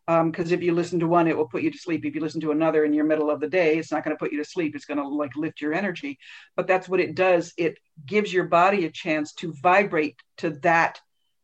because 0.07 0.52
um, 0.52 0.52
if 0.52 0.62
you 0.62 0.74
listen 0.74 1.00
to 1.00 1.07
one 1.07 1.26
it 1.26 1.36
will 1.36 1.48
put 1.48 1.62
you 1.62 1.70
to 1.70 1.78
sleep. 1.78 2.05
If 2.05 2.14
you 2.14 2.20
listen 2.20 2.40
to 2.42 2.50
another 2.50 2.84
in 2.84 2.92
your 2.92 3.05
middle 3.05 3.30
of 3.30 3.40
the 3.40 3.48
day 3.48 3.78
it's 3.78 3.90
not 3.90 4.05
going 4.05 4.14
to 4.14 4.18
put 4.18 4.32
you 4.32 4.38
to 4.38 4.48
sleep. 4.48 4.74
It's 4.74 4.84
going 4.84 4.98
to 4.98 5.09
like 5.09 5.36
lift 5.36 5.61
your 5.61 5.72
energy. 5.72 6.18
But 6.57 6.66
that's 6.66 6.88
what 6.88 7.00
it 7.00 7.14
does. 7.14 7.55
It 7.57 7.78
gives 8.05 8.32
your 8.32 8.44
body 8.44 8.84
a 8.84 8.90
chance 8.90 9.32
to 9.34 9.55
vibrate 9.62 10.16
to 10.38 10.50
that 10.62 11.00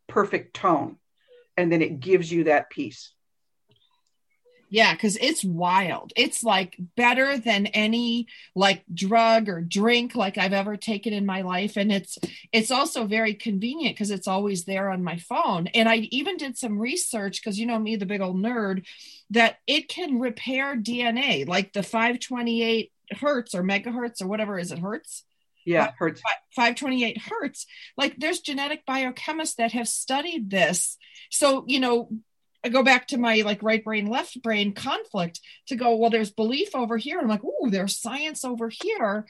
perfect 0.08 0.54
tone. 0.54 0.96
And 1.56 1.70
then 1.72 1.82
it 1.82 2.00
gives 2.00 2.30
you 2.30 2.44
that 2.44 2.70
peace 2.70 3.12
yeah, 4.70 4.94
because 4.94 5.16
it's 5.16 5.44
wild. 5.44 6.12
It's 6.14 6.44
like 6.44 6.76
better 6.96 7.36
than 7.36 7.66
any 7.66 8.28
like 8.54 8.84
drug 8.94 9.48
or 9.48 9.60
drink 9.60 10.14
like 10.14 10.38
I've 10.38 10.52
ever 10.52 10.76
taken 10.76 11.12
in 11.12 11.26
my 11.26 11.42
life. 11.42 11.76
And 11.76 11.90
it's 11.90 12.18
it's 12.52 12.70
also 12.70 13.04
very 13.04 13.34
convenient 13.34 13.96
because 13.96 14.12
it's 14.12 14.28
always 14.28 14.64
there 14.64 14.88
on 14.88 15.02
my 15.02 15.16
phone. 15.16 15.66
And 15.68 15.88
I 15.88 15.96
even 16.12 16.36
did 16.36 16.56
some 16.56 16.78
research 16.78 17.42
because 17.42 17.58
you 17.58 17.66
know 17.66 17.80
me, 17.80 17.96
the 17.96 18.06
big 18.06 18.20
old 18.20 18.36
nerd, 18.36 18.86
that 19.30 19.58
it 19.66 19.88
can 19.88 20.20
repair 20.20 20.76
DNA, 20.76 21.48
like 21.48 21.72
the 21.72 21.82
528 21.82 22.92
hertz 23.20 23.56
or 23.56 23.64
megahertz 23.64 24.22
or 24.22 24.28
whatever 24.28 24.56
is 24.56 24.70
it 24.70 24.78
hertz? 24.78 25.24
yeah 25.66 25.90
hertz 25.98 26.22
528 26.56 27.18
hertz 27.18 27.66
like 27.98 28.16
there's 28.16 28.40
genetic 28.40 28.86
biochemists 28.86 29.56
that 29.56 29.72
have 29.72 29.86
studied 29.86 30.48
this 30.48 30.96
so 31.28 31.64
you 31.68 31.78
know 31.78 32.08
I 32.64 32.68
go 32.68 32.82
back 32.82 33.08
to 33.08 33.18
my 33.18 33.42
like 33.44 33.62
right 33.62 33.82
brain, 33.82 34.06
left 34.06 34.42
brain 34.42 34.72
conflict 34.72 35.40
to 35.68 35.76
go, 35.76 35.96
well, 35.96 36.11
there's 36.11 36.30
belief 36.30 36.74
over 36.74 36.96
here. 36.96 37.18
I'm 37.18 37.28
like, 37.28 37.42
oh, 37.44 37.70
there's 37.70 37.98
science 37.98 38.44
over 38.44 38.68
here. 38.68 39.26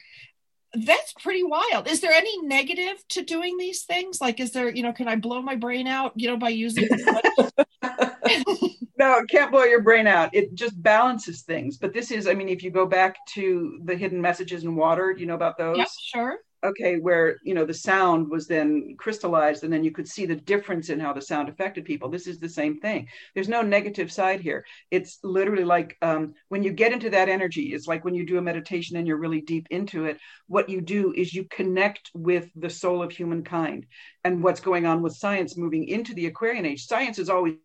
That's 0.73 1.13
pretty 1.13 1.43
wild. 1.43 1.87
Is 1.87 1.99
there 2.01 2.11
any 2.11 2.41
negative 2.43 3.03
to 3.09 3.23
doing 3.23 3.57
these 3.57 3.83
things? 3.83 4.21
Like, 4.21 4.39
is 4.39 4.51
there, 4.51 4.69
you 4.69 4.83
know, 4.83 4.93
can 4.93 5.07
I 5.07 5.17
blow 5.17 5.41
my 5.41 5.55
brain 5.55 5.87
out, 5.87 6.13
you 6.15 6.29
know, 6.29 6.37
by 6.37 6.49
using 6.49 6.87
no, 7.81 9.17
it 9.17 9.29
can't 9.29 9.51
blow 9.51 9.63
your 9.63 9.81
brain 9.81 10.07
out. 10.07 10.33
It 10.33 10.53
just 10.53 10.81
balances 10.81 11.41
things. 11.41 11.77
But 11.77 11.93
this 11.93 12.11
is, 12.11 12.27
I 12.27 12.33
mean, 12.33 12.47
if 12.47 12.63
you 12.63 12.71
go 12.71 12.85
back 12.85 13.17
to 13.33 13.79
the 13.83 13.95
hidden 13.95 14.21
messages 14.21 14.63
in 14.63 14.75
water, 14.75 15.15
you 15.17 15.25
know 15.25 15.35
about 15.35 15.57
those? 15.57 15.77
Yeah, 15.77 15.85
sure 15.99 16.39
okay 16.63 16.97
where 16.97 17.37
you 17.43 17.53
know 17.53 17.65
the 17.65 17.73
sound 17.73 18.29
was 18.29 18.47
then 18.47 18.95
crystallized 18.97 19.63
and 19.63 19.73
then 19.73 19.83
you 19.83 19.91
could 19.91 20.07
see 20.07 20.25
the 20.25 20.35
difference 20.35 20.89
in 20.89 20.99
how 20.99 21.13
the 21.13 21.21
sound 21.21 21.49
affected 21.49 21.85
people. 21.85 22.09
This 22.09 22.27
is 22.27 22.39
the 22.39 22.49
same 22.49 22.79
thing. 22.79 23.07
There's 23.33 23.49
no 23.49 23.61
negative 23.61 24.11
side 24.11 24.41
here. 24.41 24.65
It's 24.91 25.19
literally 25.23 25.63
like 25.63 25.97
um, 26.01 26.33
when 26.49 26.63
you 26.63 26.71
get 26.71 26.93
into 26.93 27.09
that 27.09 27.29
energy 27.29 27.73
it's 27.73 27.87
like 27.87 28.05
when 28.05 28.15
you 28.15 28.25
do 28.25 28.37
a 28.37 28.41
meditation 28.41 28.97
and 28.97 29.07
you're 29.07 29.17
really 29.17 29.41
deep 29.41 29.67
into 29.69 30.05
it 30.05 30.17
what 30.47 30.69
you 30.69 30.81
do 30.81 31.13
is 31.15 31.33
you 31.33 31.45
connect 31.45 32.11
with 32.13 32.49
the 32.55 32.69
soul 32.69 33.01
of 33.01 33.11
humankind 33.11 33.85
and 34.23 34.43
what's 34.43 34.59
going 34.59 34.85
on 34.85 35.01
with 35.01 35.15
science 35.15 35.57
moving 35.57 35.87
into 35.87 36.13
the 36.13 36.27
aquarian 36.27 36.65
age. 36.65 36.85
Science 36.85 37.19
is 37.19 37.29
always 37.29 37.55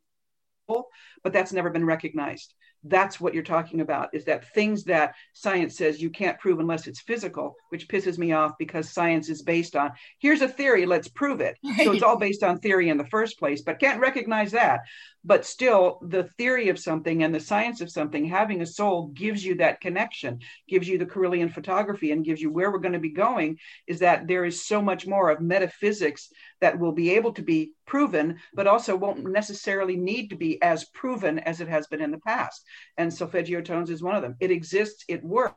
but 1.22 1.32
that's 1.32 1.52
never 1.52 1.70
been 1.70 1.84
recognized 1.84 2.54
that's 2.84 3.20
what 3.20 3.34
you're 3.34 3.42
talking 3.42 3.80
about 3.80 4.08
is 4.12 4.24
that 4.24 4.52
things 4.54 4.84
that 4.84 5.14
science 5.32 5.76
says 5.76 6.00
you 6.00 6.10
can't 6.10 6.38
prove 6.38 6.60
unless 6.60 6.86
it's 6.86 7.00
physical 7.00 7.54
which 7.70 7.88
pisses 7.88 8.18
me 8.18 8.32
off 8.32 8.52
because 8.58 8.92
science 8.92 9.28
is 9.28 9.42
based 9.42 9.76
on 9.76 9.90
here's 10.18 10.42
a 10.42 10.48
theory 10.48 10.86
let's 10.86 11.08
prove 11.08 11.40
it 11.40 11.56
right. 11.64 11.84
so 11.84 11.92
it's 11.92 12.02
all 12.02 12.18
based 12.18 12.42
on 12.42 12.58
theory 12.58 12.88
in 12.88 12.96
the 12.96 13.06
first 13.06 13.38
place 13.38 13.62
but 13.62 13.80
can't 13.80 14.00
recognize 14.00 14.52
that 14.52 14.80
but 15.26 15.44
still 15.44 15.98
the 16.02 16.24
theory 16.38 16.68
of 16.68 16.78
something 16.78 17.24
and 17.24 17.34
the 17.34 17.40
science 17.40 17.80
of 17.80 17.90
something 17.90 18.24
having 18.24 18.62
a 18.62 18.66
soul 18.66 19.08
gives 19.08 19.44
you 19.44 19.56
that 19.56 19.80
connection 19.80 20.38
gives 20.68 20.88
you 20.88 20.98
the 20.98 21.06
Kirlian 21.06 21.52
photography 21.52 22.12
and 22.12 22.24
gives 22.24 22.40
you 22.40 22.50
where 22.50 22.70
we're 22.70 22.78
going 22.78 22.92
to 22.92 23.00
be 23.00 23.10
going 23.10 23.58
is 23.88 23.98
that 23.98 24.28
there 24.28 24.44
is 24.44 24.64
so 24.64 24.80
much 24.80 25.06
more 25.06 25.30
of 25.30 25.40
metaphysics 25.40 26.30
that 26.60 26.78
will 26.78 26.92
be 26.92 27.10
able 27.10 27.32
to 27.34 27.42
be 27.42 27.72
proven, 27.86 28.38
but 28.54 28.66
also 28.66 28.96
won't 28.96 29.24
necessarily 29.24 29.96
need 29.96 30.28
to 30.28 30.36
be 30.36 30.60
as 30.62 30.84
proven 30.86 31.38
as 31.40 31.60
it 31.60 31.68
has 31.68 31.86
been 31.86 32.00
in 32.00 32.10
the 32.10 32.18
past. 32.18 32.64
And 32.96 33.12
solfeggio 33.12 33.60
tones 33.60 33.90
is 33.90 34.02
one 34.02 34.16
of 34.16 34.22
them. 34.22 34.36
It 34.40 34.50
exists, 34.50 35.04
it 35.08 35.22
works. 35.24 35.54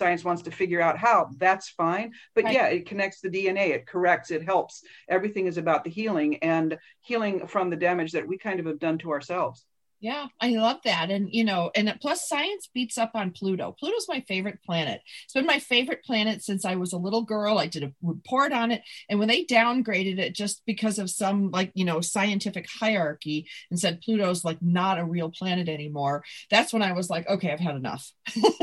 Science 0.00 0.24
wants 0.24 0.42
to 0.42 0.50
figure 0.50 0.80
out 0.80 0.98
how, 0.98 1.30
that's 1.36 1.68
fine. 1.68 2.12
But 2.34 2.52
yeah, 2.52 2.66
it 2.66 2.86
connects 2.86 3.20
the 3.20 3.30
DNA, 3.30 3.70
it 3.70 3.86
corrects, 3.86 4.32
it 4.32 4.42
helps. 4.42 4.82
Everything 5.08 5.46
is 5.46 5.56
about 5.56 5.84
the 5.84 5.90
healing 5.90 6.38
and 6.38 6.78
healing 7.00 7.46
from 7.46 7.70
the 7.70 7.76
damage 7.76 8.12
that 8.12 8.26
we 8.26 8.36
kind 8.36 8.58
of 8.58 8.66
have 8.66 8.80
done 8.80 8.98
to 8.98 9.12
ourselves. 9.12 9.64
Yeah, 10.04 10.26
I 10.38 10.50
love 10.50 10.80
that. 10.84 11.10
And, 11.10 11.30
you 11.32 11.44
know, 11.44 11.70
and 11.74 11.90
plus 11.98 12.28
science 12.28 12.68
beats 12.74 12.98
up 12.98 13.12
on 13.14 13.30
Pluto. 13.30 13.74
Pluto's 13.80 14.06
my 14.06 14.20
favorite 14.28 14.58
planet. 14.62 15.00
It's 15.24 15.32
been 15.32 15.46
my 15.46 15.58
favorite 15.58 16.04
planet 16.04 16.42
since 16.42 16.66
I 16.66 16.74
was 16.74 16.92
a 16.92 16.98
little 16.98 17.22
girl. 17.22 17.56
I 17.56 17.68
did 17.68 17.84
a 17.84 17.92
report 18.02 18.52
on 18.52 18.70
it. 18.70 18.82
And 19.08 19.18
when 19.18 19.28
they 19.28 19.46
downgraded 19.46 20.18
it 20.18 20.34
just 20.34 20.60
because 20.66 20.98
of 20.98 21.08
some, 21.08 21.50
like, 21.50 21.72
you 21.72 21.86
know, 21.86 22.02
scientific 22.02 22.66
hierarchy 22.68 23.48
and 23.70 23.80
said 23.80 24.02
Pluto's 24.02 24.44
like 24.44 24.58
not 24.60 24.98
a 24.98 25.06
real 25.06 25.30
planet 25.30 25.70
anymore, 25.70 26.22
that's 26.50 26.74
when 26.74 26.82
I 26.82 26.92
was 26.92 27.08
like, 27.08 27.26
okay, 27.26 27.50
I've 27.50 27.58
had 27.58 27.76
enough. 27.76 28.12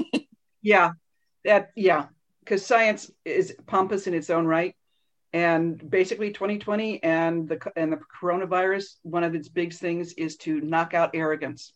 yeah, 0.61 0.91
that, 1.43 1.71
yeah, 1.75 2.05
because 2.41 2.63
science 2.63 3.09
is 3.25 3.55
pompous 3.65 4.05
in 4.05 4.13
its 4.13 4.29
own 4.29 4.45
right 4.45 4.75
and 5.33 5.89
basically 5.89 6.31
2020 6.31 7.01
and 7.03 7.47
the 7.47 7.59
and 7.75 7.91
the 7.91 7.99
coronavirus 8.21 8.95
one 9.03 9.23
of 9.23 9.33
its 9.33 9.47
big 9.47 9.73
things 9.73 10.13
is 10.13 10.35
to 10.37 10.59
knock 10.61 10.93
out 10.93 11.11
arrogance. 11.13 11.73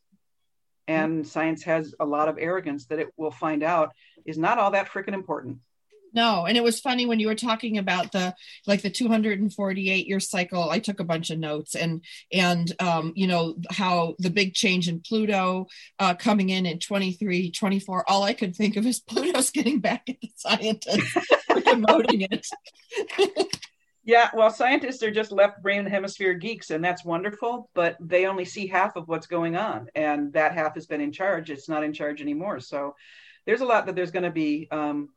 And 0.87 1.21
mm-hmm. 1.21 1.27
science 1.27 1.63
has 1.63 1.95
a 1.99 2.05
lot 2.05 2.27
of 2.27 2.37
arrogance 2.39 2.85
that 2.87 2.99
it 2.99 3.07
will 3.17 3.31
find 3.31 3.63
out 3.63 3.91
is 4.25 4.37
not 4.37 4.59
all 4.59 4.71
that 4.71 4.89
freaking 4.89 5.13
important. 5.13 5.59
No 6.13 6.45
and 6.45 6.57
it 6.57 6.63
was 6.63 6.79
funny 6.79 7.05
when 7.05 7.19
you 7.19 7.27
were 7.27 7.35
talking 7.35 7.77
about 7.77 8.11
the 8.11 8.33
like 8.65 8.81
the 8.81 8.89
248 8.89 10.07
year 10.07 10.21
cycle 10.21 10.69
i 10.69 10.79
took 10.79 11.01
a 11.01 11.03
bunch 11.03 11.29
of 11.29 11.37
notes 11.37 11.75
and 11.75 12.05
and 12.31 12.73
um 12.79 13.11
you 13.17 13.27
know 13.27 13.55
how 13.69 14.15
the 14.19 14.29
big 14.29 14.53
change 14.53 14.87
in 14.87 15.01
pluto 15.01 15.67
uh 15.99 16.15
coming 16.15 16.49
in 16.51 16.65
in 16.65 16.79
23 16.79 17.51
24 17.51 18.09
all 18.09 18.23
i 18.23 18.31
could 18.31 18.55
think 18.55 18.77
of 18.77 18.85
is 18.85 19.01
pluto's 19.01 19.49
getting 19.51 19.81
back 19.81 20.07
at 20.07 20.15
the 20.21 20.31
scientists 20.37 21.17
promoting 21.61 22.21
it 22.21 22.47
yeah 24.03 24.29
well 24.33 24.49
scientists 24.49 25.01
are 25.03 25.11
just 25.11 25.31
left 25.31 25.61
brain 25.61 25.85
hemisphere 25.85 26.33
geeks 26.33 26.69
and 26.69 26.83
that's 26.83 27.05
wonderful 27.05 27.69
but 27.73 27.97
they 27.99 28.25
only 28.25 28.45
see 28.45 28.67
half 28.67 28.95
of 28.95 29.07
what's 29.07 29.27
going 29.27 29.55
on 29.55 29.87
and 29.95 30.33
that 30.33 30.53
half 30.53 30.75
has 30.75 30.85
been 30.85 31.01
in 31.01 31.11
charge 31.11 31.49
it's 31.49 31.69
not 31.69 31.83
in 31.83 31.93
charge 31.93 32.21
anymore 32.21 32.59
so 32.59 32.95
there's 33.45 33.61
a 33.61 33.65
lot 33.65 33.85
that 33.85 33.95
there's 33.95 34.11
going 34.11 34.23
to 34.23 34.31
be 34.31 34.67
um, 34.71 35.09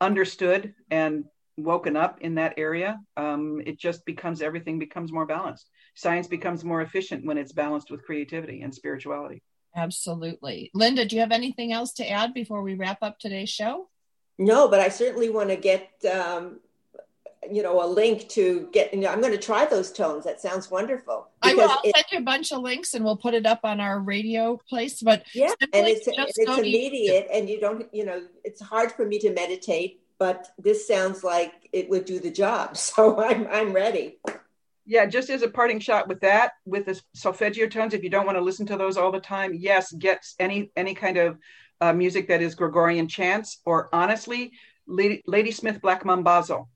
understood 0.00 0.74
and 0.90 1.24
woken 1.58 1.96
up 1.96 2.20
in 2.20 2.36
that 2.36 2.54
area, 2.56 3.00
um, 3.16 3.60
it 3.66 3.78
just 3.78 4.06
becomes 4.06 4.40
everything 4.40 4.78
becomes 4.78 5.12
more 5.12 5.26
balanced. 5.26 5.68
Science 5.94 6.28
becomes 6.28 6.64
more 6.64 6.80
efficient 6.80 7.24
when 7.24 7.36
it's 7.36 7.52
balanced 7.52 7.90
with 7.90 8.04
creativity 8.04 8.62
and 8.62 8.74
spirituality. 8.74 9.42
Absolutely. 9.76 10.70
Linda, 10.72 11.04
do 11.04 11.16
you 11.16 11.20
have 11.20 11.32
anything 11.32 11.72
else 11.72 11.92
to 11.94 12.08
add 12.08 12.32
before 12.32 12.62
we 12.62 12.74
wrap 12.74 12.98
up 13.02 13.18
today's 13.18 13.50
show? 13.50 13.88
No, 14.38 14.68
but 14.68 14.80
I 14.80 14.88
certainly 14.88 15.30
want 15.30 15.48
to 15.48 15.56
get 15.56 15.90
um, 16.10 16.60
you 17.50 17.62
know 17.62 17.84
a 17.84 17.86
link 17.86 18.28
to 18.28 18.68
get 18.72 18.92
you 18.92 19.00
know, 19.00 19.08
i'm 19.08 19.20
going 19.20 19.32
to 19.32 19.38
try 19.38 19.64
those 19.64 19.92
tones. 19.92 20.24
That 20.24 20.40
sounds 20.40 20.70
wonderful. 20.70 21.28
I 21.42 21.54
will. 21.54 21.70
I'll 21.70 21.80
it, 21.84 21.94
send 21.94 22.06
you 22.12 22.18
a 22.18 22.22
bunch 22.22 22.52
of 22.52 22.60
links 22.62 22.94
and 22.94 23.04
we'll 23.04 23.16
put 23.16 23.34
it 23.34 23.46
up 23.46 23.60
on 23.64 23.80
our 23.80 24.00
radio 24.00 24.58
place 24.68 25.02
but 25.02 25.24
yeah 25.34 25.52
and 25.72 25.86
it's 25.86 26.06
it's 26.06 26.58
immediate 26.58 27.28
and 27.32 27.48
you 27.48 27.60
don't 27.60 27.86
you 27.92 28.04
know 28.04 28.22
it's 28.44 28.60
hard 28.60 28.92
for 28.92 29.06
me 29.06 29.18
to 29.20 29.32
meditate 29.32 30.00
but 30.18 30.48
this 30.58 30.86
sounds 30.86 31.22
like 31.22 31.68
it 31.72 31.88
would 31.88 32.04
do 32.04 32.18
the 32.18 32.30
job. 32.30 32.76
So 32.76 33.20
i'm 33.20 33.46
i'm 33.50 33.72
ready. 33.72 34.18
Yeah 34.86 35.06
just 35.06 35.30
as 35.30 35.42
a 35.42 35.48
parting 35.48 35.80
shot 35.80 36.08
with 36.08 36.20
that 36.20 36.52
with 36.64 36.86
the 36.86 37.00
solfeggio 37.14 37.68
tones 37.68 37.94
if 37.94 38.02
you 38.02 38.10
don't 38.10 38.26
want 38.26 38.36
to 38.36 38.42
listen 38.42 38.66
to 38.66 38.76
those 38.76 38.96
all 38.96 39.12
the 39.12 39.20
time 39.20 39.54
yes 39.54 39.92
get 39.92 40.24
any 40.38 40.70
any 40.76 40.94
kind 40.94 41.16
of 41.16 41.38
uh, 41.80 41.92
music 41.92 42.28
that 42.28 42.42
is 42.42 42.54
gregorian 42.54 43.08
chants 43.08 43.58
or 43.64 43.88
honestly 43.92 44.52
lady, 44.86 45.22
ladysmith 45.26 45.80
black 45.80 46.04
mambazo. 46.04 46.66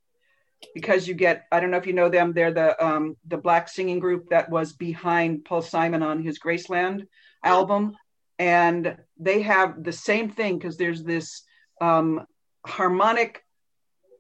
Because 0.74 1.09
you 1.09 1.14
get 1.14 1.46
I 1.50 1.59
don't 1.59 1.72
know 1.72 1.76
if 1.76 1.86
you 1.88 1.92
know 1.92 2.09
them 2.09 2.32
they're 2.32 2.53
the 2.53 2.84
um, 2.84 3.16
the 3.26 3.36
black 3.36 3.68
singing 3.68 3.98
group 3.98 4.28
that 4.30 4.48
was 4.48 4.72
behind 4.72 5.44
Paul 5.44 5.62
Simon 5.62 6.03
on 6.03 6.22
his 6.22 6.38
Graceland 6.38 7.07
album. 7.42 7.96
And 8.38 8.96
they 9.18 9.42
have 9.42 9.82
the 9.82 9.92
same 9.92 10.30
thing 10.30 10.59
because 10.59 10.76
there's 10.76 11.03
this 11.03 11.42
um, 11.80 12.26
harmonic 12.64 13.44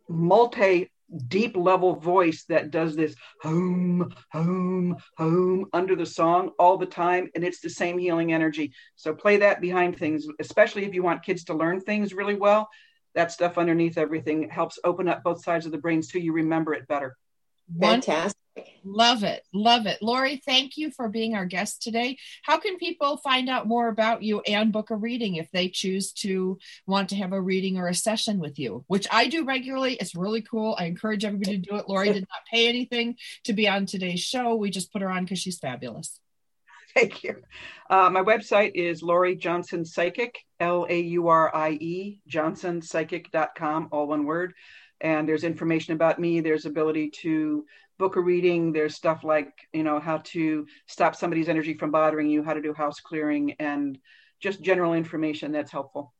multi 0.08 0.91
deep 1.28 1.56
level 1.56 1.94
voice 1.96 2.44
that 2.48 2.70
does 2.70 2.96
this 2.96 3.14
home 3.40 4.12
home 4.30 4.96
home 5.18 5.66
under 5.72 5.94
the 5.94 6.06
song 6.06 6.50
all 6.58 6.78
the 6.78 6.86
time 6.86 7.28
and 7.34 7.44
it's 7.44 7.60
the 7.60 7.68
same 7.68 7.98
healing 7.98 8.32
energy 8.32 8.72
so 8.96 9.14
play 9.14 9.36
that 9.36 9.60
behind 9.60 9.98
things 9.98 10.26
especially 10.40 10.84
if 10.84 10.94
you 10.94 11.02
want 11.02 11.22
kids 11.22 11.44
to 11.44 11.54
learn 11.54 11.80
things 11.80 12.14
really 12.14 12.34
well 12.34 12.68
that 13.14 13.32
stuff 13.32 13.58
underneath 13.58 13.98
everything 13.98 14.48
helps 14.48 14.78
open 14.84 15.08
up 15.08 15.22
both 15.22 15.44
sides 15.44 15.66
of 15.66 15.72
the 15.72 15.78
brain 15.78 16.02
so 16.02 16.18
you 16.18 16.32
remember 16.32 16.74
it 16.74 16.86
better. 16.88 17.16
Fantastic. 17.80 18.36
Love 18.84 19.22
it. 19.22 19.44
Love 19.52 19.86
it. 19.86 20.02
Laurie, 20.02 20.42
thank 20.44 20.76
you 20.76 20.90
for 20.90 21.08
being 21.08 21.34
our 21.34 21.46
guest 21.46 21.82
today. 21.82 22.18
How 22.42 22.58
can 22.58 22.76
people 22.76 23.16
find 23.16 23.48
out 23.48 23.66
more 23.66 23.88
about 23.88 24.22
you 24.22 24.40
and 24.40 24.72
book 24.72 24.90
a 24.90 24.96
reading 24.96 25.36
if 25.36 25.50
they 25.52 25.68
choose 25.68 26.12
to 26.14 26.58
want 26.86 27.10
to 27.10 27.16
have 27.16 27.32
a 27.32 27.40
reading 27.40 27.78
or 27.78 27.88
a 27.88 27.94
session 27.94 28.38
with 28.40 28.58
you, 28.58 28.84
which 28.88 29.06
I 29.10 29.28
do 29.28 29.44
regularly? 29.44 29.94
It's 29.94 30.14
really 30.14 30.42
cool. 30.42 30.76
I 30.78 30.86
encourage 30.86 31.24
everybody 31.24 31.58
to 31.58 31.70
do 31.70 31.76
it. 31.76 31.88
Laurie 31.88 32.12
did 32.12 32.26
not 32.28 32.44
pay 32.50 32.68
anything 32.68 33.16
to 33.44 33.52
be 33.52 33.68
on 33.68 33.86
today's 33.86 34.20
show. 34.20 34.54
We 34.54 34.70
just 34.70 34.92
put 34.92 35.02
her 35.02 35.10
on 35.10 35.24
because 35.24 35.38
she's 35.38 35.58
fabulous. 35.58 36.18
Thank 36.94 37.24
you. 37.24 37.36
Uh, 37.88 38.10
my 38.10 38.22
website 38.22 38.72
is 38.74 39.02
Laurie 39.02 39.36
Johnson 39.36 39.84
Psychic, 39.84 40.38
L 40.60 40.86
A 40.90 41.00
U 41.00 41.28
R 41.28 41.54
I 41.54 41.70
E, 41.70 42.20
johnsonpsychic.com, 42.28 43.88
all 43.92 44.08
one 44.08 44.26
word. 44.26 44.52
And 45.00 45.26
there's 45.28 45.44
information 45.44 45.94
about 45.94 46.18
me. 46.18 46.40
There's 46.40 46.66
ability 46.66 47.10
to 47.22 47.64
book 48.02 48.16
a 48.16 48.20
reading. 48.20 48.72
There's 48.72 48.96
stuff 48.96 49.22
like, 49.22 49.52
you 49.72 49.84
know, 49.84 50.00
how 50.00 50.18
to 50.34 50.66
stop 50.88 51.14
somebody's 51.14 51.48
energy 51.48 51.74
from 51.74 51.92
bothering 51.92 52.28
you, 52.28 52.42
how 52.42 52.52
to 52.52 52.60
do 52.60 52.74
house 52.74 52.98
clearing, 52.98 53.52
and 53.60 53.96
just 54.40 54.60
general 54.60 54.94
information 54.94 55.52
that's 55.52 55.70
helpful. 55.70 56.12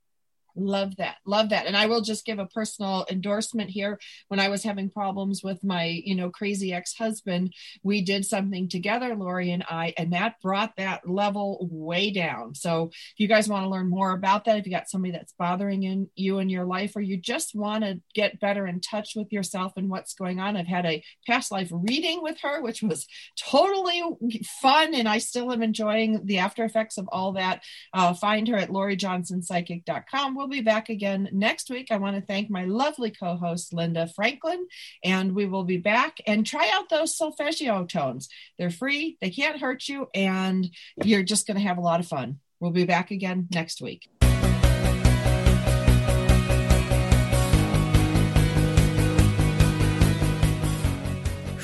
Love 0.55 0.97
that. 0.97 1.17
Love 1.27 1.49
that. 1.51 1.67
And 1.67 1.77
I 1.77 1.87
will 1.87 2.03
just 2.03 2.27
give 2.27 2.39
a 2.39 2.47
personal 2.47 3.07
endorsement 3.11 3.71
here. 3.71 3.99
When 4.29 4.41
I 4.41 4.49
was 4.49 4.63
having 4.63 4.91
problems 4.91 5.43
with 5.43 5.65
my, 5.65 5.85
you 6.05 6.15
know, 6.15 6.31
crazy 6.31 6.73
ex-husband, 6.73 7.55
we 7.83 8.03
did 8.03 8.25
something 8.25 8.69
together, 8.69 9.15
Laurie 9.15 9.51
and 9.51 9.65
I, 9.69 9.95
and 9.97 10.13
that 10.13 10.41
brought 10.43 10.77
that 10.77 11.09
level 11.09 11.69
way 11.71 12.11
down. 12.11 12.55
So 12.55 12.91
if 12.93 13.15
you 13.19 13.29
guys 13.29 13.49
want 13.49 13.65
to 13.65 13.71
learn 13.71 13.89
more 13.89 14.13
about 14.13 14.45
that, 14.45 14.59
if 14.59 14.67
you 14.67 14.73
got 14.73 14.91
somebody 14.91 15.13
that's 15.13 15.35
bothering 15.39 15.83
in 15.85 16.09
you 16.15 16.39
in 16.39 16.49
your 16.49 16.65
life, 16.65 16.97
or 16.97 17.01
you 17.01 17.17
just 17.17 17.55
want 17.55 17.85
to 17.85 18.01
get 18.15 18.41
better 18.41 18.67
in 18.67 18.81
touch 18.81 19.13
with 19.17 19.33
yourself 19.33 19.73
and 19.77 19.89
what's 19.89 20.15
going 20.15 20.41
on, 20.41 20.57
I've 20.57 20.67
had 20.67 20.87
a 20.87 21.03
past 21.27 21.51
life 21.51 21.69
reading 21.73 22.23
with 22.23 22.39
her, 22.43 22.61
which 22.61 22.83
was 22.83 23.07
totally 23.39 24.03
fun. 24.61 24.95
And 24.95 25.09
I 25.09 25.19
still 25.19 25.53
am 25.53 25.63
enjoying 25.63 26.27
the 26.27 26.39
after 26.39 26.65
effects 26.65 26.99
of 26.99 27.09
all 27.11 27.33
that. 27.33 27.63
Uh, 27.95 28.15
find 28.15 28.49
her 28.49 28.57
at 28.57 28.71
lauriejohnsonpsychic.com 28.71 30.35
We'll 30.43 30.49
be 30.49 30.61
back 30.61 30.88
again 30.88 31.28
next 31.30 31.70
week. 31.70 31.93
I 31.93 31.99
want 31.99 32.16
to 32.16 32.20
thank 32.20 32.51
my 32.51 32.64
lovely 32.64 33.12
co 33.12 33.36
host, 33.36 33.72
Linda 33.72 34.09
Franklin, 34.09 34.66
and 35.05 35.36
we 35.36 35.47
will 35.47 35.62
be 35.62 35.76
back 35.76 36.18
and 36.26 36.45
try 36.45 36.68
out 36.74 36.88
those 36.88 37.16
solfeggio 37.16 37.84
tones. 37.84 38.28
They're 38.59 38.68
free, 38.68 39.18
they 39.20 39.30
can't 39.30 39.61
hurt 39.61 39.86
you, 39.86 40.09
and 40.12 40.68
you're 41.05 41.22
just 41.22 41.47
going 41.47 41.59
to 41.59 41.62
have 41.62 41.78
a 41.78 41.80
lot 41.80 42.01
of 42.01 42.09
fun. 42.09 42.40
We'll 42.59 42.72
be 42.72 42.86
back 42.86 43.12
again 43.12 43.47
next 43.53 43.80
week. 43.80 44.09